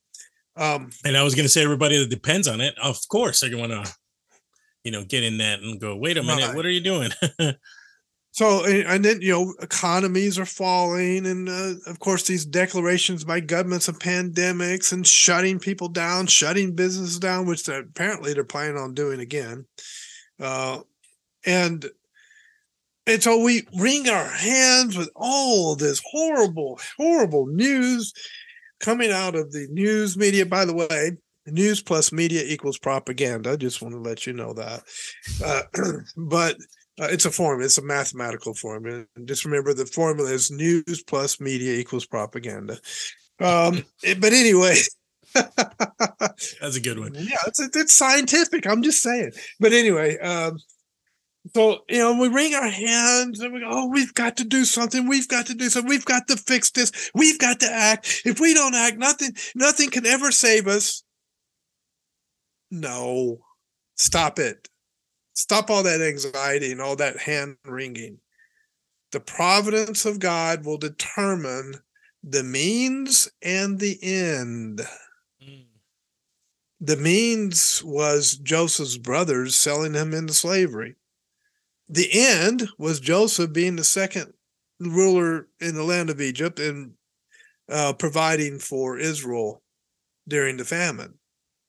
Um, 0.55 0.89
And 1.05 1.15
I 1.15 1.23
was 1.23 1.35
going 1.35 1.45
to 1.45 1.49
say, 1.49 1.63
everybody 1.63 1.97
that 1.99 2.09
depends 2.09 2.47
on 2.47 2.59
it, 2.61 2.77
of 2.77 2.99
course, 3.09 3.39
they're 3.39 3.49
going 3.49 3.69
to, 3.69 3.85
you 4.83 4.91
know, 4.91 5.05
get 5.05 5.23
in 5.23 5.37
that 5.37 5.59
and 5.61 5.79
go, 5.79 5.95
wait 5.95 6.17
a 6.17 6.23
minute, 6.23 6.47
Right. 6.47 6.55
what 6.55 6.65
are 6.65 6.71
you 6.71 6.81
doing? 6.81 7.11
So 8.31 8.63
and, 8.63 8.83
and 8.83 9.03
then 9.03 9.21
you 9.21 9.31
know 9.31 9.53
economies 9.59 10.37
are 10.37 10.45
falling, 10.45 11.25
and 11.25 11.49
uh, 11.49 11.73
of 11.87 11.99
course 11.99 12.23
these 12.23 12.45
declarations 12.45 13.23
by 13.23 13.39
governments 13.39 13.87
of 13.87 13.97
pandemics 13.99 14.93
and 14.93 15.05
shutting 15.05 15.59
people 15.59 15.89
down, 15.89 16.27
shutting 16.27 16.75
businesses 16.75 17.19
down, 17.19 17.47
which 17.47 17.65
they're, 17.65 17.81
apparently 17.81 18.33
they're 18.33 18.43
planning 18.43 18.77
on 18.77 18.93
doing 18.93 19.19
again. 19.19 19.65
Uh, 20.39 20.79
and 21.45 21.89
and 23.09 23.21
so 23.23 23.39
we 23.39 23.67
wring 23.77 24.07
our 24.09 24.25
hands 24.29 24.97
with 24.97 25.09
all 25.15 25.75
this 25.75 26.01
horrible, 26.05 26.79
horrible 26.97 27.47
news 27.47 28.13
coming 28.79 29.11
out 29.11 29.35
of 29.35 29.51
the 29.51 29.67
news 29.71 30.15
media. 30.17 30.45
By 30.45 30.65
the 30.65 30.73
way, 30.75 31.11
news 31.47 31.81
plus 31.81 32.11
media 32.11 32.43
equals 32.45 32.77
propaganda. 32.77 33.51
I 33.51 33.55
Just 33.55 33.81
want 33.81 33.95
to 33.95 33.99
let 34.01 34.25
you 34.27 34.33
know 34.33 34.53
that. 34.53 34.83
Uh, 35.43 35.61
but 36.17 36.55
uh, 37.01 37.07
it's 37.09 37.25
a 37.25 37.31
form. 37.31 37.61
It's 37.61 37.77
a 37.77 37.83
mathematical 37.83 38.53
form. 38.53 38.85
And 38.85 39.07
just 39.27 39.45
remember 39.45 39.73
the 39.73 39.85
formula 39.85 40.29
is 40.31 40.51
news 40.51 41.03
plus 41.07 41.39
media 41.41 41.73
equals 41.77 42.05
propaganda. 42.05 42.77
Um, 43.41 43.83
it- 44.03 44.21
but 44.21 44.33
anyway, 44.33 44.75
That's 45.33 46.75
a 46.75 46.81
good 46.81 46.99
one. 46.99 47.13
yeah, 47.15 47.37
it's 47.47 47.59
it's 47.59 47.93
scientific. 47.93 48.65
I'm 48.67 48.81
just 48.81 49.01
saying. 49.01 49.31
But 49.59 49.73
anyway, 49.73 50.17
um, 50.19 50.57
so 51.55 51.79
you 51.87 51.99
know, 51.99 52.19
we 52.19 52.27
wring 52.27 52.53
our 52.53 52.67
hands 52.67 53.39
and 53.39 53.53
we 53.53 53.61
go, 53.61 53.67
"Oh, 53.69 53.87
we've 53.87 54.13
got 54.13 54.37
to 54.37 54.43
do 54.43 54.65
something. 54.65 55.07
We've 55.07 55.27
got 55.27 55.47
to 55.47 55.55
do 55.55 55.69
something. 55.69 55.89
We've 55.89 56.05
got 56.05 56.27
to 56.27 56.37
fix 56.37 56.69
this. 56.71 56.91
We've 57.13 57.39
got 57.39 57.59
to 57.61 57.71
act. 57.71 58.21
If 58.25 58.39
we 58.39 58.53
don't 58.53 58.75
act, 58.75 58.97
nothing, 58.97 59.31
nothing 59.55 59.89
can 59.89 60.05
ever 60.05 60.31
save 60.31 60.67
us." 60.67 61.03
No, 62.71 63.39
stop 63.95 64.37
it. 64.37 64.69
Stop 65.33 65.69
all 65.69 65.83
that 65.83 66.01
anxiety 66.01 66.71
and 66.71 66.81
all 66.81 66.97
that 66.97 67.17
hand 67.17 67.57
wringing. 67.65 68.19
The 69.11 69.21
providence 69.21 70.05
of 70.05 70.19
God 70.19 70.65
will 70.65 70.77
determine 70.77 71.81
the 72.21 72.43
means 72.43 73.29
and 73.41 73.79
the 73.79 73.97
end. 74.03 74.81
Mm. 75.41 75.65
The 76.81 76.97
means 76.97 77.81
was 77.83 78.37
Joseph's 78.37 78.97
brothers 78.97 79.55
selling 79.55 79.93
him 79.93 80.13
into 80.13 80.33
slavery. 80.33 80.95
The 81.89 82.09
end 82.13 82.69
was 82.77 82.99
Joseph 82.99 83.51
being 83.51 83.75
the 83.75 83.83
second 83.83 84.33
ruler 84.79 85.47
in 85.59 85.75
the 85.75 85.83
land 85.83 86.09
of 86.09 86.21
Egypt 86.21 86.59
and 86.59 86.93
uh, 87.69 87.93
providing 87.93 88.59
for 88.59 88.97
Israel 88.97 89.61
during 90.27 90.57
the 90.57 90.65
famine. 90.65 91.15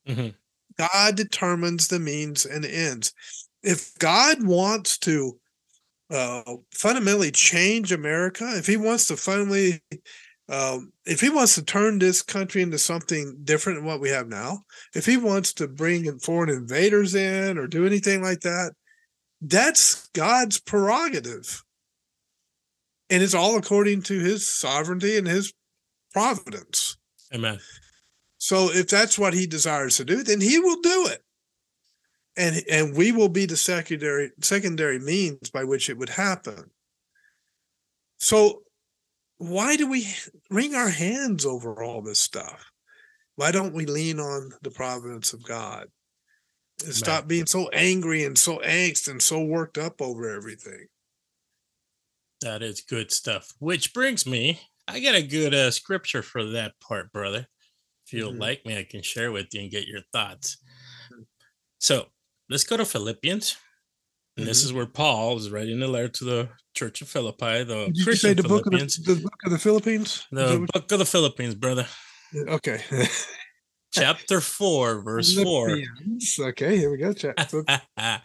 Mhm. 0.08 0.34
God 0.78 1.16
determines 1.16 1.88
the 1.88 1.98
means 1.98 2.46
and 2.46 2.64
ends. 2.64 3.12
If 3.62 3.94
God 3.98 4.42
wants 4.46 4.98
to 4.98 5.38
uh, 6.10 6.42
fundamentally 6.74 7.30
change 7.30 7.92
America, 7.92 8.50
if 8.56 8.66
He 8.66 8.76
wants 8.76 9.06
to 9.06 9.16
finally, 9.16 9.80
um, 10.48 10.92
if 11.06 11.20
He 11.20 11.28
wants 11.30 11.54
to 11.54 11.62
turn 11.62 11.98
this 11.98 12.22
country 12.22 12.62
into 12.62 12.78
something 12.78 13.38
different 13.44 13.78
than 13.78 13.86
what 13.86 14.00
we 14.00 14.08
have 14.08 14.28
now, 14.28 14.64
if 14.94 15.06
He 15.06 15.16
wants 15.16 15.52
to 15.54 15.68
bring 15.68 16.06
in 16.06 16.18
foreign 16.18 16.50
invaders 16.50 17.14
in 17.14 17.58
or 17.58 17.66
do 17.66 17.86
anything 17.86 18.22
like 18.22 18.40
that, 18.40 18.72
that's 19.40 20.08
God's 20.14 20.60
prerogative, 20.60 21.62
and 23.08 23.22
it's 23.22 23.34
all 23.34 23.56
according 23.56 24.02
to 24.02 24.18
His 24.18 24.48
sovereignty 24.48 25.16
and 25.16 25.26
His 25.26 25.52
providence. 26.12 26.96
Amen. 27.34 27.58
So 28.40 28.70
if 28.72 28.88
that's 28.88 29.18
what 29.18 29.34
he 29.34 29.46
desires 29.46 29.98
to 29.98 30.04
do, 30.04 30.22
then 30.22 30.40
he 30.40 30.58
will 30.58 30.80
do 30.80 31.08
it. 31.08 31.22
And 32.36 32.62
and 32.70 32.96
we 32.96 33.12
will 33.12 33.28
be 33.28 33.44
the 33.44 33.56
secondary 33.56 34.30
secondary 34.40 34.98
means 34.98 35.50
by 35.50 35.64
which 35.64 35.90
it 35.90 35.98
would 35.98 36.08
happen. 36.08 36.70
So 38.18 38.62
why 39.36 39.76
do 39.76 39.88
we 39.88 40.08
wring 40.50 40.74
our 40.74 40.88
hands 40.88 41.44
over 41.44 41.82
all 41.82 42.02
this 42.02 42.20
stuff? 42.20 42.70
Why 43.36 43.50
don't 43.52 43.74
we 43.74 43.86
lean 43.86 44.20
on 44.20 44.52
the 44.62 44.70
providence 44.70 45.32
of 45.32 45.42
God? 45.42 45.88
Stop 46.80 47.26
being 47.28 47.46
so 47.46 47.68
angry 47.68 48.24
and 48.24 48.36
so 48.36 48.58
angst 48.58 49.08
and 49.08 49.20
so 49.22 49.42
worked 49.42 49.78
up 49.78 50.00
over 50.00 50.28
everything. 50.28 50.86
That 52.40 52.62
is 52.62 52.80
good 52.80 53.12
stuff. 53.12 53.52
Which 53.58 53.92
brings 53.92 54.26
me, 54.26 54.60
I 54.88 55.00
got 55.00 55.14
a 55.14 55.22
good 55.22 55.54
uh, 55.54 55.70
scripture 55.70 56.22
for 56.22 56.44
that 56.52 56.78
part, 56.80 57.12
brother. 57.12 57.46
If 58.06 58.14
you'll 58.14 58.32
Mhm. 58.32 58.40
like 58.40 58.66
me, 58.66 58.78
I 58.78 58.84
can 58.84 59.02
share 59.02 59.30
with 59.30 59.52
you 59.52 59.60
and 59.60 59.70
get 59.70 59.86
your 59.86 60.00
thoughts. 60.12 60.56
So 61.78 62.08
let's 62.48 62.64
go 62.64 62.76
to 62.76 62.84
Philippians. 62.84 63.56
And 64.36 64.46
this 64.46 64.62
Mhm. 64.62 64.64
is 64.66 64.72
where 64.72 64.86
Paul 64.86 65.36
is 65.36 65.50
writing 65.50 65.82
a 65.82 65.86
letter 65.86 66.08
to 66.08 66.24
the 66.24 66.48
Church 66.74 67.02
of 67.02 67.08
Philippi, 67.08 67.64
the 67.64 67.86
Did 67.86 67.98
you 67.98 68.04
Christian 68.04 68.30
say 68.30 68.34
the 68.34 68.48
book 68.48 68.66
of 68.66 68.72
the, 68.72 69.02
the 69.04 69.20
book 69.20 69.40
of 69.44 69.50
the 69.52 69.58
Philippines? 69.58 70.26
The 70.30 70.66
book 70.72 70.90
of 70.92 70.98
the 70.98 71.04
Philippines, 71.06 71.54
brother. 71.54 71.86
okay. 72.34 72.82
Chapter 73.92 74.40
4, 74.40 75.02
verse 75.02 75.34
4. 75.34 75.78
Okay, 76.40 76.76
here 76.76 76.90
we 76.90 76.96
go. 76.96 77.12
Chat. 77.12 77.52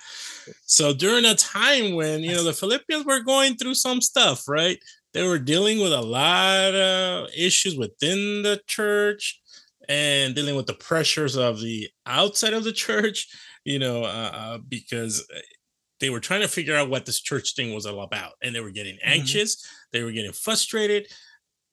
so 0.66 0.94
during 0.94 1.26
a 1.26 1.36
time 1.36 1.96
when 1.96 2.22
you 2.22 2.34
know 2.34 2.44
the 2.44 2.54
Philippians 2.54 3.06
were 3.06 3.22
going 3.22 3.56
through 3.56 3.74
some 3.74 4.02
stuff, 4.02 4.48
right? 4.48 4.78
They 5.14 5.28
were 5.28 5.40
dealing 5.40 5.80
with 5.80 5.94
a 5.94 6.02
lot 6.02 6.76
of 6.76 7.30
issues 7.36 7.78
within 7.78 8.44
the 8.44 8.62
church 8.68 9.42
and 9.88 10.36
dealing 10.36 10.56
with 10.56 10.68
the 10.68 10.74
pressures 10.74 11.36
of 11.36 11.62
the 11.62 11.90
outside 12.06 12.54
of 12.54 12.64
the 12.64 12.74
church, 12.74 13.28
you 13.64 13.80
know, 13.80 14.04
uh, 14.04 14.32
uh, 14.34 14.58
because 14.68 15.26
they 16.00 16.10
were 16.10 16.20
trying 16.20 16.42
to 16.42 16.48
figure 16.48 16.76
out 16.76 16.90
what 16.90 17.06
this 17.06 17.22
church 17.22 17.56
thing 17.56 17.74
was 17.74 17.86
all 17.86 18.02
about, 18.02 18.34
and 18.44 18.54
they 18.54 18.60
were 18.60 18.72
getting 18.72 18.98
anxious, 19.04 19.66
they 19.94 20.04
were 20.04 20.12
getting 20.12 20.34
frustrated. 20.34 21.08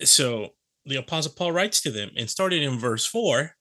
So 0.03 0.51
the 0.87 0.97
Apostle 0.97 1.33
Paul 1.37 1.53
writes 1.53 1.81
to 1.83 1.91
them, 1.91 2.11
and 2.17 2.31
started 2.31 2.63
in 2.63 2.79
verse 2.79 3.05
four, 3.05 3.55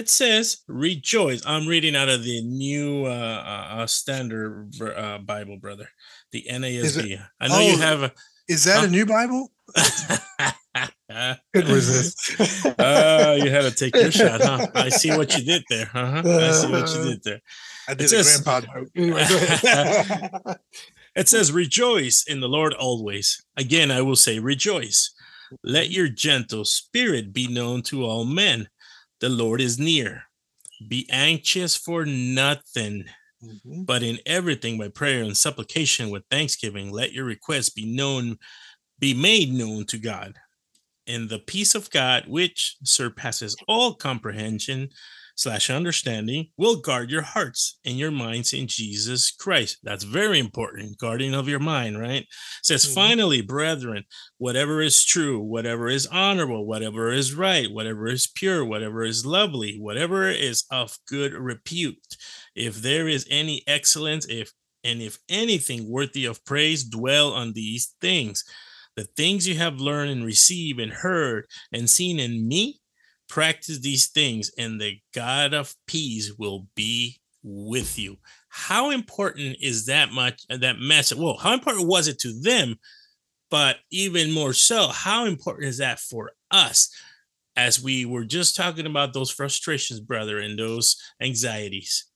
it 0.00 0.08
says, 0.08 0.58
"Rejoice." 0.66 1.42
I'm 1.46 1.66
reading 1.66 1.94
out 1.94 2.08
of 2.08 2.24
the 2.24 2.42
New 2.42 3.04
uh, 3.06 3.08
uh, 3.10 3.74
uh, 3.82 3.86
Standard 3.86 4.72
uh, 4.82 5.18
Bible, 5.18 5.58
brother, 5.58 5.88
the 6.32 6.46
NASB. 6.50 7.22
I 7.40 7.48
know 7.48 7.58
you 7.60 7.74
oh, 7.74 7.78
have 7.78 8.02
a. 8.02 8.12
Is 8.48 8.64
that 8.64 8.80
Huh? 8.80 8.86
a 8.86 8.88
new 8.88 9.06
Bible? 9.06 9.52
uh, 11.10 11.34
Couldn't 11.54 11.72
resist. 11.72 12.38
you 12.38 13.50
had 13.50 13.62
to 13.62 13.72
take 13.76 13.94
your 13.94 14.10
shot, 14.10 14.40
huh? 14.40 14.66
I 14.74 14.88
see 14.88 15.10
what 15.16 15.36
you 15.36 15.44
did 15.44 15.62
there. 15.68 15.90
Uh-huh. 15.94 16.22
I 16.24 16.52
see 16.52 16.70
what 16.72 16.88
you 16.94 17.04
did 17.10 17.22
there. 17.24 17.40
I 17.88 17.94
did 17.94 18.04
It's 18.04 18.12
a 18.12 18.16
just- 18.16 18.44
grandpa 18.44 18.66
joke. 18.74 18.88
Anyway. 18.96 19.24
It 21.16 21.28
says, 21.28 21.50
Rejoice 21.50 22.22
in 22.26 22.38
the 22.40 22.48
Lord 22.48 22.72
always. 22.72 23.42
Again, 23.56 23.90
I 23.90 24.00
will 24.00 24.14
say, 24.14 24.38
Rejoice. 24.38 25.10
Let 25.64 25.90
your 25.90 26.08
gentle 26.08 26.64
spirit 26.64 27.32
be 27.32 27.48
known 27.48 27.82
to 27.90 28.04
all 28.04 28.24
men. 28.24 28.68
The 29.20 29.28
Lord 29.28 29.60
is 29.60 29.78
near. 29.78 30.24
Be 30.88 31.08
anxious 31.10 31.76
for 31.76 32.06
nothing, 32.06 33.04
Mhm. 33.42 33.86
but 33.86 34.02
in 34.02 34.18
everything 34.26 34.78
by 34.78 34.88
prayer 34.88 35.22
and 35.22 35.36
supplication 35.36 36.10
with 36.10 36.24
thanksgiving, 36.30 36.90
let 36.90 37.12
your 37.12 37.24
requests 37.24 37.70
be 37.70 37.86
known, 37.86 38.38
be 38.98 39.14
made 39.14 39.52
known 39.52 39.86
to 39.86 39.98
God. 39.98 40.34
And 41.06 41.28
the 41.28 41.38
peace 41.38 41.74
of 41.74 41.90
God, 41.90 42.28
which 42.28 42.76
surpasses 42.84 43.56
all 43.68 43.94
comprehension 43.94 44.90
slash 45.40 45.70
understanding, 45.70 46.50
will 46.58 46.76
guard 46.80 47.10
your 47.10 47.22
hearts 47.22 47.78
and 47.84 47.98
your 47.98 48.10
minds 48.10 48.52
in 48.52 48.66
Jesus 48.66 49.30
Christ. 49.30 49.78
That's 49.82 50.04
very 50.04 50.38
important. 50.38 50.98
Guarding 50.98 51.34
of 51.34 51.48
your 51.48 51.58
mind, 51.58 51.98
right? 51.98 52.26
says, 52.62 52.84
Mhm. 52.84 52.94
finally, 52.94 53.40
brethren, 53.40 54.04
whatever 54.36 54.82
is 54.82 55.02
true, 55.02 55.40
whatever 55.40 55.88
is 55.88 56.06
honorable, 56.06 56.66
whatever 56.66 57.10
is 57.10 57.32
right, 57.32 57.70
whatever 57.70 58.06
is 58.06 58.26
pure, 58.26 58.64
whatever 58.64 59.02
is 59.02 59.24
lovely, 59.24 59.78
whatever 59.78 60.28
is 60.28 60.64
of 60.70 60.98
good 61.06 61.32
repute, 61.32 62.16
if 62.54 62.76
there 62.82 63.08
is 63.08 63.26
any 63.30 63.62
excellence, 63.66 64.26
if 64.28 64.52
and 64.84 65.00
if 65.00 65.18
anything 65.28 65.88
worthy 65.88 66.26
of 66.26 66.44
praise, 66.44 66.84
dwell 66.84 67.32
on 67.32 67.52
these 67.54 67.94
things. 68.00 68.44
The 68.96 69.04
things 69.16 69.46
you 69.48 69.54
have 69.56 69.80
learned 69.80 70.10
and 70.10 70.24
received 70.24 70.80
and 70.80 70.92
heard 70.92 71.46
and 71.72 71.88
seen 71.88 72.18
in 72.18 72.46
me, 72.46 72.79
practice 73.30 73.78
these 73.78 74.08
things, 74.08 74.50
and 74.58 74.80
the 74.80 74.98
God 75.14 75.54
of 75.54 75.74
peace 75.86 76.32
will 76.36 76.66
be 76.74 77.20
with 77.42 77.98
you. 77.98 78.18
How 78.50 78.90
important 78.90 79.56
is 79.60 79.86
that 79.86 80.12
much 80.12 80.42
uh, 80.50 80.58
that 80.58 80.78
message? 80.78 81.16
Well, 81.16 81.38
how 81.38 81.54
important 81.54 81.88
was 81.88 82.08
it 82.08 82.18
to 82.20 82.38
them? 82.40 82.76
But 83.50 83.76
even 83.90 84.32
more 84.32 84.52
so, 84.52 84.88
how 84.88 85.24
important 85.24 85.68
is 85.68 85.78
that 85.78 85.98
for 85.98 86.32
us? 86.50 86.90
As 87.56 87.82
we 87.82 88.04
were 88.04 88.24
just 88.24 88.56
talking 88.56 88.86
about 88.86 89.12
those 89.12 89.30
frustrations, 89.30 90.00
brother, 90.00 90.38
and 90.38 90.58
those 90.58 90.96
anxieties. 91.20 92.06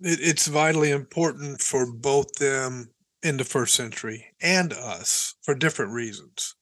it's 0.00 0.46
vitally 0.46 0.90
important 0.90 1.60
for 1.60 1.90
both 1.90 2.30
them 2.34 2.90
in 3.22 3.38
the 3.38 3.44
first 3.44 3.74
century 3.74 4.26
and 4.40 4.72
us 4.74 5.34
for 5.42 5.54
different 5.54 5.92
reasons. 5.92 6.54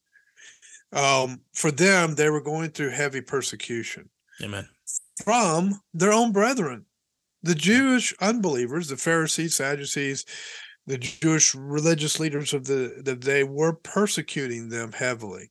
Um, 0.95 1.41
for 1.53 1.71
them, 1.71 2.15
they 2.15 2.31
were 2.31 2.41
going 2.41 2.71
through 2.71 2.91
heavy 2.91 3.21
persecution 3.21 4.09
Amen. 4.43 4.69
from 5.25 5.81
their 5.93 6.13
own 6.13 6.33
brethren, 6.33 6.87
the 7.43 7.55
Jewish 7.55 8.15
unbelievers, 8.21 8.89
the 8.89 8.97
Pharisees, 8.97 9.57
Sadducees, 9.57 10.25
the 10.87 10.99
Jewish 10.99 11.55
religious 11.55 12.21
leaders 12.21 12.55
of 12.55 12.67
the, 12.67 13.03
that 13.05 13.21
day 13.21 13.43
were 13.43 13.73
persecuting 13.73 14.69
them 14.69 14.93
heavily. 14.93 15.51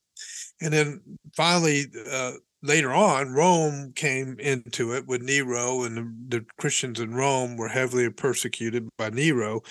And 0.61 0.73
then 0.73 1.01
finally, 1.35 1.85
uh, 2.09 2.33
later 2.61 2.93
on, 2.93 3.33
Rome 3.33 3.91
came 3.95 4.39
into 4.39 4.95
it 4.95 5.05
with 5.07 5.21
Nero, 5.21 5.83
and 5.83 5.97
the, 5.97 6.37
the 6.37 6.45
Christians 6.57 6.99
in 6.99 7.13
Rome 7.13 7.57
were 7.57 7.67
heavily 7.67 8.09
persecuted 8.09 8.87
by 8.97 9.09
Nero. 9.09 9.61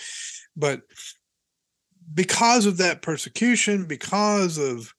But 0.54 0.82
because 2.12 2.66
of 2.66 2.76
that 2.76 3.00
persecution, 3.00 3.86
because 3.86 4.58
of 4.58 4.92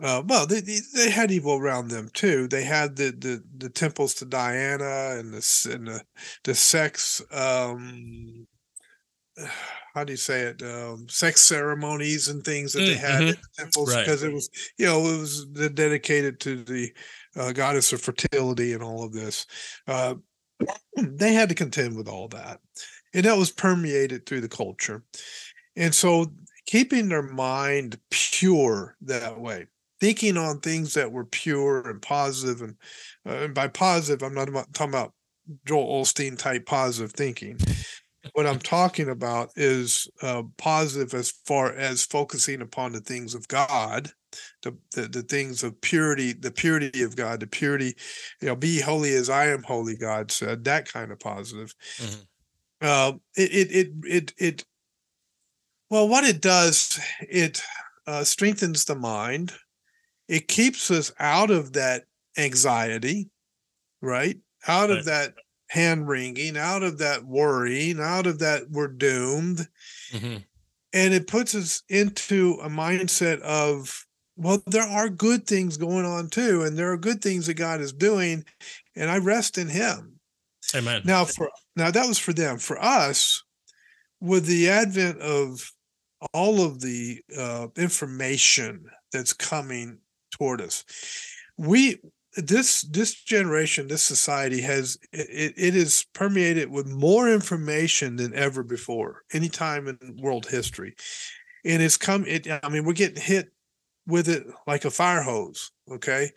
uh, 0.00 0.22
well, 0.26 0.46
they, 0.46 0.60
they 0.60 1.10
had 1.10 1.30
evil 1.30 1.56
around 1.58 1.88
them 1.88 2.08
too. 2.10 2.48
They 2.48 2.64
had 2.64 2.96
the 2.96 3.10
the, 3.12 3.44
the 3.56 3.70
temples 3.70 4.14
to 4.14 4.24
Diana 4.24 5.16
and 5.18 5.32
the 5.32 5.70
and 5.72 5.86
the 5.88 6.04
the 6.44 6.54
sex 6.54 7.22
um 7.32 8.46
how 9.94 10.04
do 10.04 10.12
you 10.12 10.16
say 10.16 10.42
it 10.42 10.62
um 10.62 11.08
sex 11.08 11.42
ceremonies 11.42 12.28
and 12.28 12.44
things 12.44 12.72
that 12.72 12.84
they 12.86 12.94
Mm, 12.94 13.00
had 13.00 13.22
mhm. 13.22 13.28
at 13.28 13.36
the 13.42 13.48
temples 13.64 13.90
Right. 13.90 14.04
because 14.04 14.22
it 14.22 14.32
was 14.32 14.48
you 14.78 14.86
know 14.86 15.00
it 15.00 15.18
was 15.18 15.46
de- 15.46 15.70
dedicated 15.70 16.40
to 16.40 16.64
the 16.64 16.92
uh, 17.36 17.52
goddess 17.52 17.92
of 17.92 18.00
fertility 18.00 18.72
and 18.72 18.82
all 18.82 19.04
of 19.04 19.12
this 19.12 19.46
uh 19.88 20.14
they 20.96 21.32
had 21.32 21.48
to 21.48 21.54
contend 21.54 21.96
with 21.96 22.08
all 22.08 22.28
that 22.28 22.60
and 23.14 23.24
that 23.24 23.38
was 23.38 23.50
permeated 23.52 24.26
through 24.26 24.40
the 24.40 24.48
culture 24.48 25.04
and 25.76 25.94
so 25.94 26.26
keeping 26.66 27.08
their 27.08 27.22
mind 27.22 28.00
pure 28.10 28.96
that 29.02 29.40
way 29.40 29.66
thinking 30.00 30.36
on 30.36 30.60
things 30.60 30.94
that 30.94 31.12
were 31.12 31.24
pure 31.24 31.88
and 31.88 32.02
positive 32.02 32.62
and, 32.62 32.76
uh, 33.26 33.44
and 33.44 33.54
by 33.54 33.68
positive 33.68 34.22
i'm 34.22 34.34
not 34.34 34.48
about, 34.48 34.72
talking 34.72 34.92
about 34.92 35.12
Joel 35.66 36.02
Osteen 36.02 36.38
type 36.38 36.66
positive 36.66 37.12
thinking 37.12 37.58
what 38.32 38.46
i'm 38.46 38.58
talking 38.58 39.10
about 39.10 39.50
is 39.56 40.08
uh, 40.22 40.42
positive 40.56 41.14
as 41.14 41.30
far 41.44 41.72
as 41.72 42.04
focusing 42.04 42.62
upon 42.62 42.92
the 42.92 43.00
things 43.00 43.34
of 43.34 43.46
god 43.48 44.10
the, 44.62 44.76
the 44.94 45.02
the 45.02 45.22
things 45.22 45.62
of 45.62 45.80
purity 45.80 46.32
the 46.32 46.50
purity 46.50 47.02
of 47.02 47.16
god 47.16 47.40
the 47.40 47.46
purity 47.46 47.94
you 48.40 48.48
know 48.48 48.56
be 48.56 48.80
holy 48.80 49.14
as 49.14 49.30
i 49.30 49.46
am 49.46 49.62
holy 49.62 49.96
god 49.96 50.30
said 50.30 50.64
that 50.64 50.90
kind 50.90 51.12
of 51.12 51.20
positive 51.20 51.74
Mhm. 51.98 52.26
uh, 52.80 53.12
it, 53.36 53.52
it 53.52 53.70
it 53.70 53.92
it 54.04 54.34
it 54.38 54.64
well 55.90 56.08
what 56.08 56.24
it 56.24 56.40
does 56.40 56.98
it 57.20 57.62
uh, 58.06 58.24
strengthens 58.24 58.84
the 58.84 58.94
mind 58.94 59.52
it 60.28 60.48
keeps 60.48 60.90
us 60.90 61.12
out 61.18 61.50
of 61.50 61.72
that 61.74 62.04
anxiety 62.38 63.28
right? 64.00 64.36
Out 64.68 64.90
of 64.90 65.06
that 65.06 65.32
hand 65.70 66.06
wringing 66.06 66.56
out 66.56 66.82
of 66.82 66.98
that 66.98 67.24
worrying 67.24 67.98
out 68.00 68.26
of 68.26 68.38
that 68.40 68.62
we're 68.70 68.86
doomed. 68.88 69.66
Mhm. 70.12 70.44
and 70.92 71.14
it 71.14 71.26
puts 71.26 71.54
us 71.54 71.82
into 71.88 72.58
a 72.62 72.68
mindset 72.68 73.40
of 73.40 74.06
well 74.36 74.62
there 74.66 74.82
are 74.86 75.08
good 75.08 75.46
things 75.46 75.76
going 75.76 76.04
on 76.04 76.28
too 76.28 76.62
and 76.62 76.76
there 76.78 76.92
are 76.92 76.96
good 76.98 77.20
things 77.22 77.46
that 77.46 77.54
god 77.54 77.80
is 77.80 77.92
doing 77.92 78.44
and 78.94 79.10
i 79.10 79.16
rest 79.18 79.58
in 79.58 79.68
him. 79.68 80.20
Amen. 80.74 81.02
now 81.04 81.24
for 81.24 81.50
now 81.76 81.90
that 81.90 82.06
was 82.06 82.18
for 82.18 82.32
them. 82.32 82.58
For 82.58 82.80
us 82.82 83.42
with 84.20 84.46
the 84.46 84.68
advent 84.70 85.18
of 85.20 85.70
all 86.32 86.60
of 86.64 86.80
the 86.80 87.20
uh, 87.36 87.68
information 87.76 88.86
that's 89.12 89.32
coming 89.32 89.98
toward 90.36 90.60
us. 90.60 90.84
We 91.56 92.00
this 92.36 92.82
this 92.82 93.14
generation 93.14 93.86
this 93.86 94.02
society 94.02 94.60
has 94.60 94.98
it, 95.12 95.54
it 95.56 95.76
is 95.76 96.06
permeated 96.14 96.70
with 96.70 96.86
more 96.86 97.28
information 97.28 98.16
than 98.16 98.34
ever 98.34 98.62
before 98.62 99.22
any 99.32 99.48
time 99.48 99.86
in 99.86 99.98
world 100.20 100.46
history. 100.46 100.94
And 101.64 101.82
it's 101.82 101.96
come 101.96 102.24
it 102.26 102.46
i 102.62 102.68
mean 102.68 102.84
we're 102.84 102.92
getting 102.92 103.22
hit 103.22 103.52
with 104.06 104.28
it 104.28 104.46
like 104.66 104.84
a 104.84 104.90
fire 104.90 105.22
hose 105.22 105.70
okay? 105.90 106.30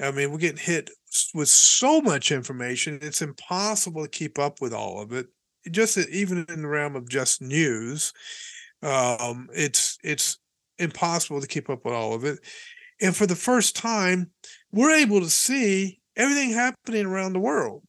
I 0.00 0.10
mean 0.10 0.30
we're 0.30 0.38
getting 0.38 0.56
hit 0.56 0.90
with 1.34 1.48
so 1.48 2.00
much 2.00 2.32
information 2.32 2.98
it's 3.02 3.22
impossible 3.22 4.02
to 4.02 4.08
keep 4.08 4.38
up 4.38 4.60
with 4.60 4.72
all 4.72 5.02
of 5.02 5.12
it. 5.12 5.26
Just 5.70 5.98
even 5.98 6.46
in 6.48 6.62
the 6.62 6.68
realm 6.68 6.96
of 6.96 7.08
just 7.08 7.42
news 7.42 8.12
um 8.82 9.48
it's 9.54 9.98
it's 10.02 10.38
impossible 10.78 11.40
to 11.40 11.46
keep 11.46 11.70
up 11.70 11.84
with 11.84 11.94
all 11.94 12.14
of 12.14 12.24
it 12.24 12.40
and 13.02 13.16
for 13.16 13.26
the 13.26 13.36
first 13.36 13.76
time 13.76 14.30
we're 14.70 14.94
able 14.94 15.20
to 15.20 15.30
see 15.30 16.00
everything 16.16 16.50
happening 16.50 17.06
around 17.06 17.32
the 17.32 17.40
world 17.40 17.82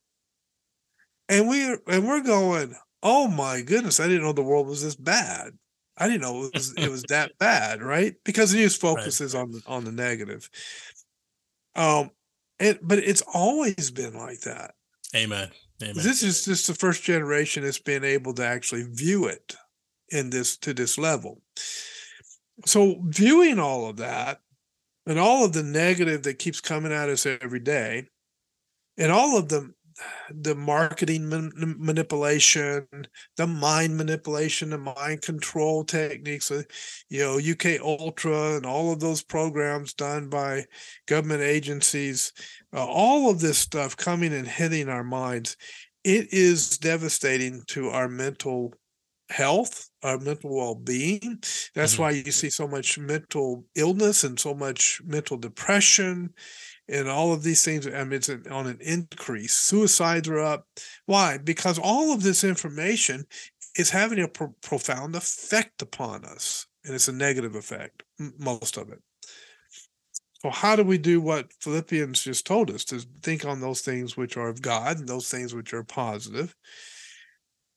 and 1.29 1.47
we're 1.47 1.79
and 1.87 2.07
we're 2.07 2.23
going 2.23 2.75
oh 3.03 3.27
my 3.27 3.61
goodness, 3.61 3.99
I 3.99 4.07
didn't 4.07 4.23
know 4.23 4.31
the 4.31 4.41
world 4.41 4.67
was 4.67 4.81
this 4.81 4.95
bad. 4.95 5.51
I 5.97 6.07
didn't 6.07 6.21
know 6.21 6.45
it 6.45 6.53
was 6.53 6.73
it 6.75 6.89
was 6.89 7.03
that 7.09 7.33
bad, 7.39 7.83
right? 7.83 8.15
Because 8.23 8.51
the 8.51 8.57
news 8.57 8.75
focuses 8.75 9.35
right. 9.35 9.41
on 9.41 9.51
the 9.51 9.61
on 9.67 9.83
the 9.83 9.91
negative. 9.91 10.49
Um, 11.75 12.09
it 12.59 12.79
but 12.81 12.97
it's 12.97 13.21
always 13.33 13.91
been 13.91 14.15
like 14.15 14.41
that. 14.41 14.73
Amen. 15.15 15.49
Amen. 15.81 15.95
This 15.95 16.23
is 16.23 16.45
just 16.45 16.67
the 16.67 16.73
first 16.73 17.03
generation 17.03 17.63
that's 17.63 17.79
been 17.79 18.03
able 18.03 18.33
to 18.35 18.45
actually 18.45 18.83
view 18.89 19.25
it 19.27 19.55
in 20.09 20.29
this 20.29 20.57
to 20.57 20.73
this 20.73 20.97
level. 20.97 21.41
So 22.65 23.01
viewing 23.05 23.59
all 23.59 23.87
of 23.87 23.97
that 23.97 24.39
and 25.05 25.19
all 25.19 25.45
of 25.45 25.53
the 25.53 25.63
negative 25.63 26.23
that 26.23 26.39
keeps 26.39 26.61
coming 26.61 26.91
at 26.91 27.09
us 27.09 27.25
every 27.25 27.59
day, 27.59 28.07
and 28.97 29.11
all 29.11 29.37
of 29.37 29.49
the 29.49 29.73
the 30.31 30.55
marketing 30.55 31.29
man- 31.29 31.51
manipulation, 31.55 32.87
the 33.37 33.47
mind 33.47 33.95
manipulation, 33.95 34.71
the 34.71 34.77
mind 34.77 35.21
control 35.21 35.83
techniques, 35.83 36.51
uh, 36.51 36.63
you 37.09 37.19
know, 37.19 37.37
MK 37.37 37.79
Ultra 37.79 38.55
and 38.55 38.65
all 38.65 38.91
of 38.91 38.99
those 38.99 39.23
programs 39.23 39.93
done 39.93 40.29
by 40.29 40.65
government 41.07 41.41
agencies, 41.41 42.33
uh, 42.73 42.85
all 42.85 43.29
of 43.29 43.39
this 43.39 43.57
stuff 43.57 43.95
coming 43.95 44.33
and 44.33 44.47
hitting 44.47 44.89
our 44.89 45.03
minds, 45.03 45.57
it 46.03 46.33
is 46.33 46.77
devastating 46.77 47.61
to 47.67 47.89
our 47.89 48.09
mental 48.09 48.73
health, 49.29 49.89
our 50.03 50.19
mental 50.19 50.55
well-being. 50.55 51.39
That's 51.75 51.93
mm-hmm. 51.93 52.01
why 52.01 52.11
you 52.11 52.31
see 52.31 52.49
so 52.49 52.67
much 52.67 52.97
mental 52.97 53.65
illness 53.75 54.23
and 54.23 54.39
so 54.39 54.53
much 54.53 55.01
mental 55.05 55.37
depression 55.37 56.33
and 56.87 57.07
all 57.07 57.33
of 57.33 57.43
these 57.43 57.63
things. 57.63 57.87
I 57.87 58.03
mean, 58.03 58.13
it's 58.13 58.29
on 58.29 58.67
an 58.67 58.79
increase. 58.81 59.53
Suicides 59.53 60.27
are 60.29 60.39
up. 60.39 60.67
Why? 61.05 61.37
Because 61.37 61.79
all 61.79 62.13
of 62.13 62.23
this 62.23 62.43
information 62.43 63.25
is 63.77 63.89
having 63.89 64.19
a 64.19 64.27
pro- 64.27 64.53
profound 64.61 65.15
effect 65.15 65.81
upon 65.81 66.25
us, 66.25 66.67
and 66.85 66.93
it's 66.93 67.07
a 67.07 67.13
negative 67.13 67.55
effect, 67.55 68.03
m- 68.19 68.33
most 68.37 68.77
of 68.77 68.89
it. 68.89 69.01
So, 70.41 70.49
how 70.49 70.75
do 70.75 70.83
we 70.83 70.97
do 70.97 71.21
what 71.21 71.53
Philippians 71.61 72.21
just 72.21 72.45
told 72.45 72.69
us 72.69 72.83
to 72.85 72.99
think 73.21 73.45
on 73.45 73.61
those 73.61 73.81
things 73.81 74.17
which 74.17 74.35
are 74.35 74.49
of 74.49 74.61
God 74.61 74.99
and 74.99 75.07
those 75.07 75.29
things 75.29 75.55
which 75.55 75.73
are 75.73 75.83
positive? 75.83 76.53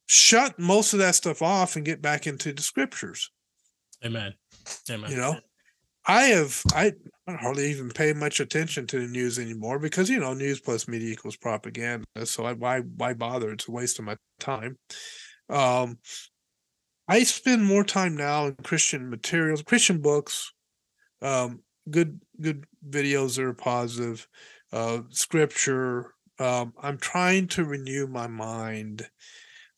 Shut 0.07 0.59
most 0.59 0.93
of 0.93 1.01
that 1.01 1.15
stuff 1.15 1.43
off 1.43 1.77
and 1.77 1.85
get 1.85 2.01
back 2.01 2.27
into 2.27 2.53
the 2.53 2.63
scriptures. 2.63 3.31
Amen. 4.05 4.35
Amen. 4.91 5.11
You 5.11 5.17
know, 5.17 5.37
I 6.07 6.25
have 6.25 6.63
I 6.75 6.93
hardly 7.29 7.71
even 7.71 7.91
pay 7.91 8.13
much 8.13 8.39
attention 8.39 8.87
to 8.87 9.01
the 9.01 9.09
news 9.09 9.39
anymore 9.39 9.79
because 9.79 10.09
you 10.09 10.21
know 10.21 10.33
news 10.35 10.61
plus 10.61 10.87
media 10.87 11.13
equals 11.13 11.37
propaganda. 11.37 12.07
So 12.25 12.45
I, 12.45 12.53
why 12.53 12.81
why 12.81 13.15
bother? 13.15 13.53
It's 13.53 13.69
a 13.69 13.73
waste 13.73 13.99
of 13.99 14.05
my 14.05 14.17
time. 14.39 14.79
Um, 15.49 15.99
I 17.09 17.23
spend 17.23 17.65
more 17.65 17.85
time 17.85 18.17
now 18.17 18.47
in 18.47 18.57
Christian 18.63 19.11
materials, 19.11 19.63
Christian 19.63 20.01
books, 20.01 20.53
um, 21.23 21.63
good 21.91 22.21
good 22.41 22.67
videos 22.89 23.37
that 23.37 23.45
are 23.45 23.55
positive, 23.55 24.29
uh, 24.73 25.01
scripture. 25.11 26.15
Um, 26.39 26.75
I'm 26.81 26.99
trying 26.99 27.49
to 27.49 27.65
renew 27.65 28.07
my 28.07 28.27
mind, 28.27 29.09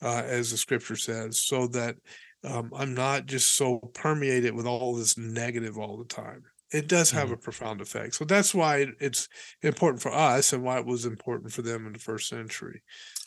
uh, 0.03 0.23
as 0.25 0.51
the 0.51 0.57
scripture 0.57 0.97
says, 0.97 1.41
so 1.41 1.67
that 1.69 1.97
um, 2.45 2.71
I'm 2.75 2.95
not 2.95 3.27
just 3.27 3.57
so 3.57 3.79
permeated 3.95 4.55
with 4.55 4.67
all 4.67 4.95
this 4.95 5.19
negative 5.19 5.77
all 5.77 5.97
the 5.97 6.05
time. 6.05 6.43
It 6.73 6.87
does 6.87 7.11
have 7.11 7.27
mm-hmm. 7.27 7.35
a 7.35 7.39
profound 7.39 7.81
effect. 7.81 8.15
So 8.15 8.25
that's 8.25 8.55
why 8.55 8.87
it's 9.01 9.29
important 9.63 10.03
for 10.03 10.13
us 10.13 10.53
and 10.53 10.63
why 10.63 10.79
it 10.79 10.87
was 10.87 11.07
important 11.07 11.53
for 11.53 11.63
them 11.63 11.87
in 11.87 11.95
the 11.95 11.99
first 11.99 12.29
century. 12.29 12.83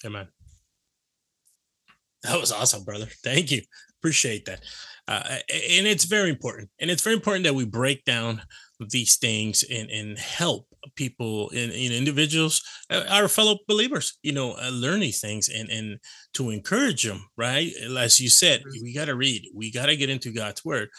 Amen. 0.05 0.27
That 2.23 2.39
was 2.39 2.51
awesome, 2.51 2.83
brother. 2.83 3.07
Thank 3.23 3.51
you. 3.51 3.61
Appreciate 3.99 4.45
that. 4.45 4.61
Uh, 5.07 5.23
and 5.49 5.87
it's 5.87 6.05
very 6.05 6.29
important. 6.29 6.69
And 6.79 6.91
it's 6.91 7.03
very 7.03 7.15
important 7.15 7.45
that 7.45 7.55
we 7.55 7.65
break 7.65 8.05
down 8.05 8.43
these 8.79 9.17
things 9.17 9.63
and, 9.63 9.89
and 9.89 10.17
help 10.17 10.67
people 10.95 11.49
and, 11.51 11.71
and 11.71 11.93
individuals, 11.93 12.61
uh, 12.89 13.03
our 13.09 13.27
fellow 13.27 13.59
believers, 13.67 14.17
you 14.23 14.31
know, 14.31 14.53
uh, 14.53 14.69
learn 14.69 14.99
these 14.99 15.19
things 15.19 15.49
and, 15.49 15.69
and 15.69 15.99
to 16.33 16.49
encourage 16.49 17.03
them, 17.03 17.25
right? 17.37 17.71
As 17.97 18.19
you 18.19 18.29
said, 18.29 18.61
mm-hmm. 18.61 18.83
we 18.83 18.93
got 18.93 19.05
to 19.05 19.15
read, 19.15 19.43
we 19.53 19.71
got 19.71 19.87
to 19.87 19.95
get 19.95 20.09
into 20.09 20.31
God's 20.31 20.63
word. 20.65 20.89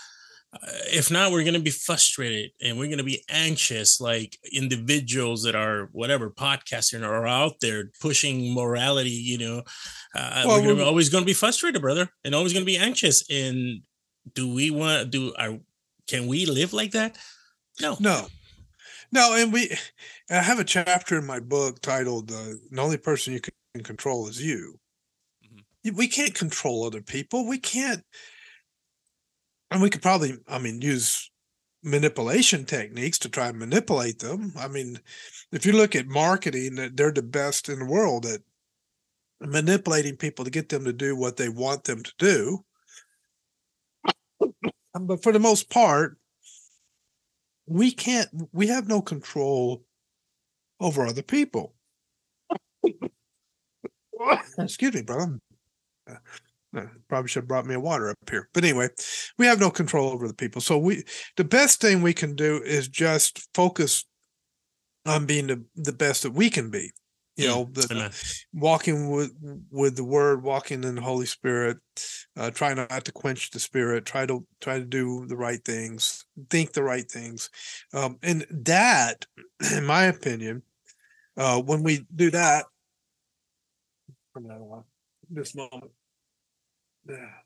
Uh, 0.55 0.66
if 0.93 1.11
not, 1.11 1.33
we're 1.33 1.45
going 1.45 1.55
to 1.55 1.61
be 1.61 1.70
frustrated 1.70 2.51
and 2.62 2.78
we're 2.78 2.87
going 2.87 2.99
to 2.99 3.05
be 3.05 3.24
anxious, 3.30 4.01
like 4.01 4.39
individuals 4.53 5.43
that 5.45 5.55
are 5.55 5.89
whatever 5.93 6.30
podcasting 6.30 7.07
are 7.07 7.26
out 7.26 7.55
there 7.62 7.91
pushing 8.01 8.55
morality. 8.55 9.11
You 9.11 9.39
know, 9.39 9.62
uh, 10.14 10.45
well, 10.47 10.61
we're, 10.61 10.74
gonna, 10.74 10.85
always 10.85 11.09
going 11.09 11.22
to 11.22 11.26
be 11.26 11.33
frustrated, 11.33 11.80
brother, 11.80 12.09
and 12.24 12.35
always 12.35 12.53
going 12.53 12.66
to 12.66 12.70
be 12.70 12.76
anxious. 12.76 13.24
And 13.30 13.80
do 14.35 14.53
we 14.53 14.70
want 14.70 15.11
do 15.11 15.33
our 15.39 15.59
can 16.07 16.26
we 16.26 16.45
live 16.45 16.74
like 16.74 16.91
that? 16.93 17.16
No, 17.80 17.97
no, 17.99 18.26
no. 19.12 19.34
And 19.34 19.52
we, 19.52 19.76
I 20.30 20.42
have 20.42 20.58
a 20.58 20.64
chapter 20.64 21.18
in 21.18 21.26
my 21.26 21.40
book 21.40 21.80
titled 21.80 22.30
uh, 22.32 22.54
"The 22.70 22.80
Only 22.80 22.96
Person 22.96 23.34
You 23.34 23.40
Can 23.40 23.84
Control 23.84 24.28
Is 24.28 24.42
You." 24.42 24.78
Mm-hmm. 25.44 25.96
We 25.96 26.08
can't 26.08 26.34
control 26.34 26.84
other 26.84 27.02
people. 27.02 27.46
We 27.46 27.58
can't, 27.58 28.02
and 29.70 29.80
we 29.82 29.90
could 29.90 30.02
probably, 30.02 30.38
I 30.48 30.58
mean, 30.58 30.80
use 30.80 31.30
manipulation 31.82 32.64
techniques 32.64 33.18
to 33.18 33.28
try 33.28 33.48
and 33.48 33.58
manipulate 33.58 34.20
them. 34.20 34.52
I 34.56 34.68
mean, 34.68 35.00
if 35.50 35.66
you 35.66 35.72
look 35.72 35.96
at 35.96 36.06
marketing, 36.06 36.92
they're 36.94 37.12
the 37.12 37.22
best 37.22 37.68
in 37.68 37.80
the 37.80 37.84
world 37.84 38.24
at 38.24 38.40
manipulating 39.40 40.16
people 40.16 40.44
to 40.44 40.50
get 40.50 40.68
them 40.68 40.84
to 40.84 40.92
do 40.92 41.16
what 41.16 41.36
they 41.36 41.48
want 41.48 41.84
them 41.84 42.02
to 42.02 42.12
do. 42.18 42.64
But 44.94 45.22
for 45.22 45.32
the 45.32 45.40
most 45.40 45.70
part, 45.70 46.18
we 47.66 47.92
can't 47.92 48.28
we 48.52 48.66
have 48.68 48.88
no 48.88 49.00
control 49.00 49.82
over 50.80 51.06
other 51.06 51.22
people. 51.22 51.74
Excuse 54.58 54.94
me 54.94 55.02
brother. 55.02 55.38
Uh, 56.74 56.84
probably 57.08 57.28
should 57.28 57.42
have 57.42 57.48
brought 57.48 57.66
me 57.66 57.74
a 57.74 57.80
water 57.80 58.10
up 58.10 58.16
here. 58.30 58.48
But 58.52 58.64
anyway 58.64 58.88
we 59.38 59.46
have 59.46 59.60
no 59.60 59.70
control 59.70 60.10
over 60.10 60.26
the 60.26 60.34
people. 60.34 60.60
So 60.60 60.78
we 60.78 61.04
the 61.36 61.44
best 61.44 61.80
thing 61.80 62.02
we 62.02 62.14
can 62.14 62.34
do 62.34 62.62
is 62.62 62.88
just 62.88 63.48
focus 63.54 64.04
on 65.04 65.26
being 65.26 65.48
the, 65.48 65.64
the 65.74 65.92
best 65.92 66.22
that 66.22 66.32
we 66.32 66.48
can 66.48 66.70
be 66.70 66.92
you 67.37 67.47
know 67.47 67.68
the, 67.72 68.14
walking 68.53 69.11
with 69.11 69.33
with 69.70 69.97
the 69.97 70.05
word 70.05 70.43
walking 70.43 70.85
in 70.85 70.95
the 70.97 71.01
holy 71.01 71.24
spirit 71.24 71.78
uh, 72.37 72.51
try 72.51 72.74
not 72.74 73.05
to 73.05 73.12
quench 73.12 73.51
the 73.51 73.59
spirit 73.59 74.05
try 74.05 74.26
to 74.26 74.47
try 74.61 74.78
to 74.78 74.85
do 74.85 75.24
the 75.26 75.37
right 75.37 75.64
things 75.64 76.26
think 76.51 76.72
the 76.72 76.83
right 76.83 77.11
things. 77.11 77.51
Um, 77.93 78.18
and 78.22 78.47
that 78.51 79.26
in 79.72 79.85
my 79.85 80.05
opinion 80.05 80.62
uh, 81.37 81.61
when 81.61 81.83
we 81.83 82.07
do 82.14 82.30
that 82.30 82.66
this 85.30 85.55
moment. 85.55 85.91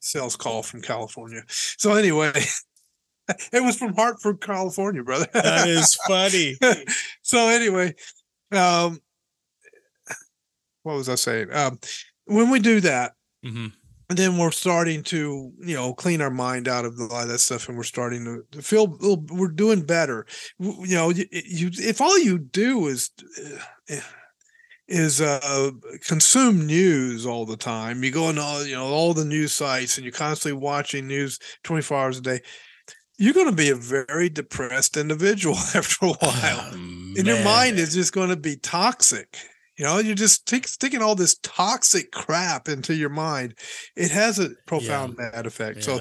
Sales 0.00 0.36
call 0.36 0.62
from 0.62 0.82
california. 0.82 1.42
So 1.48 1.94
anyway 1.94 2.32
it 3.52 3.62
was 3.62 3.76
from 3.76 3.94
hartford 3.94 4.40
california 4.40 5.02
brother. 5.02 5.26
That 5.32 5.66
is 5.68 5.94
funny. 6.06 6.56
So 7.22 7.48
anyway 7.48 7.94
um 8.52 9.00
what 10.86 10.96
was 10.96 11.08
I 11.08 11.16
saying? 11.16 11.52
Um, 11.52 11.80
when 12.26 12.48
we 12.48 12.60
do 12.60 12.80
that, 12.80 13.14
mm-hmm. 13.44 13.66
then 14.08 14.38
we're 14.38 14.52
starting 14.52 15.02
to, 15.04 15.52
you 15.58 15.74
know, 15.74 15.92
clean 15.92 16.20
our 16.20 16.30
mind 16.30 16.68
out 16.68 16.84
of 16.84 16.96
a 16.96 17.04
lot 17.04 17.24
of 17.24 17.28
that 17.28 17.40
stuff, 17.40 17.68
and 17.68 17.76
we're 17.76 17.82
starting 17.82 18.44
to, 18.52 18.62
feel 18.62 18.86
little, 19.00 19.24
we're 19.30 19.48
doing 19.48 19.82
better. 19.82 20.26
You 20.60 20.94
know, 20.94 21.10
you, 21.10 21.26
you 21.32 21.70
if 21.72 22.00
all 22.00 22.16
you 22.20 22.38
do 22.38 22.86
is 22.86 23.10
uh, 23.90 23.96
is 24.86 25.20
uh, 25.20 25.72
consume 26.06 26.66
news 26.66 27.26
all 27.26 27.44
the 27.44 27.56
time, 27.56 28.04
you 28.04 28.12
go 28.12 28.26
on 28.26 28.38
all 28.38 28.64
you 28.64 28.76
know 28.76 28.86
all 28.86 29.12
the 29.12 29.24
news 29.24 29.52
sites, 29.52 29.98
and 29.98 30.04
you're 30.04 30.12
constantly 30.12 30.60
watching 30.60 31.08
news 31.08 31.40
24 31.64 31.98
hours 31.98 32.18
a 32.18 32.22
day. 32.22 32.40
You're 33.18 33.34
going 33.34 33.50
to 33.50 33.56
be 33.56 33.70
a 33.70 33.74
very 33.74 34.28
depressed 34.28 34.96
individual 34.96 35.56
after 35.74 36.06
a 36.06 36.10
while, 36.10 36.70
oh, 36.72 37.14
and 37.18 37.26
your 37.26 37.42
mind 37.42 37.80
is 37.80 37.92
just 37.92 38.12
going 38.12 38.28
to 38.28 38.36
be 38.36 38.56
toxic 38.56 39.36
you 39.78 39.84
know, 39.84 39.98
you're 39.98 40.14
just 40.14 40.46
t- 40.46 40.62
sticking 40.62 41.02
all 41.02 41.14
this 41.14 41.36
toxic 41.42 42.10
crap 42.10 42.68
into 42.68 42.94
your 42.94 43.10
mind. 43.10 43.54
It 43.94 44.10
has 44.10 44.38
a 44.38 44.50
profound 44.66 45.16
yeah. 45.18 45.30
bad 45.30 45.46
effect. 45.46 45.78
Yeah. 45.78 45.82
So, 45.82 46.00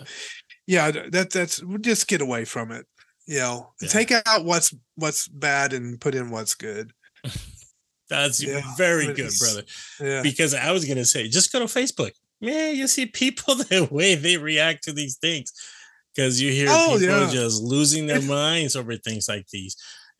yeah, 0.65 0.91
that 1.11 1.31
that's 1.31 1.61
just 1.81 2.07
get 2.07 2.21
away 2.21 2.45
from 2.45 2.71
it. 2.71 2.85
You 3.27 3.39
know, 3.39 3.73
yeah. 3.81 3.89
take 3.89 4.11
out 4.11 4.45
what's 4.45 4.73
what's 4.95 5.27
bad 5.27 5.73
and 5.73 5.99
put 5.99 6.15
in 6.15 6.29
what's 6.29 6.55
good. 6.55 6.91
that's 8.09 8.41
very 8.77 9.13
good, 9.13 9.31
brother. 9.39 9.63
Yeah. 9.99 10.21
Because 10.21 10.53
I 10.53 10.71
was 10.71 10.85
gonna 10.85 11.05
say, 11.05 11.27
just 11.27 11.51
go 11.51 11.59
to 11.59 11.65
Facebook. 11.65 12.11
Yeah, 12.39 12.69
you 12.69 12.87
see 12.87 13.05
people 13.07 13.55
the 13.55 13.87
way 13.91 14.15
they 14.15 14.37
react 14.37 14.83
to 14.85 14.93
these 14.93 15.17
things. 15.17 15.51
Because 16.15 16.41
you 16.41 16.49
hear 16.51 16.67
oh, 16.69 16.95
people 16.97 17.27
just 17.27 17.61
losing 17.61 18.07
their 18.07 18.21
minds 18.21 18.77
over 18.77 18.95
things 18.95 19.27
like 19.27 19.47
these 19.49 19.75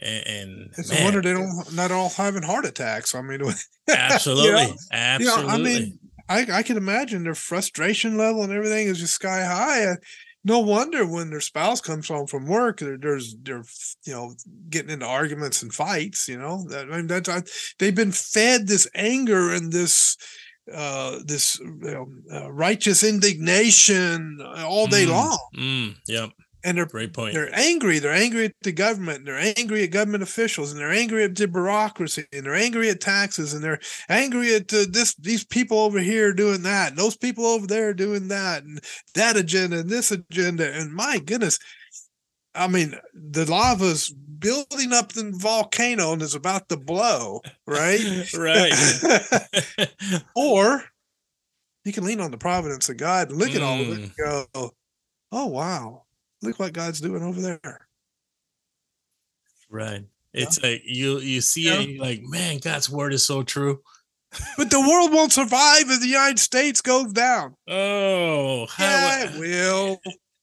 and, 0.06 0.28
and 0.28 0.70
it's 0.78 0.92
man, 0.92 1.02
a 1.02 1.04
wonder 1.04 1.22
they 1.22 1.34
don't 1.34 1.74
not 1.74 1.92
all 1.92 2.10
having 2.10 2.44
heart 2.44 2.66
attacks. 2.66 3.14
I 3.16 3.22
mean, 3.22 3.42
absolutely, 3.90 4.62
you 4.64 4.68
know, 4.68 4.76
absolutely. 4.92 5.24
You 5.24 5.48
know, 5.48 5.54
I 5.54 5.58
mean, 5.58 6.00
I, 6.28 6.58
I 6.60 6.64
can 6.64 6.78
imagine 6.78 7.24
their 7.24 7.36
frustration 7.36 8.18
level 8.18 8.44
and 8.44 8.54
everything 8.54 8.88
is 8.88 9.00
just 9.00 9.16
sky 9.16 9.44
high. 9.44 9.86
Uh, 9.86 9.96
No 10.48 10.60
wonder 10.60 11.06
when 11.08 11.32
their 11.32 11.42
spouse 11.42 11.82
comes 11.82 12.08
home 12.08 12.28
from 12.28 12.46
work, 12.46 12.80
they're, 12.80 13.00
there's 13.00 13.36
they're 13.42 13.66
you 14.06 14.14
know 14.14 14.34
getting 14.70 14.92
into 14.92 15.06
arguments 15.08 15.64
and 15.64 15.74
fights. 15.74 16.28
You 16.28 16.38
know, 16.38 16.64
that, 16.70 16.86
I 16.92 16.98
mean, 16.98 17.08
that's 17.08 17.30
I, 17.30 17.42
they've 17.80 17.96
been 17.96 18.12
fed 18.12 18.68
this 18.68 18.88
anger 18.94 19.54
and 19.54 19.72
this 19.74 20.18
uh 20.74 21.20
this 21.26 21.60
you 21.60 21.78
know, 21.82 22.08
uh, 22.34 22.52
righteous 22.52 23.04
indignation 23.04 24.40
all 24.42 24.88
day 24.88 25.06
Mm, 25.06 25.10
long, 25.12 25.40
Mm, 25.56 25.96
yep. 26.08 26.30
And 26.66 26.78
they're 26.78 26.86
Great 26.86 27.14
point. 27.14 27.34
they're 27.34 27.54
angry. 27.58 28.00
They're 28.00 28.12
angry 28.12 28.46
at 28.46 28.54
the 28.64 28.74
government. 28.74 29.20
And 29.20 29.28
they're 29.28 29.54
angry 29.58 29.84
at 29.84 29.92
government 29.92 30.24
officials, 30.24 30.72
and 30.72 30.80
they're 30.82 30.92
angry 30.92 31.24
at 31.24 31.36
the 31.36 31.48
bureaucracy, 31.48 32.26
and 32.34 32.46
they're 32.46 32.56
angry 32.56 32.90
at 32.90 33.00
taxes, 33.00 33.54
and 33.54 33.64
they're 33.64 33.80
angry 34.10 34.54
at 34.56 34.74
uh, 34.74 34.86
this 34.90 35.16
these 35.16 35.46
people 35.46 35.80
over 35.80 36.00
here 36.00 36.34
doing 36.34 36.64
that, 36.64 36.90
and 36.90 36.98
those 36.98 37.16
people 37.16 37.46
over 37.46 37.68
there 37.68 37.94
doing 37.94 38.28
that, 38.28 38.64
and 38.64 38.80
that 39.14 39.38
agenda 39.38 39.80
and 39.80 39.90
this 39.90 40.12
agenda. 40.12 40.74
And 40.74 40.92
my 40.94 41.20
goodness, 41.20 41.58
I 42.54 42.68
mean, 42.68 42.96
the 43.14 43.46
lava's 43.50 44.14
building 44.40 44.92
up 44.94 45.12
the 45.14 45.32
volcano 45.36 46.14
and 46.14 46.22
is 46.22 46.36
about 46.36 46.68
to 46.70 46.78
blow, 46.78 47.42
right? 47.68 48.34
right. 48.38 48.74
or 50.36 50.84
you 51.84 51.94
can 51.94 52.04
lean 52.04 52.20
on 52.22 52.32
the 52.32 52.38
providence 52.38 52.90
of 52.90 52.98
God 52.98 53.30
and 53.30 53.38
look 53.38 53.54
at 53.56 53.62
all 53.62 53.80
of 53.80 53.88
it 53.90 53.92
Mm. 54.00 54.04
and 54.04 54.16
go, 54.16 54.72
"Oh 55.32 55.46
wow, 55.48 56.05
look 56.42 56.60
what 56.60 56.74
God's 56.74 57.02
doing 57.02 57.24
over 57.24 57.42
there." 57.42 57.88
right. 59.70 60.04
It's 60.34 60.62
like 60.62 60.82
you 60.86 61.20
you 61.20 61.40
see 61.42 61.68
Yeah. 61.68 61.80
it, 61.80 61.90
you're 61.90 62.04
like, 62.04 62.22
man, 62.24 62.58
God's 62.60 62.90
word 62.90 63.14
is 63.14 63.26
so 63.26 63.44
true. 63.44 63.82
But 64.58 64.70
the 64.70 64.82
world 64.82 65.14
won't 65.14 65.32
survive 65.32 65.90
if 65.90 66.02
the 66.02 66.08
United 66.08 66.40
States 66.40 66.82
goes 66.82 67.14
down. 67.14 67.56
Oh, 67.70 68.66
how 68.68 68.84
Yeah, 68.84 69.30
it 69.32 69.40
will. 69.40 70.02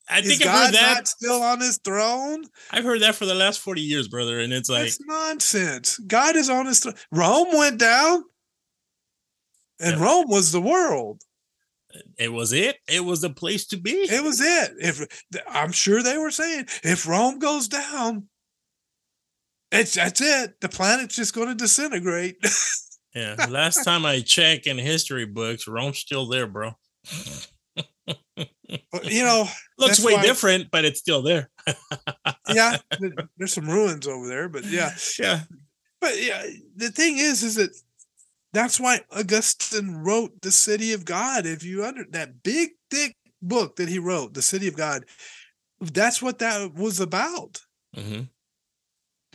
I 0.09 0.21
Is 0.21 0.29
think 0.29 0.41
I've 0.43 0.47
God 0.47 0.65
heard 0.67 0.75
that. 0.75 1.09
still 1.09 1.43
on 1.43 1.61
his 1.61 1.79
throne? 1.85 2.45
I've 2.71 2.85
heard 2.85 3.03
that 3.03 3.15
for 3.17 3.27
the 3.27 3.35
last 3.35 3.61
40 3.61 3.83
years, 3.83 4.09
brother. 4.09 4.41
And 4.41 4.53
it's 4.53 4.69
like, 4.71 4.85
That's 4.85 5.01
nonsense. 5.03 5.99
God 5.99 6.37
is 6.37 6.49
on 6.49 6.67
his 6.67 6.81
throne. 6.81 6.95
Rome 7.13 7.49
went 7.53 7.79
down, 7.79 8.25
and 9.79 9.99
Yeah. 9.99 10.05
Rome 10.05 10.29
was 10.29 10.53
the 10.53 10.61
world. 10.61 11.21
It 12.19 12.33
was 12.33 12.53
it. 12.53 12.77
It 12.89 13.05
was 13.05 13.21
the 13.21 13.31
place 13.31 13.67
to 13.69 13.77
be. 13.77 13.93
It 13.93 14.23
was 14.23 14.41
it. 14.41 14.73
If 14.79 15.27
I'm 15.49 15.73
sure 15.73 16.03
they 16.03 16.19
were 16.19 16.31
saying, 16.31 16.67
if 16.83 17.07
Rome 17.07 17.39
goes 17.39 17.69
down, 17.69 18.29
it's 19.71 19.95
that's 19.95 20.21
it. 20.21 20.61
The 20.61 20.69
planet's 20.69 21.17
just 21.17 21.35
going 21.35 21.49
to 21.49 21.55
disintegrate. 21.55 22.37
Yeah. 23.15 23.37
Last 23.51 23.85
time 23.85 24.07
I 24.07 24.21
checked 24.21 24.67
in 24.67 24.79
history 24.79 25.27
books, 25.27 25.69
Rome's 25.69 25.99
still 25.99 26.27
there, 26.29 26.47
bro. 26.47 26.73
you 29.03 29.23
know, 29.23 29.47
Looks 29.79 30.03
way 30.03 30.15
why- 30.15 30.23
different, 30.23 30.71
but 30.71 30.85
it's 30.87 31.01
still 31.01 31.21
there. 31.23 31.51
yeah, 32.49 32.79
there's 33.37 33.53
some 33.53 33.69
ruins 33.69 34.07
over 34.07 34.27
there, 34.27 34.49
but 34.49 34.65
yeah. 34.65 34.95
Yeah. 35.19 35.41
But 36.01 36.23
yeah, 36.23 36.43
the 36.75 36.89
thing 36.91 37.19
is, 37.19 37.43
is 37.43 37.57
that 37.57 37.71
that's 38.53 38.79
why 38.79 39.01
Augustine 39.11 39.97
wrote 39.97 40.43
the 40.43 40.53
City 40.53 40.93
of 40.93 41.05
God. 41.05 41.47
If 41.47 41.65
you 41.65 41.85
under 41.85 42.05
that 42.11 42.43
big 42.43 42.71
thick 42.91 43.17
book 43.41 43.77
that 43.77 43.89
he 43.89 43.99
wrote, 43.99 44.35
the 44.35 44.43
City 44.43 44.69
of 44.69 44.77
God, 44.77 45.05
that's 45.81 46.23
what 46.23 46.39
that 46.39 46.75
was 46.75 47.01
about. 47.01 47.61
hmm 47.95 48.23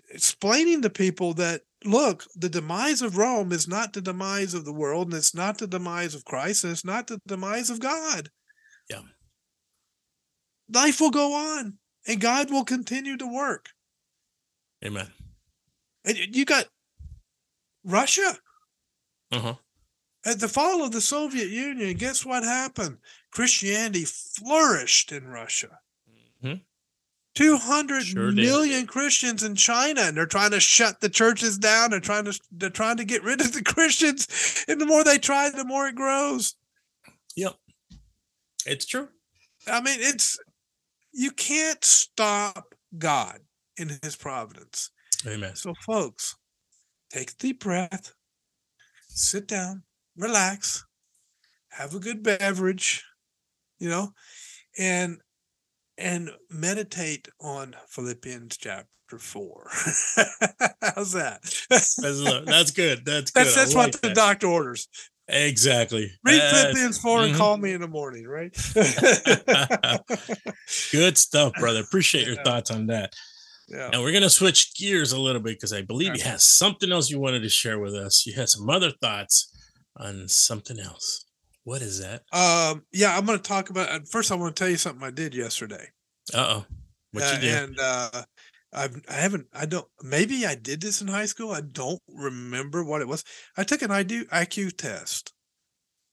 Explaining 0.10 0.82
to 0.84 0.90
people 0.90 1.34
that 1.34 1.64
look, 1.84 2.26
the 2.36 2.48
demise 2.48 3.02
of 3.02 3.18
Rome 3.18 3.52
is 3.52 3.68
not 3.68 3.92
the 3.92 4.02
demise 4.02 4.54
of 4.54 4.64
the 4.64 4.74
world, 4.74 5.08
and 5.08 5.16
it's 5.16 5.36
not 5.36 5.58
the 5.58 5.68
demise 5.68 6.16
of 6.16 6.24
Christ, 6.24 6.64
and 6.64 6.72
it's 6.72 6.86
not 6.86 7.08
the 7.08 7.20
demise 7.28 7.70
of 7.70 7.82
God. 7.82 8.30
Yeah. 8.90 9.02
Life 10.74 11.02
will 11.02 11.12
go 11.12 11.34
on, 11.34 11.78
and 12.08 12.22
God 12.22 12.52
will 12.52 12.64
continue 12.64 13.18
to 13.18 13.28
work. 13.28 13.70
Amen. 14.84 15.08
And 16.06 16.18
you 16.18 16.46
got 16.46 16.68
Russia. 17.84 18.38
Uh 19.32 19.40
huh. 19.40 19.56
At 20.26 20.40
the 20.40 20.48
fall 20.48 20.84
of 20.84 20.92
the 20.92 21.02
Soviet 21.02 21.50
Union, 21.50 21.96
guess 21.98 22.26
what 22.26 22.44
happened? 22.44 22.98
Christianity 23.32 24.06
flourished 24.06 25.12
in 25.12 25.28
Russia. 25.28 25.80
Mhm. 26.44 26.62
Two 27.36 27.58
hundred 27.58 28.04
Sure 28.04 28.32
million 28.32 28.82
did. 28.82 28.90
Christians 28.90 29.44
in 29.44 29.56
China, 29.56 30.02
and 30.02 30.18
they're 30.18 30.26
trying 30.26 30.52
to 30.52 30.60
shut 30.60 31.02
the 31.02 31.10
churches 31.10 31.58
down. 31.58 31.92
They're 31.92 32.00
trying 32.00 32.26
to 32.26 32.40
they're 32.52 32.70
trying 32.70 32.98
to 32.98 33.06
get 33.06 33.24
rid 33.24 33.42
of 33.42 33.54
the 33.54 33.64
Christians. 33.74 34.66
And 34.68 34.82
the 34.82 34.86
more 34.86 35.04
they 35.04 35.18
try, 35.20 35.50
the 35.50 35.64
more 35.66 35.88
it 35.88 35.96
grows. 35.96 36.56
Yep. 37.36 37.56
It's 38.66 38.86
true. 38.86 39.10
I 39.68 39.82
mean, 39.82 40.00
it's 40.00 40.38
you 41.14 41.32
can't 41.32 41.84
stop 41.84 42.74
God 42.98 43.40
in 43.78 44.00
his 44.02 44.16
providence. 44.16 44.90
Amen. 45.26 45.56
So, 45.56 45.74
folks, 45.86 46.36
take 47.12 47.32
a 47.32 47.36
deep 47.36 47.60
breath, 47.64 48.14
sit 49.18 49.48
down, 49.48 49.84
relax, 50.16 50.86
have 51.70 51.96
a 51.96 52.00
good 52.00 52.24
beverage, 52.24 53.04
you 53.80 53.90
know, 53.90 54.12
and 54.78 55.20
and 55.98 56.30
meditate 56.50 57.28
on 57.42 57.76
Philippians 57.90 58.58
chapter 58.58 59.18
four. 59.18 59.68
How's 60.82 61.14
that? 61.14 61.42
That's, 61.70 61.96
that's 61.96 62.22
good. 62.22 62.46
That's 62.46 62.72
good. 62.72 63.06
That's 63.06 63.56
that's 63.56 63.76
like 63.76 63.94
what 63.94 64.02
the 64.02 64.14
doctor 64.14 64.48
orders. 64.48 64.88
Exactly. 65.30 66.10
Read 66.24 66.40
That's 66.40 66.62
Philippians 66.62 67.00
4 67.00 67.24
and 67.24 67.34
mhm. 67.34 67.38
call 67.38 67.58
me 67.58 67.74
in 67.74 67.82
the 67.82 67.88
morning, 67.88 68.26
right? 68.26 68.56
good 70.92 71.18
stuff, 71.18 71.52
brother. 71.60 71.82
Appreciate 71.82 72.28
your 72.28 72.38
thoughts 72.46 72.72
on 72.72 72.88
that. 72.88 73.14
Yeah. 73.68 73.90
And 73.94 74.02
we're 74.02 74.12
gonna 74.14 74.30
switch 74.30 74.76
gears 74.76 75.12
a 75.12 75.20
little 75.20 75.42
bit 75.42 75.56
because 75.56 75.74
I 75.74 75.82
believe 75.82 76.08
you 76.08 76.22
Okay. 76.22 76.30
had 76.30 76.42
something 76.42 76.92
else 76.92 77.10
you 77.10 77.20
wanted 77.20 77.42
to 77.42 77.50
share 77.50 77.80
with 77.80 77.94
us. 77.94 78.26
You 78.26 78.34
had 78.36 78.50
some 78.50 78.70
other 78.70 78.92
thoughts 79.02 79.54
on 79.98 80.28
something 80.28 80.80
else. 80.80 81.26
What 81.64 81.82
is 81.82 82.00
that? 82.00 82.22
Um, 82.32 82.84
yeah, 82.94 83.18
I'm 83.18 83.26
going 83.26 83.38
to 83.40 83.44
talk 83.44 83.70
about. 83.70 84.08
First, 84.08 84.32
I 84.32 84.36
want 84.36 84.56
to 84.56 84.60
tell 84.60 84.70
you 84.70 84.78
something 84.78 85.04
I 85.06 85.12
did 85.12 85.36
yesterday. 85.36 85.90
Uh 86.34 86.38
oh. 86.62 86.66
What 87.12 87.34
you 87.34 87.40
did? 87.42 87.64
and 87.64 87.80
uh 87.80 88.24
I've 88.74 89.02
I 89.10 89.14
haven't 89.14 89.48
I 89.54 89.66
don't 89.66 89.88
maybe 90.04 90.46
I 90.46 90.56
did 90.56 90.82
this 90.82 91.02
in 91.02 91.08
high 91.08 91.26
school. 91.26 91.52
I 91.52 91.62
don't 91.62 92.02
remember 92.08 92.84
what 92.84 93.02
it 93.02 93.08
was. 93.08 93.24
I 93.58 93.64
took 93.64 93.82
an 93.82 93.90
IQ 93.90 94.28
IQ 94.30 94.78
test. 94.78 95.34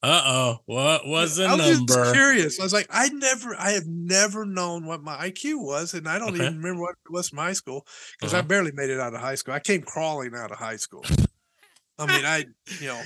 Uh 0.05 0.23
oh. 0.27 0.57
What 0.67 1.07
was 1.07 1.37
the 1.37 1.47
I 1.47 1.55
was 1.55 1.79
number? 1.79 1.95
just 1.95 2.13
curious. 2.15 2.61
I 2.61 2.63
was 2.63 2.73
like, 2.75 2.87
I 2.91 3.09
never 3.09 3.57
I 3.59 3.71
have 3.71 3.87
never 3.87 4.45
known 4.45 4.85
what 4.87 5.03
my 5.03 5.17
IQ 5.31 5.65
was, 5.65 5.95
and 5.95 6.07
I 6.09 6.19
don't 6.19 6.35
Okay. 6.35 6.43
even 6.45 6.59
remember 6.59 6.83
what 6.83 6.97
it 7.07 7.11
was 7.13 7.33
in 7.33 7.39
high 7.39 7.55
school 7.55 7.87
because 8.21 8.35
I 8.35 8.39
Uh-huh. 8.41 8.49
barely 8.49 8.73
made 8.73 8.91
it 8.91 9.01
out 9.01 9.15
of 9.15 9.21
high 9.21 9.35
school. 9.37 9.55
I 9.55 9.61
came 9.61 9.83
crawling 9.83 10.35
out 10.35 10.53
of 10.53 10.59
high 10.59 10.77
school. 10.77 11.05
I 11.99 12.07
mean, 12.07 12.25
I 12.25 12.45
you 12.81 12.89
know, 12.89 13.03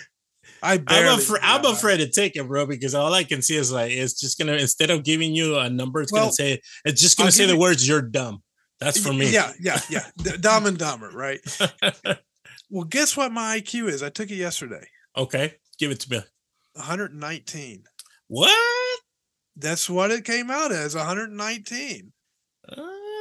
I 0.63 0.79
barely 0.79 1.09
I'm, 1.09 1.19
afra- 1.21 1.35
made 1.41 1.47
I'm 1.47 1.55
out 1.57 1.61
of 1.61 1.67
high- 1.71 1.77
afraid 1.79 1.97
to 1.99 2.11
take 2.11 2.35
it, 2.37 2.49
bro, 2.49 2.67
because 2.67 2.95
all 2.95 3.13
I 3.15 3.23
can 3.23 3.43
see 3.43 3.57
is 3.57 3.71
like 3.71 3.93
it's 3.93 4.19
just 4.19 4.37
gonna 4.39 4.55
instead 4.55 4.91
of 4.91 5.05
giving 5.05 5.35
you 5.37 5.57
a 5.57 5.71
number, 5.71 6.01
it's 6.01 6.11
Well, 6.13 6.23
gonna 6.25 6.33
say 6.33 6.61
it's 6.85 7.01
just 7.01 7.17
gonna 7.17 7.29
I'll 7.29 7.33
say 7.33 7.47
the 7.47 7.53
you- 7.55 7.61
words 7.61 7.87
"you're 7.87 8.03
dumb." 8.03 8.43
That's 8.81 8.99
for 8.99 9.13
me. 9.13 9.31
Yeah, 9.33 9.53
yeah, 9.61 9.81
yeah. 9.91 10.07
Dumb 10.41 10.67
and 10.67 10.79
dumber, 10.79 11.11
right? 11.11 11.41
well, 12.71 12.85
guess 12.85 13.17
what 13.17 13.33
my 13.33 13.61
IQ 13.61 13.89
is? 13.89 14.03
I 14.03 14.09
took 14.09 14.31
it 14.31 14.37
yesterday. 14.37 14.87
okay, 15.17 15.55
give 15.79 15.91
it 15.91 16.01
to 16.01 16.11
me. 16.11 16.21
119. 16.75 17.85
What? 18.29 19.01
That's 19.57 19.89
what 19.91 20.11
it 20.11 20.25
came 20.25 20.51
out 20.51 20.73
as 20.73 20.95
119. 20.95 22.13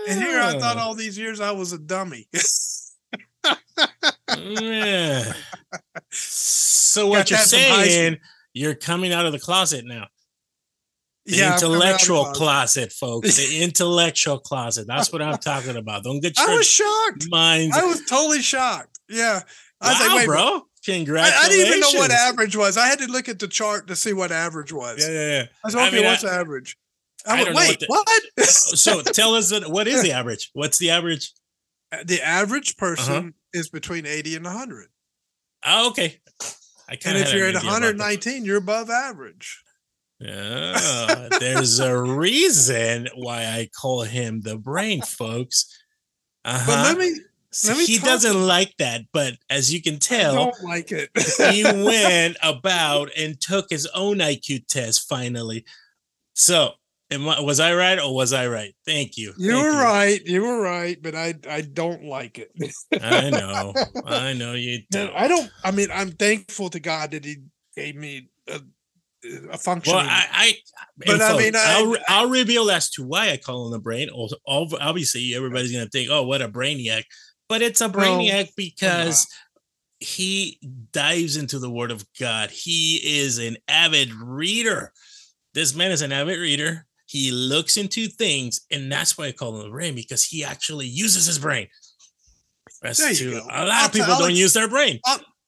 And 0.10 0.22
here 0.22 0.40
I 0.40 0.58
thought 0.60 0.78
Ah, 0.78 0.84
all 0.86 0.96
these 0.96 1.18
years 1.18 1.40
I 1.40 1.52
was 1.52 1.74
a 1.74 1.80
dummy. 1.80 2.28
yeah. 4.38 5.34
So 6.12 7.08
what 7.08 7.28
Got 7.28 7.32
you're 7.32 7.40
that 7.40 7.48
from 7.50 7.60
high 7.60 7.66
school. 7.66 7.84
saying? 7.86 8.18
You're 8.54 8.76
coming 8.76 9.14
out 9.14 9.26
of 9.26 9.32
the 9.32 9.40
closet 9.40 9.86
now. 9.86 10.08
The 11.26 11.38
yeah, 11.38 11.54
I'm 11.54 11.60
coming 11.60 11.64
out 11.64 11.64
of 11.64 11.72
intellectual 11.82 12.24
closet. 12.26 12.38
closet, 12.38 12.92
folks. 12.94 13.38
The 13.38 13.60
intellectual 13.64 14.40
closet. 14.40 14.86
That's 14.88 15.12
what 15.12 15.22
I'm 15.22 15.38
talking 15.38 15.76
about. 15.76 16.04
Don't 16.04 16.22
get 16.22 16.38
I 16.40 16.56
was 16.56 16.68
shocked. 16.68 17.28
minds. 17.30 17.78
I 17.78 17.86
was 17.86 18.02
totally 18.06 18.42
shocked. 18.42 19.00
Yeah. 19.10 19.42
I 19.82 19.90
was 19.90 20.00
wow, 20.00 20.08
like, 20.08 20.18
wait, 20.18 20.26
bro. 20.26 20.67
I, 20.90 20.94
Congratulations. 20.96 21.46
I 21.46 21.50
didn't 21.50 21.68
even 21.68 21.80
know 21.82 22.00
what 22.00 22.12
average 22.12 22.56
was. 22.56 22.78
I 22.78 22.88
had 22.88 23.00
to 23.00 23.08
look 23.08 23.28
at 23.30 23.40
the 23.40 23.48
chart 23.48 23.88
to 23.88 23.96
see 23.96 24.14
what 24.14 24.32
average 24.32 24.72
was. 24.74 25.00
Yeah, 25.08 25.14
yeah, 25.14 25.30
yeah. 25.30 25.46
I 25.66 25.84
I 25.84 25.88
okay, 25.88 25.96
mean, 25.98 26.06
what's 26.06 26.24
I- 26.24 26.40
average? 26.40 26.78
I 27.26 27.42
I 27.42 27.44
went, 27.44 27.56
wait, 27.56 27.84
what 27.88 28.08
what? 28.08 28.48
So 28.48 29.02
tell 29.02 29.36
us 29.36 29.52
what 29.68 29.88
is 29.88 30.02
the 30.02 30.12
average? 30.14 30.50
What's 30.54 30.78
the 30.78 30.92
average? 30.92 31.32
the 32.06 32.22
average 32.22 32.78
person 32.78 33.14
Uh-huh. 33.14 33.30
is 33.54 33.70
between 33.70 34.06
80 34.06 34.36
and 34.38 34.46
100. 34.46 34.88
Oh, 35.66 35.90
okay. 35.90 36.20
I 36.90 36.98
And 37.06 37.18
if 37.18 37.34
you're 37.34 37.48
at 37.48 37.56
idea 37.56 37.70
about 37.70 37.82
that. 37.82 37.96
119, 37.98 38.46
you're 38.46 38.58
above 38.58 38.90
average. 38.90 39.62
Yeah, 40.20 41.30
there's 41.40 41.80
a 41.80 41.96
reason 42.02 43.08
why 43.16 43.44
I 43.46 43.70
call 43.80 44.02
him 44.04 44.42
the 44.42 44.58
brain, 44.58 45.02
folks. 45.02 45.66
Uh-huh. 46.44 46.64
But 46.66 46.84
Let 46.84 46.98
me 46.98 47.20
he 47.62 47.98
doesn't 48.00 48.34
to- 48.34 48.38
like 48.38 48.74
that, 48.78 49.02
but 49.14 49.34
as 49.50 49.74
you 49.74 49.82
can 49.82 49.96
I 49.96 50.00
tell, 50.00 50.36
don't 50.36 50.64
like 50.64 50.92
it. 50.92 51.10
he 51.52 51.64
went 51.86 52.38
about 52.44 53.10
and 53.18 53.40
took 53.40 53.68
his 53.70 53.88
own 53.94 54.18
IQ 54.18 54.68
test 54.68 55.08
finally. 55.10 55.66
So, 56.34 56.74
am 57.10 57.28
I, 57.28 57.40
was 57.42 57.60
I 57.60 57.74
right 57.74 58.00
or 58.00 58.14
was 58.14 58.34
I 58.34 58.48
right? 58.48 58.76
Thank 58.86 59.18
you. 59.18 59.34
You 59.38 59.54
Thank 59.54 59.64
were 59.64 59.72
right. 59.82 60.22
You 60.26 60.42
were 60.44 60.62
right, 60.62 61.02
but 61.02 61.16
I 61.16 61.34
I 61.50 61.62
don't 61.62 62.04
like 62.04 62.38
it. 62.40 62.52
I 63.02 63.30
know. 63.30 63.74
I 64.06 64.34
know 64.34 64.54
you 64.54 64.80
don't. 64.92 65.14
I 65.16 65.28
don't. 65.28 65.50
I 65.64 65.72
mean, 65.72 65.88
I'm 65.94 66.12
thankful 66.12 66.70
to 66.72 66.80
God 66.80 67.12
that 67.12 67.26
He 67.26 67.38
gave 67.76 67.96
me 67.96 68.30
a, 68.48 68.60
a 69.52 69.58
function. 69.58 69.96
Well, 69.96 70.06
I, 70.08 70.26
I 70.32 70.54
But 71.06 71.22
I 71.22 71.38
mean, 71.38 71.56
I- 71.56 71.76
I'll, 71.78 71.98
I'll 72.08 72.30
reveal 72.30 72.70
as 72.70 72.92
to 72.92 73.04
why 73.04 73.32
I 73.32 73.38
call 73.38 73.66
him 73.66 73.72
the 73.72 73.80
brain. 73.80 74.10
Also, 74.10 74.36
obviously, 74.46 75.34
everybody's 75.36 75.72
gonna 75.72 75.90
think, 75.90 76.10
"Oh, 76.12 76.24
what 76.24 76.42
a 76.44 76.48
brainiac!" 76.50 77.04
But 77.50 77.62
it's 77.62 77.82
a 77.82 77.90
brainiac 77.90 78.50
because 78.56 79.28
he 80.00 80.60
dives 80.92 81.38
into 81.38 81.60
the 81.60 81.70
Word 81.70 81.92
of 81.92 82.06
God. 82.20 82.50
He 82.52 83.00
is 83.22 83.38
an 83.40 83.58
avid 83.68 84.14
reader. 84.14 84.92
This 85.54 85.74
man 85.76 85.92
is 85.92 86.02
an 86.02 86.12
avid 86.12 86.40
reader. 86.40 86.86
He 87.06 87.32
looks 87.32 87.78
into 87.78 88.08
things, 88.08 88.62
and 88.70 88.92
that's 88.92 89.18
why 89.18 89.28
I 89.28 89.32
call 89.32 89.60
him 89.60 89.66
a 89.66 89.70
brain 89.72 89.96
because 89.96 90.26
he 90.26 90.44
actually 90.44 90.88
uses 90.88 91.26
his 91.26 91.40
brain. 91.40 91.68
You 92.84 93.32
go. 93.32 93.38
a 93.50 93.66
lot 93.66 93.70
I'll 93.72 93.86
of 93.88 93.92
people 93.94 94.08
tell- 94.08 94.20
don't 94.20 94.36
use 94.36 94.54
their 94.54 94.68
brain. 94.68 95.00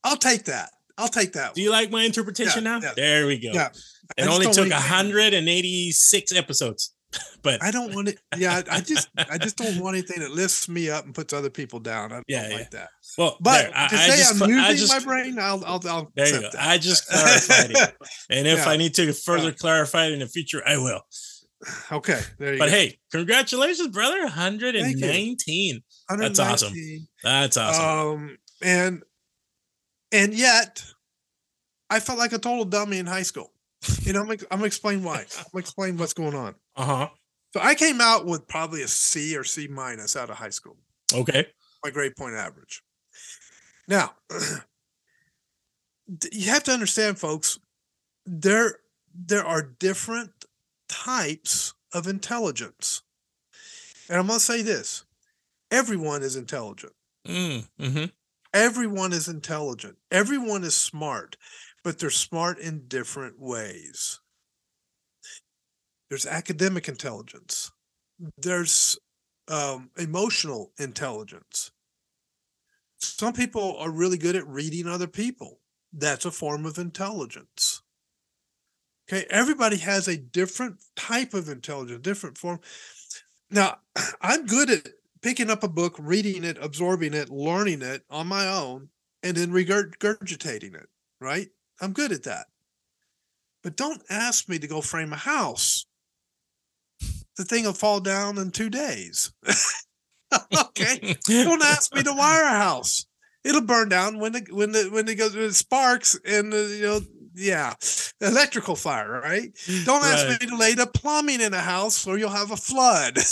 I'll 0.03 0.17
take 0.17 0.45
that. 0.45 0.69
I'll 0.97 1.09
take 1.09 1.33
that. 1.33 1.53
Do 1.53 1.61
you 1.61 1.69
like 1.69 1.91
my 1.91 2.03
interpretation 2.03 2.63
Yeah, 2.63 2.77
now? 2.79 2.81
yeah. 2.81 2.93
There 2.95 3.27
we 3.27 3.39
go. 3.39 3.51
Yeah. 3.53 3.69
It 4.17 4.27
only 4.27 4.47
took 4.47 4.67
like- 4.69 4.71
186 4.71 6.31
episodes. 6.33 6.93
But 7.41 7.63
I 7.63 7.71
don't 7.71 7.95
want 7.95 8.09
it. 8.09 8.19
Yeah, 8.37 8.61
I 8.69 8.81
just 8.81 9.07
I 9.17 9.37
just 9.37 9.55
don't 9.55 9.79
want 9.79 9.95
anything 9.95 10.19
that 10.19 10.31
lifts 10.31 10.67
me 10.67 10.89
up 10.89 11.05
and 11.05 11.15
puts 11.15 11.31
other 11.33 11.49
people 11.49 11.79
down. 11.79 12.11
I 12.11 12.15
don't 12.15 12.25
Yeah, 12.27 12.49
like 12.51 12.69
that. 12.71 12.89
well, 13.17 13.37
But 13.39 13.61
there, 13.61 13.71
I, 13.73 13.87
to 13.87 13.95
I 13.95 13.97
say 14.09 14.17
just, 14.17 14.41
I'm 14.41 14.49
using 14.49 14.75
just, 14.75 14.93
my 14.93 14.99
brain, 14.99 15.39
I'll 15.39 15.63
I'll, 15.65 15.81
I'll 15.87 16.11
there 16.15 16.27
you 16.27 16.33
go. 16.41 16.49
that. 16.51 16.55
I 16.61 16.77
just 16.77 17.07
clarified 17.07 17.71
it. 17.71 17.95
And 18.29 18.45
if 18.45 18.57
Yeah. 18.59 18.69
I 18.69 18.75
need 18.75 18.93
to 18.95 19.13
further 19.13 19.49
Yeah. 19.51 19.55
clarify 19.57 20.07
it 20.07 20.11
in 20.11 20.19
the 20.19 20.27
future, 20.27 20.61
I 20.67 20.77
will. 20.77 21.01
okay, 21.91 22.19
there 22.39 22.53
you 22.53 22.59
But 22.59 22.65
go. 22.65 22.71
hey, 22.71 22.99
congratulations, 23.11 23.87
brother. 23.87 24.19
119. 24.21 25.81
that's 26.17 26.39
awesome. 26.39 26.73
That's 27.23 27.55
awesome. 27.57 27.85
Um, 27.85 28.37
and 28.61 29.03
and 30.11 30.33
yet, 30.33 30.83
I 31.89 31.99
felt 32.01 32.19
like 32.19 32.33
a 32.33 32.37
total 32.39 32.65
dummy 32.65 32.97
in 32.97 33.05
high 33.05 33.23
school. 33.23 33.53
You 34.01 34.11
know, 34.11 34.21
I'm, 34.23 34.29
I'm 34.31 34.37
gonna 34.51 34.65
explain 34.65 35.03
why. 35.03 35.19
I'm 35.37 35.45
gonna 35.53 35.61
explain 35.61 35.97
what's 35.97 36.13
going 36.13 36.35
on. 36.35 36.55
Uh 36.79 36.85
huh. 36.85 37.09
So 37.53 37.59
I 37.61 37.75
came 37.75 37.99
out 37.99 38.25
with 38.25 38.47
probably 38.47 38.81
a 38.83 38.87
C 38.87 39.35
or 39.35 39.43
C 39.43 39.67
minus 39.67 40.15
out 40.15 40.29
of 40.29 40.37
high 40.37 40.49
school, 40.49 40.77
Okay. 41.13 41.47
my 41.83 41.91
grade 41.91 42.15
point 42.15 42.35
average. 42.35 42.81
Now, 43.87 44.15
you 46.31 46.49
have 46.49 46.63
to 46.63 46.71
understand, 46.71 47.19
folks. 47.19 47.59
There, 48.25 48.79
there 49.13 49.45
are 49.45 49.63
different 49.63 50.45
types 50.89 51.75
of 51.93 52.07
intelligence, 52.07 53.03
and 54.09 54.19
I'm 54.19 54.27
gonna 54.27 54.39
say 54.39 54.61
this: 54.61 55.05
everyone 55.71 56.23
is 56.23 56.35
intelligent. 56.35 56.93
Mm, 57.27 57.67
hmm 57.79 58.05
everyone 58.53 59.13
is 59.13 59.27
intelligent 59.27 59.95
everyone 60.09 60.63
is 60.63 60.75
smart 60.75 61.37
but 61.83 61.99
they're 61.99 62.09
smart 62.09 62.57
in 62.57 62.87
different 62.87 63.39
ways 63.39 64.19
there's 66.09 66.25
academic 66.25 66.87
intelligence 66.87 67.71
there's 68.37 68.97
um, 69.47 69.89
emotional 69.97 70.71
intelligence 70.77 71.71
some 72.97 73.33
people 73.33 73.77
are 73.77 73.91
really 73.91 74.17
good 74.17 74.35
at 74.35 74.47
reading 74.47 74.87
other 74.87 75.07
people 75.07 75.59
that's 75.93 76.25
a 76.25 76.31
form 76.31 76.65
of 76.65 76.77
intelligence 76.77 77.81
okay 79.07 79.25
everybody 79.29 79.77
has 79.77 80.07
a 80.07 80.17
different 80.17 80.77
type 80.95 81.33
of 81.33 81.49
intelligence 81.49 82.01
different 82.01 82.37
form 82.37 82.59
now 83.49 83.77
i'm 84.21 84.45
good 84.45 84.69
at 84.69 84.87
picking 85.21 85.49
up 85.49 85.63
a 85.63 85.67
book, 85.67 85.95
reading 85.99 86.43
it, 86.43 86.57
absorbing 86.61 87.13
it, 87.13 87.29
learning 87.29 87.81
it 87.81 88.03
on 88.09 88.27
my 88.27 88.47
own, 88.47 88.89
and 89.23 89.35
then 89.35 89.51
regurgitating 89.51 90.75
it, 90.75 90.87
right? 91.19 91.49
I'm 91.81 91.93
good 91.93 92.11
at 92.11 92.23
that. 92.23 92.47
But 93.63 93.75
don't 93.75 94.01
ask 94.09 94.47
me 94.47 94.59
to 94.59 94.67
go 94.67 94.81
frame 94.81 95.13
a 95.13 95.17
house. 95.17 95.85
The 97.39 97.45
thing 97.45 97.63
will 97.63 97.71
fall 97.71 98.01
down 98.01 98.37
in 98.37 98.51
two 98.51 98.69
days. 98.69 99.31
okay. 100.53 100.99
Don't 101.43 101.63
ask 101.63 101.95
me 101.95 102.03
to 102.03 102.11
wire 102.13 102.43
a 102.43 102.49
house. 102.49 103.05
It'll 103.45 103.61
burn 103.61 103.87
down 103.87 104.19
when 104.19 104.33
the 104.33 104.45
when 104.51 104.73
the 104.73 104.89
when 104.91 105.07
it 105.07 105.15
goes 105.15 105.33
it 105.35 105.53
sparks 105.53 106.19
and 106.25 106.51
the, 106.51 106.63
you 106.77 106.81
know 106.85 107.01
yeah 107.33 107.75
electrical 108.19 108.75
fire 108.75 109.21
right. 109.23 109.57
Don't 109.85 110.03
ask 110.03 110.27
Right. 110.27 110.41
me 110.41 110.47
to 110.47 110.57
lay 110.57 110.73
the 110.73 110.85
plumbing 110.85 111.39
in 111.39 111.53
a 111.53 111.61
house 111.61 112.05
or 112.05 112.17
you'll 112.17 112.29
have 112.29 112.51
a 112.51 112.57
flood. 112.57 113.17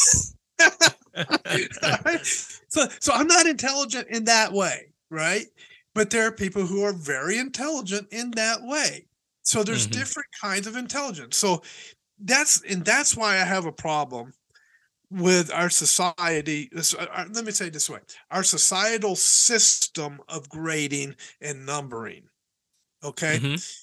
Right? 1.83 2.21
so 2.69 2.87
so 2.99 3.13
I'm 3.13 3.27
not 3.27 3.45
intelligent 3.45 4.07
in 4.09 4.23
that 4.25 4.53
way, 4.53 4.93
right? 5.09 5.47
But 5.93 6.11
there 6.11 6.27
are 6.27 6.31
people 6.31 6.65
who 6.65 6.83
are 6.83 6.93
very 6.93 7.37
intelligent 7.37 8.07
in 8.11 8.31
that 8.31 8.59
way. 8.63 9.07
So 9.43 9.63
there's 9.63 9.87
Mhm. 9.87 9.91
different 9.91 10.27
kinds 10.41 10.67
of 10.67 10.75
intelligence. 10.75 11.37
So 11.37 11.63
that's 12.19 12.61
and 12.63 12.83
that's 12.85 13.15
why 13.15 13.35
I 13.35 13.43
have 13.45 13.65
a 13.65 13.71
problem 13.71 14.33
with 15.09 15.51
our 15.53 15.69
society. 15.69 16.69
this- 16.71 16.93
uh, 16.93 17.07
uh, 17.13 17.25
Let 17.31 17.45
me 17.45 17.51
say 17.51 17.69
this 17.69 17.89
way: 17.89 17.99
our 18.31 18.43
societal 18.43 19.15
system 19.15 20.19
of 20.27 20.49
grading 20.49 21.15
and 21.41 21.65
numbering. 21.65 22.27
Okay, 23.03 23.39
Mhm. 23.39 23.77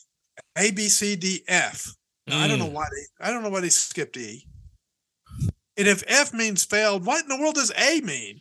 A, 0.57 0.71
B, 0.73 0.89
C, 0.89 1.17
D, 1.17 1.45
F. 1.49 1.95
Now, 2.27 2.41
I 2.41 2.49
don't 2.49 2.59
know 2.59 2.67
Mm. 2.69 2.73
why 2.73 2.87
they 2.91 3.27
I 3.27 3.31
don't 3.31 3.43
know 3.43 3.51
why 3.51 3.61
they 3.61 3.71
skipped 3.71 4.17
E. 4.17 4.47
And 5.77 5.89
if 5.89 6.03
F 6.07 6.33
means 6.33 6.65
failed, 6.65 7.05
what 7.05 7.23
in 7.23 7.29
the 7.29 7.37
world 7.37 7.55
does 7.57 7.73
A 7.77 8.01
mean? 8.01 8.41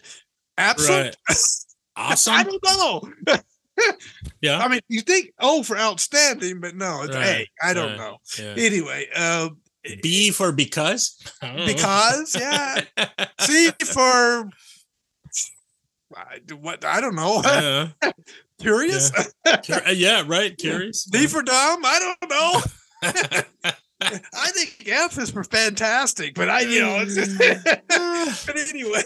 Absent? 0.58 1.16
Right. 1.30 1.38
Awesome. 1.96 2.34
I 2.34 2.44
don't 2.44 2.64
know. 2.64 3.14
Yeah. 4.42 4.60
I 4.60 4.68
mean, 4.68 4.82
you 4.88 5.02
think 5.02 5.32
O 5.40 5.62
for 5.64 5.78
outstanding, 5.78 6.60
but 6.60 6.76
no, 6.76 7.04
it's 7.04 7.16
Right, 7.16 7.48
A. 7.62 7.68
I 7.70 7.74
don't 7.74 7.90
right. 7.90 7.98
know. 7.98 8.18
Yeah. 8.38 8.54
Anyway, 8.58 9.08
uh, 9.16 9.50
B 10.02 10.32
for 10.32 10.52
because. 10.52 11.18
I 11.42 11.48
don't 11.48 11.58
know. 11.58 11.66
because 11.66 12.36
yeah, 12.36 12.82
C 13.40 13.70
for 13.86 14.50
I, 16.16 16.40
what 16.60 16.86
I 16.86 17.02
don't 17.02 17.16
know. 17.16 17.42
yeah. 17.44 18.12
Curious. 18.60 19.12
Cur- 19.12 19.82
uh, 19.86 19.92
yeah, 19.94 20.24
right. 20.26 20.58
Curious. 20.58 21.04
D 21.06 21.28
for 21.28 21.42
dumb. 21.42 21.82
I 21.84 22.16
don't 22.20 22.30
know. 22.30 22.62
I 24.02 24.52
think 24.52 24.88
F 24.88 25.18
is 25.18 25.32
for 25.32 25.44
fantastic, 25.44 26.36
but 26.36 26.50
I, 26.50 26.62
you 26.62 26.82
know, 26.82 27.00
it's, 27.02 27.18
mm. 27.18 28.46
but 28.46 28.58
anyway, 28.58 29.04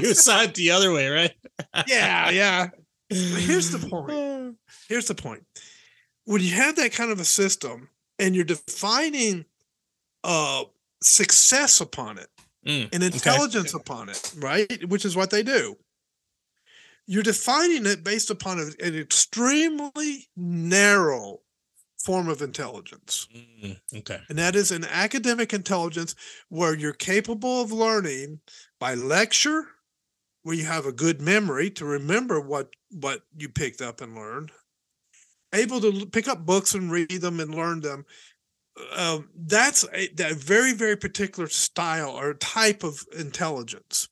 you 0.00 0.14
saw 0.14 0.42
it 0.42 0.54
the 0.54 0.70
other 0.70 0.92
way, 0.92 1.08
right? 1.08 1.32
yeah, 1.86 2.30
yeah. 2.30 2.68
Here's 3.08 3.70
the 3.70 3.78
point. 3.88 4.56
Here's 4.88 5.06
the 5.06 5.14
point. 5.14 5.44
When 6.24 6.40
you 6.42 6.54
have 6.54 6.76
that 6.76 6.92
kind 6.92 7.10
of 7.10 7.20
a 7.20 7.24
system 7.24 7.88
and 8.18 8.34
you're 8.34 8.44
defining 8.44 9.44
uh 10.24 10.64
success 11.02 11.80
upon 11.80 12.18
it 12.18 12.28
Mm, 12.66 12.90
and 12.92 13.02
intelligence 13.02 13.72
upon 13.72 14.10
it, 14.10 14.34
right? 14.36 14.88
Which 14.88 15.04
is 15.04 15.16
what 15.16 15.30
they 15.30 15.42
do. 15.42 15.76
You're 17.06 17.22
defining 17.22 17.86
it 17.86 18.04
based 18.04 18.30
upon 18.30 18.60
an 18.60 18.74
extremely 18.80 20.28
narrow 20.36 21.40
form 21.98 22.28
of 22.28 22.42
intelligence. 22.42 23.28
mm, 23.34 23.80
okay. 23.96 24.20
And 24.28 24.38
that 24.38 24.54
is 24.54 24.70
an 24.70 24.84
academic 24.84 25.52
intelligence 25.52 26.14
where 26.48 26.76
you're 26.76 26.92
capable 26.92 27.62
of 27.62 27.72
learning 27.72 28.40
by 28.78 28.94
lecture, 28.94 29.66
where 30.42 30.54
you 30.54 30.66
have 30.66 30.86
a 30.86 30.92
good 30.92 31.20
memory 31.20 31.70
to 31.70 31.84
remember 31.84 32.40
what 32.40 32.70
what 32.90 33.22
you 33.36 33.48
picked 33.48 33.80
up 33.80 34.00
and 34.00 34.14
learned, 34.14 34.52
able 35.54 35.80
to 35.80 36.06
pick 36.06 36.28
up 36.28 36.44
books 36.44 36.74
and 36.74 36.92
read 36.92 37.20
them 37.20 37.40
and 37.40 37.54
learn 37.54 37.80
them. 37.80 38.04
Um, 38.96 39.28
that's 39.34 39.84
a 39.92 40.08
that 40.14 40.34
very 40.34 40.72
very 40.72 40.96
particular 40.96 41.48
style 41.48 42.10
or 42.10 42.34
type 42.34 42.82
of 42.82 43.04
intelligence. 43.16 44.08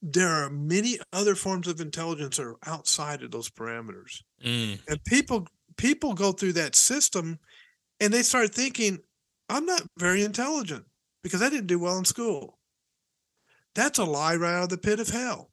There 0.00 0.28
are 0.28 0.50
many 0.50 0.98
other 1.12 1.34
forms 1.34 1.68
of 1.68 1.80
intelligence 1.80 2.36
that 2.36 2.46
are 2.46 2.56
outside 2.66 3.22
of 3.22 3.30
those 3.30 3.48
parameters. 3.48 4.22
Mm, 4.44 4.80
and 4.88 5.04
people 5.04 5.46
people 5.76 6.14
go 6.14 6.32
through 6.32 6.54
that 6.54 6.74
system 6.74 7.38
and 8.00 8.12
they 8.12 8.22
start 8.22 8.54
thinking 8.54 8.98
i'm 9.48 9.64
not 9.64 9.82
very 9.98 10.22
intelligent 10.22 10.84
because 11.22 11.42
i 11.42 11.48
didn't 11.48 11.66
do 11.66 11.78
well 11.78 11.98
in 11.98 12.04
school. 12.04 12.58
That's 13.74 13.98
a 13.98 14.04
lie 14.04 14.36
right 14.36 14.54
out 14.54 14.64
of 14.64 14.68
the 14.68 14.78
pit 14.78 15.00
of 15.00 15.08
hell. 15.08 15.50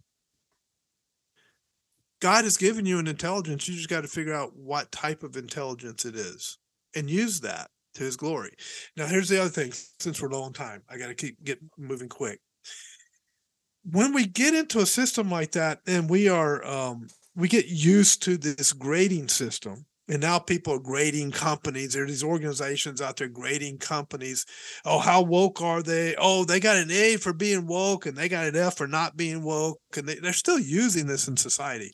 God 2.19 2.43
has 2.43 2.57
given 2.57 2.85
you 2.85 2.99
an 2.99 3.07
intelligence. 3.07 3.67
You 3.67 3.75
just 3.75 3.87
got 3.87 4.01
to 4.01 4.09
figure 4.09 4.33
out 4.33 4.57
what 4.57 4.91
type 4.91 5.23
of 5.23 5.37
intelligence 5.37 6.03
it 6.03 6.15
is 6.15 6.57
and 6.95 7.09
use 7.09 7.39
that 7.41 7.69
to 7.95 8.03
his 8.03 8.15
glory. 8.15 8.51
Now 8.95 9.07
here's 9.07 9.29
the 9.29 9.39
other 9.39 9.49
thing 9.49 9.71
since 9.99 10.21
we're 10.21 10.29
low 10.29 10.43
on 10.43 10.53
time 10.53 10.81
i 10.89 10.97
got 10.97 11.07
to 11.07 11.15
keep 11.15 11.43
get 11.43 11.59
moving 11.77 12.09
quick. 12.09 12.39
When 13.83 14.13
we 14.13 14.25
get 14.25 14.53
into 14.53 14.79
a 14.79 14.85
system 14.85 15.29
like 15.29 15.51
that 15.51 15.79
and 15.87 16.09
we 16.09 16.29
are 16.29 16.63
um, 16.65 17.07
we 17.35 17.47
get 17.47 17.67
used 17.67 18.23
to 18.23 18.37
this 18.37 18.73
grading 18.73 19.29
system 19.29 19.85
and 20.07 20.21
now 20.21 20.39
people 20.39 20.73
are 20.73 20.79
grading 20.79 21.31
companies 21.31 21.93
there 21.93 22.03
are 22.03 22.07
these 22.07 22.23
organizations 22.23 23.01
out 23.01 23.17
there 23.17 23.27
grading 23.27 23.77
companies. 23.77 24.45
Oh 24.85 24.99
how 24.99 25.21
woke 25.21 25.61
are 25.61 25.81
they? 25.81 26.15
Oh 26.17 26.43
they 26.43 26.59
got 26.59 26.77
an 26.77 26.91
a 26.91 27.17
for 27.17 27.33
being 27.33 27.67
woke 27.67 28.05
and 28.05 28.17
they 28.17 28.29
got 28.29 28.47
an 28.47 28.55
f 28.55 28.77
for 28.77 28.87
not 28.87 29.17
being 29.17 29.43
woke 29.43 29.79
and 29.95 30.07
they, 30.07 30.15
they're 30.15 30.33
still 30.33 30.59
using 30.59 31.07
this 31.07 31.27
in 31.27 31.37
society. 31.37 31.93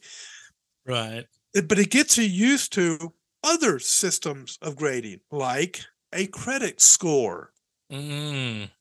Right. 0.85 1.25
But 1.53 1.79
it 1.79 1.89
gets 1.89 2.17
you 2.17 2.25
used 2.25 2.73
to 2.73 3.13
other 3.45 3.79
systems 3.79 4.57
of 4.61 4.75
grading 4.75 5.19
like 5.31 5.81
a 6.13 6.27
credit 6.27 6.81
score 6.81 7.51
Mm. 7.91 8.71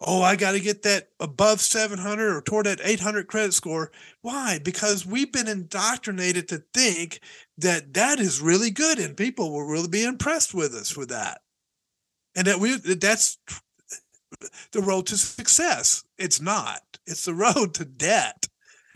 oh, 0.00 0.22
I 0.22 0.36
got 0.36 0.52
to 0.52 0.60
get 0.60 0.82
that 0.82 1.08
above 1.18 1.60
700 1.60 2.36
or 2.36 2.40
toward 2.40 2.66
that 2.66 2.80
800 2.82 3.26
credit 3.26 3.52
score. 3.52 3.90
Why? 4.22 4.60
Because 4.62 5.04
we've 5.04 5.32
been 5.32 5.48
indoctrinated 5.48 6.46
to 6.48 6.62
think 6.72 7.18
that 7.58 7.94
that 7.94 8.20
is 8.20 8.40
really 8.40 8.70
good 8.70 8.98
and 9.00 9.16
people 9.16 9.50
will 9.52 9.64
really 9.66 9.88
be 9.88 10.04
impressed 10.04 10.54
with 10.54 10.72
us 10.74 10.96
with 10.96 11.08
that. 11.08 11.40
And 12.36 12.46
that 12.46 12.60
we 12.60 12.76
that's 12.76 13.38
the 14.72 14.80
road 14.82 15.06
to 15.06 15.16
success. 15.16 16.04
It's 16.18 16.40
not. 16.40 16.80
It's 17.06 17.24
the 17.24 17.34
road 17.46 17.74
to 17.74 17.84
debt 17.84 18.46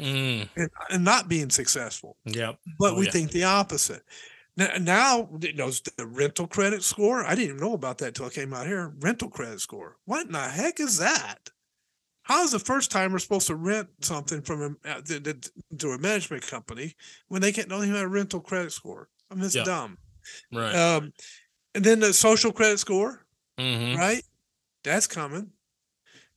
Mm. 0.01 0.49
and, 0.55 0.71
and 0.91 1.05
not 1.05 1.29
being 1.29 1.51
successful 1.51 2.17
Yep. 2.27 2.61
but 2.79 2.93
Oh, 2.93 2.99
we 3.01 3.07
yeah. 3.07 3.11
think 3.11 3.33
the 3.33 3.43
opposite. 3.43 4.05
Now, 4.59 4.71
now 4.81 5.29
you 5.41 5.53
know, 5.53 5.71
the 5.71 6.07
rental 6.07 6.49
credit 6.49 6.83
score. 6.83 7.25
I 7.25 7.37
didn't 7.37 7.45
even 7.45 7.57
know 7.61 7.75
about 7.75 7.99
that 7.99 8.17
till 8.17 8.27
I 8.27 8.31
came 8.31 8.53
out 8.53 8.67
here. 8.67 8.93
Rental 8.99 9.31
credit 9.31 9.61
score. 9.61 9.97
What 10.05 10.27
in 10.27 10.33
the 10.33 10.41
heck 10.41 10.81
is 10.81 10.99
that? 10.99 11.49
How 12.25 12.43
is 12.43 12.53
a 12.53 12.59
first 12.59 12.91
timer 12.91 13.21
supposed 13.21 13.47
to 13.47 13.55
rent 13.55 13.89
something 14.03 14.43
from 14.43 14.77
a, 14.85 14.91
uh, 14.91 15.01
to 15.79 15.93
a 15.93 15.99
management 15.99 16.47
company 16.47 16.95
when 17.29 17.41
they 17.41 17.53
can't 17.53 17.69
don't 17.69 17.85
even 17.85 17.95
have 17.95 18.05
a 18.05 18.09
rental 18.09 18.41
credit 18.41 18.73
score? 18.73 19.09
I 19.31 19.37
mean, 19.37 19.45
it's 19.45 19.55
Yeah. 19.55 19.63
dumb. 19.63 19.97
Right. 20.53 20.75
Um, 20.75 21.13
and 21.75 21.85
then 21.85 22.01
the 22.01 22.13
social 22.13 22.53
credit 22.53 22.81
score, 22.81 23.25
Mhm. 23.59 23.97
right? 23.97 24.25
That's 24.83 25.07
coming. 25.07 25.53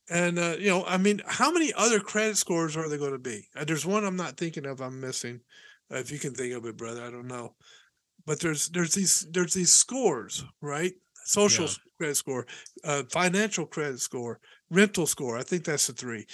And 0.09 0.38
uh, 0.38 0.57
you 0.59 0.69
know, 0.69 0.86
I 0.86 0.97
mean, 0.97 1.22
how 1.26 1.51
many 1.51 1.74
other 1.74 1.99
credit 1.99 2.38
scores 2.38 2.78
are 2.78 2.88
there 2.88 2.99
going 2.99 3.13
to 3.13 3.19
be? 3.19 3.47
Uh, 3.55 3.65
there's 3.65 3.86
one 3.86 4.05
I'm 4.05 4.15
not 4.15 4.38
thinking 4.38 4.65
of. 4.67 4.80
I'm 4.80 4.99
missing. 4.99 5.41
Uh, 5.91 5.97
if 5.97 6.11
you 6.11 6.19
can 6.19 6.36
think 6.36 6.53
of 6.53 6.65
it, 6.65 6.78
brother, 6.78 7.03
I 7.03 7.09
don't 7.09 7.28
know. 7.28 7.55
But 8.32 8.39
there's 8.39 8.69
there's 8.69 8.93
these 8.95 9.27
there's 9.29 9.53
these 9.53 9.73
scores, 9.73 10.45
right? 10.61 10.93
Social 11.25 11.65
Yeah. 11.65 11.73
credit 11.97 12.15
score, 12.15 12.47
uh, 12.86 13.03
financial 13.11 13.65
credit 13.65 13.99
score, 13.99 14.39
rental 14.69 15.05
score. 15.05 15.38
I 15.38 15.43
think 15.43 15.65
that's 15.65 15.88
the 15.88 15.91
three. 15.93 16.25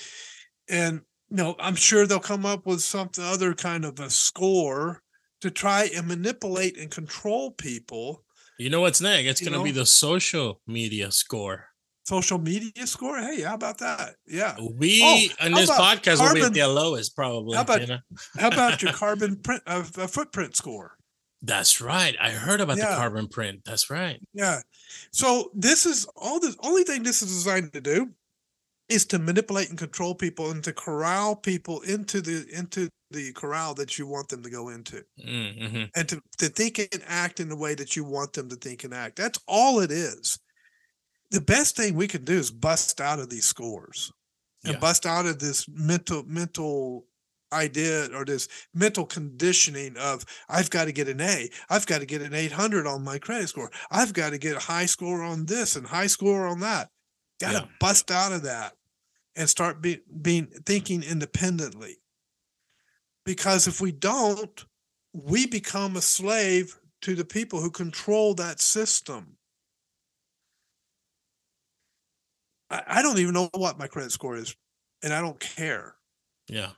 And 0.70 1.02
you 1.32 1.38
know, 1.38 1.56
I'm 1.60 1.74
sure 1.74 2.06
they'll 2.06 2.20
come 2.20 2.46
up 2.46 2.68
with 2.68 2.82
something 2.82 3.24
other 3.24 3.56
kind 3.56 3.84
of 3.84 4.00
a 4.00 4.12
score 4.12 5.02
to 5.42 5.50
try 5.50 5.90
and 5.96 6.08
manipulate 6.08 6.78
and 6.78 6.92
control 6.92 7.50
people. 7.50 8.24
You 8.60 8.70
know 8.70 8.82
what's 8.82 9.02
next? 9.02 9.28
It's 9.28 9.42
gonna 9.42 9.64
be 9.64 9.72
the 9.72 9.88
social 9.88 10.62
media 10.68 11.12
score. 11.12 11.66
Social 12.06 12.38
media 12.38 12.86
score. 12.86 13.18
Hey, 13.18 13.42
how 13.42 13.56
about 13.56 13.80
that? 13.80 14.18
Yeah. 14.28 14.56
We 14.76 15.02
Oh, 15.04 15.46
on 15.48 15.52
this 15.54 15.72
podcast 15.72 16.20
will 16.20 16.36
be 16.36 16.42
carbon- 16.42 16.44
at 16.46 16.54
the 16.54 16.68
lowest 16.68 17.16
probably. 17.16 17.56
How 17.56 17.64
about- 17.64 17.82
you 17.82 17.88
know? 17.88 18.00
How 18.38 18.50
about 18.50 18.84
your 18.84 18.94
carbon 19.04 19.38
print 19.38 19.64
uh, 19.66 19.82
footprint 19.82 20.56
score? 20.56 20.97
That's 21.42 21.80
right. 21.82 22.16
I 22.20 22.32
heard 22.32 22.62
about 22.62 22.78
the 22.78 22.84
carbon 22.84 23.28
print. 23.28 23.62
That's 23.66 23.90
right. 23.90 24.20
Yeah. 24.34 24.62
So 25.12 25.52
this 25.54 25.86
is 25.86 26.06
all 26.16 26.40
the 26.40 26.56
only 26.64 26.84
thing 26.84 27.04
this 27.04 27.22
is 27.22 27.30
designed 27.30 27.74
to 27.74 27.82
do 27.82 28.10
is 28.90 29.06
to 29.06 29.20
manipulate 29.20 29.70
and 29.70 29.78
control 29.78 30.16
people 30.16 30.50
and 30.50 30.64
to 30.64 30.74
corral 30.74 31.36
people 31.36 31.82
into 31.82 32.22
the 32.22 32.46
into 32.54 32.90
the 33.12 33.32
corral 33.34 33.74
that 33.76 33.98
you 34.00 34.08
want 34.08 34.30
them 34.30 34.42
to 34.44 34.50
go 34.50 34.70
into 34.70 35.04
Mm-hmm. 35.26 35.84
and 35.96 36.10
to, 36.10 36.22
to 36.40 36.48
think 36.50 36.80
and 36.80 37.02
act 37.06 37.40
in 37.40 37.50
the 37.50 37.56
way 37.56 37.74
that 37.76 37.96
you 37.96 38.04
want 38.04 38.34
them 38.34 38.50
to 38.50 38.56
think 38.56 38.84
and 38.84 38.94
act. 38.94 39.16
That's 39.18 39.40
all 39.48 39.80
it 39.80 39.92
is. 39.92 40.40
The 41.32 41.42
best 41.42 41.76
thing 41.78 41.96
we 41.96 42.08
can 42.08 42.24
do 42.26 42.34
is 42.38 42.50
bust 42.52 43.00
out 43.00 43.20
of 43.20 43.30
these 43.30 43.46
scores 43.46 44.12
and 44.64 44.74
Yeah. 44.74 44.80
bust 44.80 45.06
out 45.06 45.26
of 45.26 45.40
this 45.40 45.68
mental 45.70 46.24
mental 46.26 47.06
idea 47.54 48.10
or 48.14 48.26
this 48.26 48.48
mental 48.74 49.06
conditioning 49.06 49.96
of 49.98 50.26
I've 50.50 50.70
got 50.70 50.86
to 50.86 50.92
get 50.92 51.08
an 51.08 51.22
A, 51.22 51.50
I've 51.70 51.86
got 51.86 52.00
to 52.00 52.06
get 52.06 52.22
an 52.22 52.34
800 52.34 52.88
on 52.88 53.04
my 53.04 53.20
credit 53.20 53.50
score, 53.50 53.72
I've 53.92 54.14
got 54.14 54.32
to 54.32 54.38
get 54.38 54.56
a 54.56 54.60
high 54.60 54.86
score 54.86 55.24
on 55.24 55.46
this 55.46 55.76
and 55.76 55.86
high 55.88 56.08
score 56.08 56.48
on 56.48 56.60
that. 56.62 56.90
Got 57.40 57.54
to 57.54 57.62
Yeah. 57.62 57.66
bust 57.80 58.12
out 58.12 58.32
of 58.32 58.44
that 58.44 58.76
and 59.36 59.50
start 59.50 59.82
be, 59.82 60.02
being 60.22 60.48
thinking 60.66 61.04
independently. 61.04 61.98
Because 63.26 63.68
if 63.68 63.82
we 63.82 63.92
don't, 63.92 64.66
we 65.14 65.46
become 65.48 65.96
a 65.96 66.02
slave 66.02 66.80
to 67.02 67.14
the 67.16 67.26
people 67.26 67.62
who 67.62 67.70
control 67.70 68.34
that 68.36 68.60
system. 68.60 69.38
I, 72.70 72.84
I 72.88 73.02
don't 73.02 73.20
even 73.20 73.34
know 73.34 73.50
what 73.54 73.78
my 73.78 73.88
credit 73.88 74.12
score 74.12 74.36
is, 74.36 74.56
and 75.04 75.14
I 75.14 75.22
don't 75.22 75.40
care 75.40 75.96
Yeah. 76.50 76.72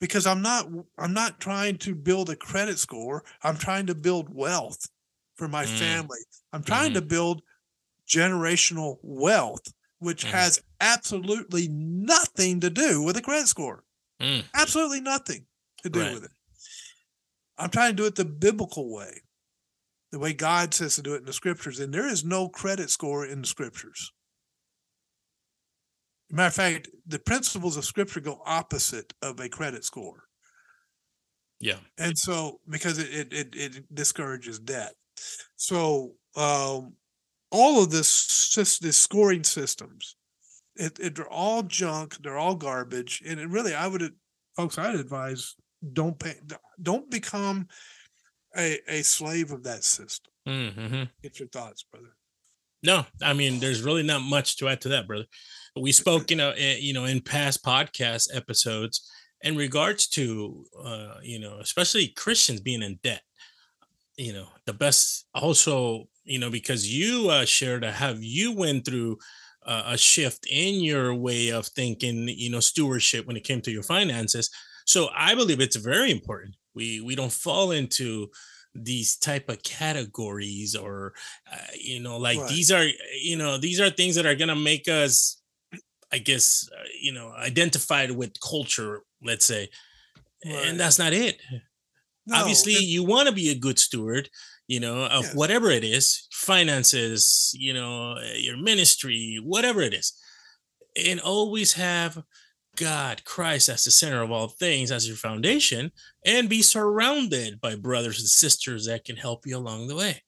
Because 0.00 0.26
I'm 0.26 0.42
not 0.42 0.68
I'm 0.98 1.12
not 1.12 1.40
trying 1.40 1.78
to 1.78 1.94
build 1.94 2.28
a 2.30 2.36
credit 2.36 2.78
score. 2.78 3.24
I'm 3.42 3.56
trying 3.56 3.86
to 3.86 3.94
build 3.94 4.34
wealth 4.34 4.88
for 5.36 5.48
my 5.48 5.64
Mm. 5.64 5.78
family. 5.78 6.18
I'm 6.52 6.62
trying 6.62 6.94
to 6.94 7.02
build 7.02 7.42
generational 8.06 8.98
wealth, 9.02 9.72
which 9.98 10.24
Mhm. 10.24 10.30
has 10.30 10.62
absolutely 10.80 11.68
nothing 11.68 12.60
to 12.60 12.70
do 12.70 13.02
with 13.02 13.16
a 13.16 13.22
credit 13.22 13.48
score. 13.48 13.84
Mm. 14.20 14.44
Absolutely 14.54 15.00
nothing 15.00 15.46
to 15.82 15.90
do 15.90 16.00
Right. 16.00 16.14
with 16.14 16.24
it. 16.24 16.32
I'm 17.56 17.70
trying 17.70 17.92
to 17.92 18.02
do 18.02 18.06
it 18.06 18.16
the 18.16 18.24
biblical 18.24 18.92
way, 18.92 19.22
the 20.10 20.18
way 20.18 20.32
God 20.32 20.74
says 20.74 20.96
to 20.96 21.02
do 21.02 21.14
it 21.14 21.18
in 21.18 21.24
the 21.24 21.32
scriptures. 21.32 21.80
And 21.80 21.94
there 21.94 22.06
is 22.06 22.24
no 22.24 22.48
credit 22.48 22.90
score 22.90 23.24
in 23.24 23.40
the 23.40 23.46
scriptures. 23.46 24.12
Matter 26.34 26.48
of 26.48 26.54
fact, 26.54 26.88
the 27.06 27.18
principles 27.20 27.76
of 27.76 27.84
scripture 27.84 28.20
go 28.20 28.42
opposite 28.44 29.12
of 29.22 29.38
a 29.38 29.48
credit 29.48 29.84
score. 29.84 30.24
Yeah. 31.60 31.76
And 31.96 32.18
so 32.18 32.60
because 32.68 32.98
it 32.98 33.32
it 33.32 33.32
it, 33.32 33.56
it 33.76 33.94
discourages 33.94 34.58
debt. 34.58 34.94
So 35.56 36.14
um 36.36 36.94
all 37.50 37.82
of 37.82 37.90
this 37.90 38.52
this 38.82 38.96
scoring 38.96 39.44
systems, 39.44 40.16
it, 40.74 40.98
it 40.98 41.14
they're 41.14 41.28
all 41.28 41.62
junk, 41.62 42.16
they're 42.20 42.36
all 42.36 42.56
garbage. 42.56 43.22
And 43.24 43.38
it 43.38 43.48
really 43.48 43.74
I 43.74 43.86
would 43.86 44.02
folks 44.56 44.76
I'd 44.76 44.96
advise 44.96 45.54
don't 45.92 46.18
pay 46.18 46.34
don't 46.82 47.08
become 47.10 47.68
a, 48.56 48.78
a 48.88 49.02
slave 49.02 49.52
of 49.52 49.62
that 49.64 49.84
system. 49.84 50.32
Mm-hmm. 50.48 51.04
Get 51.22 51.38
your 51.38 51.48
thoughts, 51.48 51.84
brother. 51.84 52.16
No, 52.82 53.06
I 53.22 53.32
mean, 53.32 53.60
there's 53.60 53.82
really 53.82 54.02
not 54.02 54.20
much 54.20 54.58
to 54.58 54.68
add 54.68 54.82
to 54.82 54.90
that, 54.90 55.06
brother. 55.06 55.24
We 55.76 55.92
spoke, 55.92 56.30
you 56.30 56.36
know, 56.36 56.54
you 56.54 56.92
know, 56.92 57.04
in 57.04 57.20
past 57.20 57.64
podcast 57.64 58.28
episodes 58.34 59.10
in 59.40 59.56
regards 59.56 60.06
to, 60.08 60.64
uh, 60.82 61.16
you 61.22 61.38
know, 61.38 61.58
especially 61.58 62.08
Christians 62.08 62.60
being 62.60 62.82
in 62.82 63.00
debt. 63.02 63.22
You 64.16 64.32
know, 64.32 64.48
the 64.66 64.72
best 64.74 65.26
also, 65.34 66.08
you 66.24 66.38
know, 66.38 66.50
because 66.50 66.92
you 66.92 67.30
uh, 67.30 67.44
shared 67.44 67.82
have 67.84 68.22
you 68.22 68.52
went 68.52 68.84
through 68.84 69.18
uh, 69.66 69.84
a 69.86 69.98
shift 69.98 70.46
in 70.48 70.82
your 70.84 71.14
way 71.14 71.48
of 71.50 71.66
thinking, 71.66 72.28
you 72.28 72.50
know, 72.50 72.60
stewardship 72.60 73.26
when 73.26 73.36
it 73.36 73.44
came 73.44 73.60
to 73.62 73.72
your 73.72 73.82
finances. 73.82 74.50
So 74.86 75.08
I 75.16 75.34
believe 75.34 75.60
it's 75.60 75.76
very 75.76 76.12
important. 76.12 76.56
We 76.74 77.00
we 77.00 77.16
don't 77.16 77.32
fall 77.32 77.72
into 77.72 78.28
these 78.74 79.16
type 79.16 79.48
of 79.48 79.62
categories 79.62 80.74
or 80.74 81.14
uh, 81.50 81.58
you 81.74 82.00
know 82.00 82.18
like 82.18 82.44
Right. 82.44 82.46
these 82.46 82.72
are 82.72 82.84
you 83.20 83.36
know 83.36 83.56
these 83.56 83.80
are 83.80 83.90
things 83.90 84.16
that 84.16 84.26
are 84.26 84.34
gonna 84.34 84.56
make 84.56 84.88
us 84.88 85.40
i 86.14 86.18
guess 86.28 86.68
uh, 86.78 86.88
you 87.06 87.12
know 87.16 87.28
identified 87.50 88.10
with 88.20 88.32
culture 88.52 88.92
let's 89.30 89.46
say 89.52 89.62
Right. 90.46 90.66
and 90.66 90.78
that's 90.80 90.98
not 91.04 91.12
it 91.26 91.36
No, 92.26 92.36
obviously 92.40 92.74
you 92.94 93.02
want 93.12 93.26
to 93.28 93.34
be 93.42 93.48
a 93.50 93.54
good 93.66 93.78
steward 93.86 94.24
you 94.74 94.80
know 94.84 94.96
of 95.18 95.22
Yes. 95.24 95.34
whatever 95.40 95.68
it 95.78 95.84
is 95.98 96.04
finances 96.32 97.20
you 97.66 97.72
know 97.78 98.12
uh, 98.12 98.34
your 98.36 98.56
ministry 98.70 99.38
whatever 99.42 99.80
it 99.88 99.94
is 99.94 100.12
and 101.08 101.18
always 101.20 101.72
have 101.74 102.12
god 102.76 103.16
christ 103.24 103.68
as 103.68 103.84
the 103.84 103.90
center 103.90 104.20
of 104.22 104.30
all 104.30 104.48
things 104.48 104.90
as 104.90 105.06
your 105.08 105.16
foundation 105.16 105.90
and 106.32 106.48
be 106.48 106.62
surrounded 106.62 107.60
by 107.60 107.74
brothers 107.88 108.18
and 108.20 108.28
sisters 108.28 108.86
that 108.86 109.04
can 109.04 109.16
help 109.16 109.46
you 109.46 109.56
along 109.56 109.86
the 109.88 109.96
way 109.96 110.22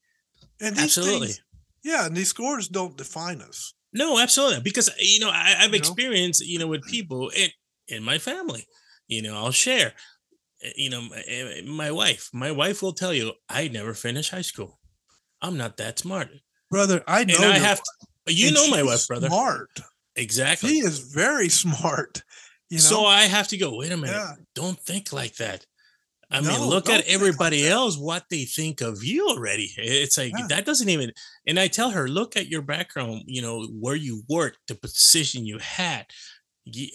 and 0.61 0.79
absolutely 0.79 1.29
things- 1.29 1.41
yeah, 1.85 2.07
and 2.07 2.17
these 2.17 2.31
scores 2.31 2.67
don't 2.67 2.97
define 2.97 3.41
us. 3.41 3.73
No 3.97 4.19
absolutely 4.19 4.61
because 4.63 4.89
you 4.99 5.21
know 5.21 5.31
I, 5.31 5.57
i've 5.59 5.65
You 5.65 5.71
know? 5.73 5.77
experienced 5.83 6.41
you 6.53 6.59
know 6.61 6.69
with 6.69 6.85
people 6.97 7.23
in 7.43 7.49
in 7.89 8.03
my 8.03 8.19
family 8.19 8.65
you 9.09 9.23
know 9.23 9.35
i'll 9.37 9.53
share 9.67 9.93
uh, 10.65 10.69
you 10.77 10.91
know 10.91 11.03
my, 11.03 11.23
eh, 11.27 11.63
my 11.65 11.91
wife 11.91 12.31
my 12.33 12.51
wife 12.53 12.83
will 12.83 12.93
tell 13.03 13.15
you 13.15 13.33
i 13.49 13.69
never 13.69 13.95
finished 13.95 14.31
high 14.31 14.43
school 14.53 14.79
i'm 15.43 15.57
not 15.57 15.77
that 15.77 15.99
smart 15.99 16.29
Brother, 16.71 17.03
I 17.07 17.25
know 17.25 17.37
and 17.37 17.53
i 17.53 17.59
have 17.59 17.81
to, 17.81 18.33
you 18.33 18.49
and 18.49 18.57
know 18.57 18.69
my 18.71 18.83
wife 18.83 19.07
brother 19.07 19.29
Smart. 19.29 19.71
exactly 20.17 20.71
She 20.71 20.79
is 20.91 20.99
very 21.15 21.49
smart. 21.65 22.23
You 22.69 22.79
know? 22.79 22.83
So 22.93 23.05
I 23.05 23.23
have 23.37 23.47
to 23.49 23.57
go, 23.57 23.77
wait 23.79 23.93
a 23.93 23.97
minute. 23.97 24.17
Yeah. 24.17 24.33
Don't 24.57 24.81
think 24.81 25.13
like 25.13 25.37
that. 25.37 25.65
I 26.31 26.41
mean, 26.41 26.61
look 26.61 26.89
at 26.91 27.07
everybody 27.07 27.67
else, 27.69 27.97
what 27.97 28.25
they 28.31 28.45
think 28.45 28.81
of 28.81 29.05
you 29.05 29.29
already. 29.29 29.71
It's 29.77 30.19
like 30.19 30.33
Yeah. 30.37 30.47
that 30.49 30.67
doesn't 30.67 30.89
even 30.89 31.13
and 31.47 31.59
I 31.61 31.69
tell 31.69 31.91
her, 31.91 32.09
look 32.09 32.37
at 32.37 32.49
your 32.49 32.63
background, 32.63 33.23
you 33.27 33.41
know, 33.43 33.65
where 33.67 33.95
you 33.95 34.25
worked, 34.29 34.59
the 34.67 34.75
position 34.75 35.47
you 35.47 35.59
had. 35.59 36.07
Eh, 36.67 36.87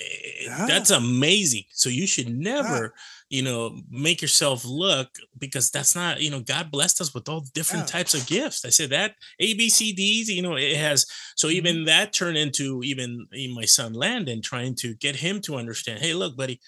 Yeah. 0.43 0.65
That's 0.67 0.89
amazing. 0.91 1.63
So 1.71 1.87
you 1.87 2.05
should 2.05 2.27
never, 2.27 2.93
you 3.29 3.41
know, 3.41 3.81
make 3.89 4.21
yourself 4.21 4.65
look 4.65 5.07
because 5.37 5.71
that's 5.71 5.95
not, 5.95 6.19
you 6.19 6.29
know, 6.29 6.41
God 6.41 6.69
blessed 6.69 6.99
us 6.99 7.13
with 7.13 7.29
all 7.29 7.45
different 7.53 7.83
Yeah. 7.87 7.93
types 7.99 8.13
of 8.13 8.27
gifts. 8.27 8.65
I 8.65 8.69
said 8.69 8.89
that 8.89 9.15
A, 9.39 9.53
B, 9.53 9.69
C, 9.69 9.93
D's, 9.93 10.27
you 10.29 10.41
know, 10.41 10.57
it 10.57 10.75
has. 10.75 11.05
So 11.37 11.47
Mm-hmm. 11.47 11.55
even 11.57 11.85
that 11.85 12.11
turned 12.11 12.37
into 12.37 12.81
even 12.83 13.27
in 13.31 13.53
my 13.55 13.63
son 13.65 13.93
Landon 13.93 14.41
trying 14.41 14.75
to 14.75 14.93
get 14.95 15.15
him 15.15 15.39
to 15.43 15.55
understand, 15.55 16.01
hey, 16.01 16.13
look, 16.13 16.35
buddy, 16.35 16.59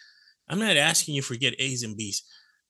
I'm 0.47 0.59
not 0.59 0.77
asking 0.77 1.15
you 1.15 1.21
for 1.23 1.35
get 1.35 1.55
A's 1.59 1.83
and 1.83 1.97
B's. 1.97 2.23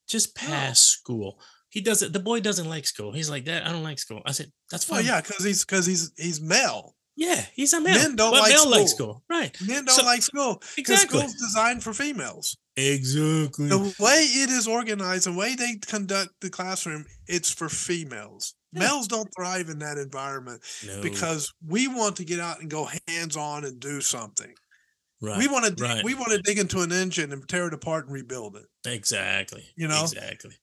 Just 0.07 0.35
pass 0.35 0.79
school. 0.79 1.39
He 1.69 1.81
doesn't. 1.81 2.13
The 2.13 2.19
boy 2.19 2.39
doesn't 2.39 2.69
like 2.69 2.85
school. 2.85 3.11
He's 3.13 3.29
like 3.29 3.45
that. 3.45 3.65
I 3.65 3.71
don't 3.71 3.83
like 3.83 3.99
school. 3.99 4.21
I 4.25 4.31
said 4.31 4.51
that's 4.69 4.87
Well, 4.87 4.99
fine. 4.99 5.07
yeah, 5.07 5.21
because 5.21 5.43
he's 5.43 5.65
because 5.65 5.85
he's 5.85 6.11
he's 6.17 6.39
male. 6.39 6.95
yeah. 7.15 7.45
He's 7.53 7.73
a 7.73 7.81
male. 7.81 7.95
Men 7.95 8.15
don't 8.15 8.31
but 8.31 8.41
like 8.41 8.51
male 8.51 8.71
school. 8.71 8.87
school, 8.87 9.23
right? 9.29 9.55
Men 9.61 9.85
don't 9.85 9.95
So- 9.95 10.05
like 10.05 10.21
school 10.21 10.61
because 10.75 10.95
Exactly. 11.01 11.19
school's 11.19 11.33
designed 11.35 11.83
for 11.83 11.93
females. 11.93 12.57
Exactly. 12.75 13.67
The 13.69 13.95
way 13.99 14.21
it 14.23 14.49
is 14.49 14.67
organized, 14.67 15.25
the 15.25 15.33
way 15.33 15.55
they 15.55 15.75
conduct 15.75 16.29
the 16.41 16.49
classroom, 16.49 17.05
it's 17.27 17.51
for 17.51 17.69
females. 17.69 18.53
Yeah. 18.71 18.81
Males 18.81 19.07
don't 19.07 19.29
thrive 19.35 19.69
in 19.69 19.79
that 19.79 19.97
environment 19.99 20.63
No, 20.85 21.01
because 21.01 21.53
we 21.65 21.87
want 21.87 22.15
to 22.17 22.25
get 22.25 22.39
out 22.39 22.61
and 22.61 22.69
go 22.71 22.89
hands 23.07 23.37
on 23.37 23.63
and 23.65 23.79
do 23.79 24.01
something. 24.01 24.53
Right, 25.23 25.37
we 25.37 25.47
want 25.47 25.65
to 25.65 25.83
right. 25.83 26.03
we 26.03 26.13
want 26.13 26.31
to 26.31 26.41
dig 26.41 26.59
into 26.59 26.81
an 26.81 26.91
engine 26.91 27.31
and 27.31 27.47
tear 27.47 27.67
it 27.67 27.73
apart 27.73 28.05
and 28.05 28.13
rebuild 28.13 28.55
it. 28.55 28.65
Exactly. 28.85 29.63
You 29.75 29.87
know? 29.87 30.03
Exactly. 30.03 30.55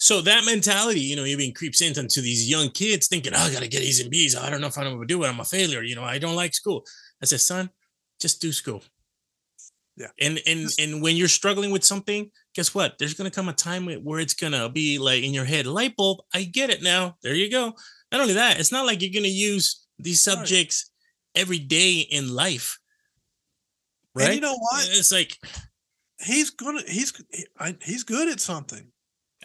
So 0.00 0.20
that 0.22 0.44
mentality, 0.44 1.00
you 1.00 1.16
know, 1.16 1.24
even 1.24 1.52
creeps 1.52 1.80
into 1.80 2.20
these 2.20 2.48
young 2.48 2.70
kids 2.70 3.08
thinking, 3.08 3.32
oh, 3.34 3.38
I 3.38 3.52
gotta 3.52 3.68
get 3.68 3.82
A's 3.82 4.00
and 4.00 4.10
B's. 4.10 4.36
I 4.36 4.48
don't 4.50 4.60
know 4.60 4.68
if 4.68 4.78
I'm 4.78 4.84
gonna 4.84 5.06
do 5.06 5.24
it. 5.24 5.28
I'm 5.28 5.40
a 5.40 5.44
failure. 5.44 5.82
You 5.82 5.96
know, 5.96 6.04
I 6.04 6.18
don't 6.18 6.36
like 6.36 6.54
school. 6.54 6.84
I 7.22 7.26
said, 7.26 7.40
son, 7.40 7.70
just 8.20 8.40
do 8.40 8.52
school. 8.52 8.82
Yeah. 9.96 10.08
And 10.20 10.40
and 10.46 10.68
and 10.78 11.02
when 11.02 11.16
you're 11.16 11.26
struggling 11.26 11.72
with 11.72 11.82
something, 11.84 12.30
guess 12.54 12.72
what? 12.74 12.98
There's 12.98 13.14
gonna 13.14 13.32
come 13.32 13.48
a 13.48 13.52
time 13.52 13.86
where- 13.86 14.20
it's 14.20 14.34
gonna 14.34 14.68
be 14.68 14.98
like 14.98 15.24
in 15.24 15.34
your 15.34 15.44
head, 15.44 15.66
light 15.66 15.96
bulb. 15.96 16.20
I 16.32 16.44
get 16.44 16.70
it 16.70 16.82
now. 16.82 17.16
There 17.22 17.34
you 17.34 17.50
go. 17.50 17.74
Not 18.12 18.20
only 18.20 18.34
that, 18.34 18.60
it's 18.60 18.70
not 18.72 18.86
like 18.86 19.02
you're 19.02 19.12
gonna 19.12 19.26
use 19.28 19.84
these 19.98 20.24
Right. 20.24 20.36
subjects 20.36 20.92
every 21.34 21.58
day 21.58 21.98
in 21.98 22.32
life. 22.32 22.78
Right. 24.18 24.26
And 24.26 24.34
you 24.36 24.40
know 24.40 24.56
what? 24.58 24.88
It's 24.90 25.12
like 25.12 25.36
He's 26.20 26.50
gonna 26.50 26.82
he's 26.88 27.12
he's 27.82 28.02
good 28.04 28.28
at 28.28 28.40
something. 28.40 28.90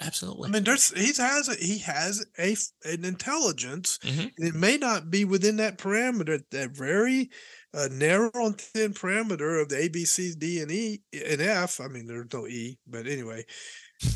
absolutely. 0.01 0.49
I 0.49 0.51
mean, 0.51 0.63
there's 0.63 0.89
he 0.91 1.13
has 1.21 1.47
a, 1.49 1.55
he 1.55 1.77
has 1.79 2.25
a 2.39 2.55
an 2.85 3.05
intelligence. 3.05 3.99
Mhm. 4.03 4.31
and 4.37 4.47
It 4.47 4.55
may 4.55 4.77
not 4.77 5.11
be 5.11 5.23
within 5.25 5.57
that 5.57 5.77
parameter, 5.77 6.41
that 6.51 6.71
very 6.71 7.29
uh, 7.75 7.89
narrow 7.91 8.31
and 8.35 8.59
thin 8.59 8.93
parameter 8.93 9.61
of 9.61 9.69
the 9.69 9.77
A, 9.83 9.87
B, 9.89 10.05
C, 10.05 10.33
D, 10.37 10.61
and 10.61 10.71
E 10.71 11.01
and 11.13 11.41
F. 11.41 11.79
I 11.79 11.87
mean, 11.87 12.07
there's 12.07 12.33
no 12.33 12.47
E, 12.47 12.77
but 12.87 13.05
anyway, 13.07 13.45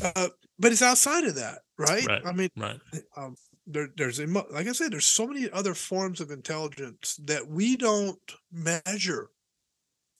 uh, 0.02 0.28
but 0.58 0.72
it's 0.72 0.82
outside 0.82 1.24
of 1.24 1.36
that, 1.36 1.60
right? 1.78 2.06
Right. 2.06 2.22
I 2.26 2.32
mean, 2.32 2.50
right. 2.56 2.80
um, 3.16 3.36
there, 3.66 3.88
there's 3.96 4.18
like 4.20 4.66
I 4.66 4.72
said, 4.72 4.92
there's 4.92 5.06
so 5.06 5.26
many 5.26 5.48
other 5.50 5.74
forms 5.74 6.20
of 6.20 6.30
intelligence 6.30 7.18
that 7.24 7.46
we 7.48 7.76
don't 7.76 8.18
measure 8.52 9.30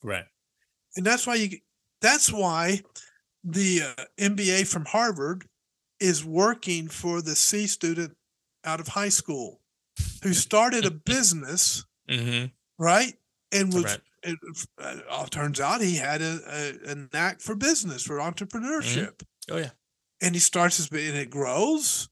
Right. 0.03 0.25
and 0.97 1.05
that's 1.05 1.27
why 1.27 1.35
you 1.37 1.59
that's 2.01 2.33
why 2.33 2.83
the 3.45 3.83
uh, 3.99 4.05
MBA 4.19 4.67
from 4.67 4.85
Harvard 4.85 5.47
is 6.01 6.25
working 6.25 6.89
for 6.89 7.21
the 7.23 7.35
C 7.35 7.67
student 7.67 8.17
out 8.65 8.81
of 8.81 8.89
high 8.89 9.09
school 9.09 9.61
who 10.23 10.33
started 10.33 10.85
a 10.87 10.91
business, 10.91 11.85
Mm-hmm. 12.09 12.47
right? 12.83 13.15
And 13.53 13.73
was 13.75 13.85
Right. 13.85 14.01
it, 14.23 14.39
uh, 14.81 14.97
uh, 15.11 15.27
turns 15.27 15.61
out 15.61 15.81
he 15.81 15.97
had 15.97 16.23
a, 16.23 16.41
a, 16.87 16.93
a 16.93 16.95
knack 17.13 17.41
for 17.41 17.55
business 17.57 18.03
for 18.03 18.19
entrepreneurship, 18.19 19.23
Oh 19.51 19.59
yeah. 19.59 19.71
and 20.23 20.35
he 20.35 20.41
starts 20.41 20.77
his 20.79 20.89
and 20.91 21.17
it 21.17 21.31
grows, 21.31 22.09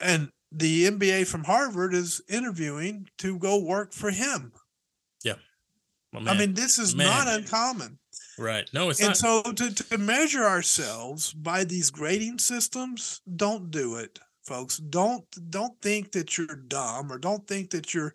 and 0.00 0.30
the 0.50 0.86
MBA 0.90 1.26
from 1.26 1.44
Harvard 1.44 1.94
is 1.94 2.20
interviewing 2.28 3.08
to 3.18 3.38
go 3.38 3.56
work 3.62 3.92
for 3.92 4.10
him. 4.10 4.52
My 6.12 6.32
I 6.32 6.38
mean, 6.38 6.54
this 6.54 6.78
is 6.78 6.94
not 6.94 7.26
uncommon. 7.26 7.98
right. 8.38 8.68
No, 8.72 8.90
it's 8.90 9.00
not. 9.00 9.06
and 9.06 9.22
not. 9.22 9.44
so 9.46 9.52
to, 9.52 9.74
to 9.84 9.98
measure 9.98 10.44
ourselves 10.44 11.32
by 11.32 11.64
these 11.64 11.90
grading 11.90 12.38
systems 12.38 13.20
don't 13.36 13.70
do 13.70 13.96
it 13.96 14.18
folks 14.42 14.78
don't 14.78 15.24
don't 15.50 15.80
think 15.80 16.12
that 16.12 16.36
you're 16.36 16.56
dumb 16.68 17.12
or 17.12 17.18
don't 17.18 17.46
think 17.46 17.70
that 17.70 17.94
you're 17.94 18.12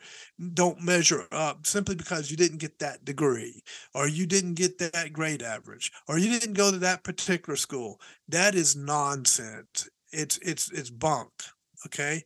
don't 0.53 0.81
measure 0.81 1.25
up 1.31 1.65
simply 1.65 1.95
because 1.95 2.29
you 2.29 2.35
didn't 2.35 2.57
get 2.57 2.77
that 2.79 3.03
degree 3.05 3.61
or 3.93 4.07
you 4.07 4.25
didn't 4.25 4.55
get 4.55 4.77
that 4.77 5.13
grade 5.13 5.41
average 5.41 5.91
or 6.07 6.17
you 6.17 6.29
didn't 6.29 6.53
go 6.53 6.69
to 6.69 6.77
that 6.77 7.03
particular 7.03 7.55
school 7.55 7.99
that 8.27 8.55
is 8.55 8.75
nonsense 8.75 9.89
it's 10.11 10.37
it's 10.39 10.69
it's 10.71 10.89
bunk 10.89 11.31
okay 11.85 12.23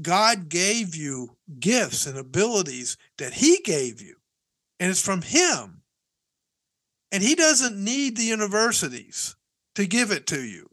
god 0.00 0.48
gave 0.48 0.96
you 0.96 1.36
gifts 1.60 2.06
and 2.06 2.18
abilities 2.18 2.96
that 3.18 3.32
he 3.32 3.58
gave 3.64 4.02
you 4.02 4.16
and 4.82 4.90
it's 4.90 5.00
from 5.00 5.22
him 5.22 5.80
and 7.12 7.22
he 7.22 7.36
doesn't 7.36 7.76
need 7.82 8.16
the 8.16 8.24
universities 8.24 9.36
to 9.76 9.86
give 9.86 10.10
it 10.10 10.26
to 10.26 10.42
you 10.42 10.68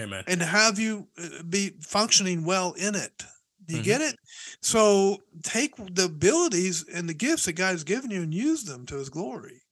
Amen. 0.00 0.24
and 0.26 0.40
have 0.40 0.78
you 0.78 1.08
uh, 1.22 1.42
be 1.46 1.74
functioning 1.82 2.46
well 2.46 2.72
in 2.72 2.94
it. 2.94 3.22
Do 3.66 3.76
you 3.76 3.82
Mhm. 3.82 3.84
get 3.84 4.00
it? 4.00 4.16
So 4.62 5.22
take 5.42 5.76
the 5.76 6.04
abilities 6.04 6.84
and 6.88 7.06
the 7.06 7.12
gifts 7.14 7.44
that 7.44 7.52
God 7.52 7.72
has 7.72 7.84
given 7.84 8.10
you 8.10 8.22
and 8.22 8.32
use 8.32 8.64
them 8.64 8.86
to 8.86 8.96
his 8.96 9.10
glory. 9.10 9.62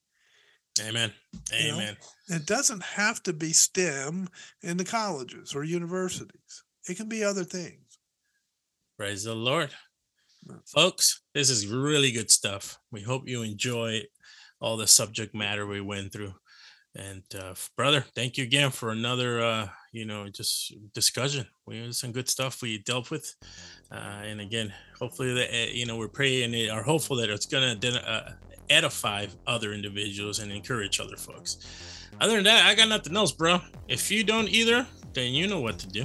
Amen. 0.80 1.14
You 1.50 1.68
know? 1.68 1.74
Amen. 1.76 1.96
It 2.28 2.44
doesn't 2.44 2.82
have 2.82 3.22
to 3.22 3.32
be 3.32 3.54
STEM 3.54 4.28
in 4.60 4.76
the 4.76 4.84
colleges 4.84 5.54
or 5.54 5.64
universities. 5.64 6.62
It 6.88 6.96
can 6.98 7.08
be 7.08 7.24
other 7.24 7.44
things. 7.44 7.98
Praise 8.98 9.24
the 9.24 9.34
Lord. 9.34 9.70
Folks, 10.66 11.22
this 11.34 11.50
is 11.50 11.66
really 11.66 12.10
good 12.10 12.30
stuff. 12.30 12.78
We 12.90 13.02
hope 13.02 13.28
you 13.28 13.42
enjoy 13.42 14.02
all 14.60 14.76
the 14.76 14.86
subject 14.86 15.34
matter 15.34 15.66
we 15.66 15.80
went 15.80 16.12
through. 16.12 16.34
And 16.96 17.22
uh, 17.38 17.54
brother, 17.76 18.04
thank 18.14 18.38
you 18.38 18.44
again 18.44 18.70
for 18.70 18.90
another, 18.90 19.40
uh, 19.40 19.68
you 19.92 20.04
know, 20.04 20.28
just 20.28 20.72
discussion. 20.94 21.46
We 21.66 21.80
had 21.80 21.94
some 21.94 22.12
good 22.12 22.28
stuff 22.28 22.60
we 22.62 22.78
dealt 22.78 23.10
with, 23.10 23.34
uh, 23.92 24.22
and 24.24 24.40
again, 24.40 24.72
hopefully 24.98 25.34
that 25.34 25.50
uh, 25.50 25.70
you 25.70 25.86
know 25.86 25.96
we're 25.96 26.08
praying 26.08 26.54
and 26.54 26.70
are 26.70 26.82
hopeful 26.82 27.16
that 27.16 27.30
it's 27.30 27.46
gonna 27.46 27.78
uh, 28.04 28.32
edify 28.70 29.26
other 29.46 29.72
individuals 29.74 30.40
and 30.40 30.50
encourage 30.50 30.98
other 30.98 31.16
folks. 31.16 31.58
Other 32.20 32.36
than 32.36 32.44
that, 32.44 32.66
I 32.66 32.74
got 32.74 32.88
nothing 32.88 33.16
else, 33.16 33.32
bro. 33.32 33.60
If 33.86 34.10
you 34.10 34.24
don't 34.24 34.48
either, 34.48 34.86
then 35.12 35.34
you 35.34 35.46
know 35.46 35.60
what 35.60 35.78
to 35.78 35.88
do. 35.88 36.04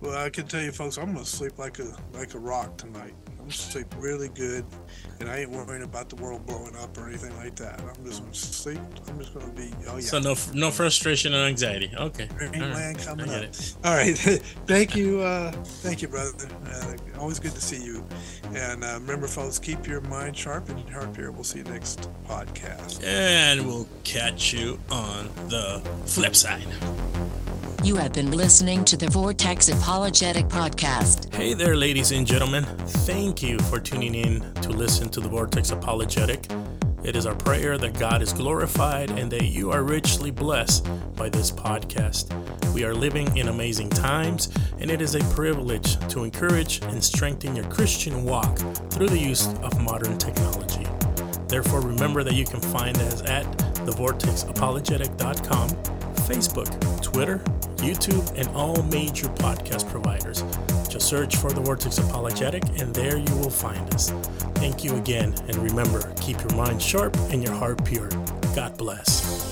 Well, 0.00 0.16
I 0.16 0.30
can 0.30 0.46
tell 0.46 0.62
you 0.62 0.72
folks, 0.72 0.98
I'm 0.98 1.14
gonna 1.14 1.24
sleep 1.24 1.58
like 1.58 1.78
a 1.78 1.96
like 2.12 2.34
a 2.34 2.38
rock 2.38 2.76
tonight. 2.76 3.14
I'm 3.46 3.50
gonna 3.50 3.58
sleep 3.58 3.94
really 3.98 4.28
good 4.30 4.64
and 5.20 5.28
I 5.30 5.38
ain't 5.38 5.52
worrying 5.52 5.84
about 5.84 6.08
the 6.08 6.16
world 6.16 6.44
blowing 6.46 6.74
up 6.74 6.98
or 6.98 7.06
anything 7.06 7.34
like 7.36 7.54
that. 7.56 7.80
I'm 7.80 8.04
just 8.04 8.20
gonna 8.20 8.34
sleep. 8.34 8.80
I'm 9.06 9.20
just 9.20 9.34
gonna 9.34 9.52
be 9.52 9.70
oh 9.86 9.94
yeah. 9.94 10.00
So 10.00 10.18
no, 10.18 10.34
no 10.52 10.72
frustration 10.72 11.32
or 11.32 11.44
anxiety. 11.44 11.92
Okay. 11.96 12.28
There 12.40 12.48
All 12.48 12.60
right. 12.60 12.74
land 12.74 12.98
coming 12.98 13.30
I 13.30 13.36
up. 13.36 13.42
it. 13.44 13.76
All 13.84 13.94
right. 13.94 14.18
thank 14.66 14.96
you. 14.96 15.20
Uh, 15.20 15.52
thank 15.52 16.02
you, 16.02 16.08
brother. 16.08 16.48
Uh, 16.68 16.96
always 17.20 17.38
good 17.38 17.52
to 17.52 17.60
see 17.60 17.80
you. 17.80 18.04
And 18.52 18.82
uh, 18.82 18.94
remember, 18.94 19.28
folks, 19.28 19.60
keep 19.60 19.86
your 19.86 20.00
mind 20.00 20.36
sharp 20.36 20.68
and 20.68 20.80
your 20.80 20.98
heart 20.98 21.14
pure. 21.14 21.30
We'll 21.30 21.44
see 21.44 21.58
you 21.58 21.64
next 21.66 22.10
podcast. 22.26 23.04
And 23.04 23.64
we'll 23.64 23.86
catch 24.02 24.52
you 24.52 24.80
on 24.90 25.30
the 25.46 25.88
flip 26.04 26.34
side. 26.34 26.66
You 27.86 27.94
have 27.94 28.12
been 28.12 28.32
listening 28.32 28.84
to 28.86 28.96
the 28.96 29.08
Vortex 29.08 29.68
Apologetic 29.68 30.46
Podcast. 30.46 31.32
Hey 31.32 31.54
there, 31.54 31.76
ladies 31.76 32.10
and 32.10 32.26
gentlemen. 32.26 32.64
Thank 33.36 33.50
you 33.50 33.58
for 33.68 33.78
tuning 33.78 34.14
in 34.14 34.40
to 34.62 34.70
listen 34.70 35.10
to 35.10 35.20
the 35.20 35.28
Vortex 35.28 35.70
Apologetic. 35.70 36.46
It 37.04 37.16
is 37.16 37.26
our 37.26 37.34
prayer 37.34 37.76
that 37.76 37.98
God 37.98 38.22
is 38.22 38.32
glorified 38.32 39.10
and 39.10 39.30
that 39.30 39.44
you 39.44 39.70
are 39.70 39.82
richly 39.82 40.30
blessed 40.30 40.88
by 41.16 41.28
this 41.28 41.52
podcast. 41.52 42.32
We 42.72 42.82
are 42.84 42.94
living 42.94 43.36
in 43.36 43.48
amazing 43.48 43.90
times, 43.90 44.48
and 44.80 44.90
it 44.90 45.02
is 45.02 45.16
a 45.16 45.34
privilege 45.34 45.98
to 46.08 46.24
encourage 46.24 46.80
and 46.84 47.04
strengthen 47.04 47.54
your 47.54 47.66
Christian 47.66 48.24
walk 48.24 48.56
through 48.90 49.10
the 49.10 49.18
use 49.18 49.48
of 49.58 49.82
modern 49.82 50.16
technology. 50.16 50.86
Therefore, 51.46 51.82
remember 51.82 52.24
that 52.24 52.32
you 52.32 52.46
can 52.46 52.62
find 52.62 52.96
us 52.96 53.20
at 53.24 53.44
thevortexapologetic.com, 53.84 55.68
Facebook, 56.24 57.02
Twitter, 57.02 57.40
YouTube, 57.76 58.32
and 58.38 58.48
all 58.56 58.82
major 58.84 59.28
podcast 59.28 59.86
providers. 59.90 60.42
Just 60.96 61.10
search 61.10 61.36
for 61.36 61.52
The 61.52 61.60
Vortex 61.60 61.98
Apologetic, 61.98 62.62
and 62.80 62.94
there 62.94 63.18
you 63.18 63.36
will 63.36 63.50
find 63.50 63.94
us. 63.94 64.08
Thank 64.54 64.82
you 64.82 64.96
again, 64.96 65.34
and 65.46 65.56
remember, 65.56 66.10
keep 66.22 66.40
your 66.40 66.56
mind 66.56 66.80
sharp 66.80 67.14
and 67.30 67.42
your 67.44 67.52
heart 67.52 67.84
pure. 67.84 68.08
God 68.54 68.78
bless. 68.78 69.45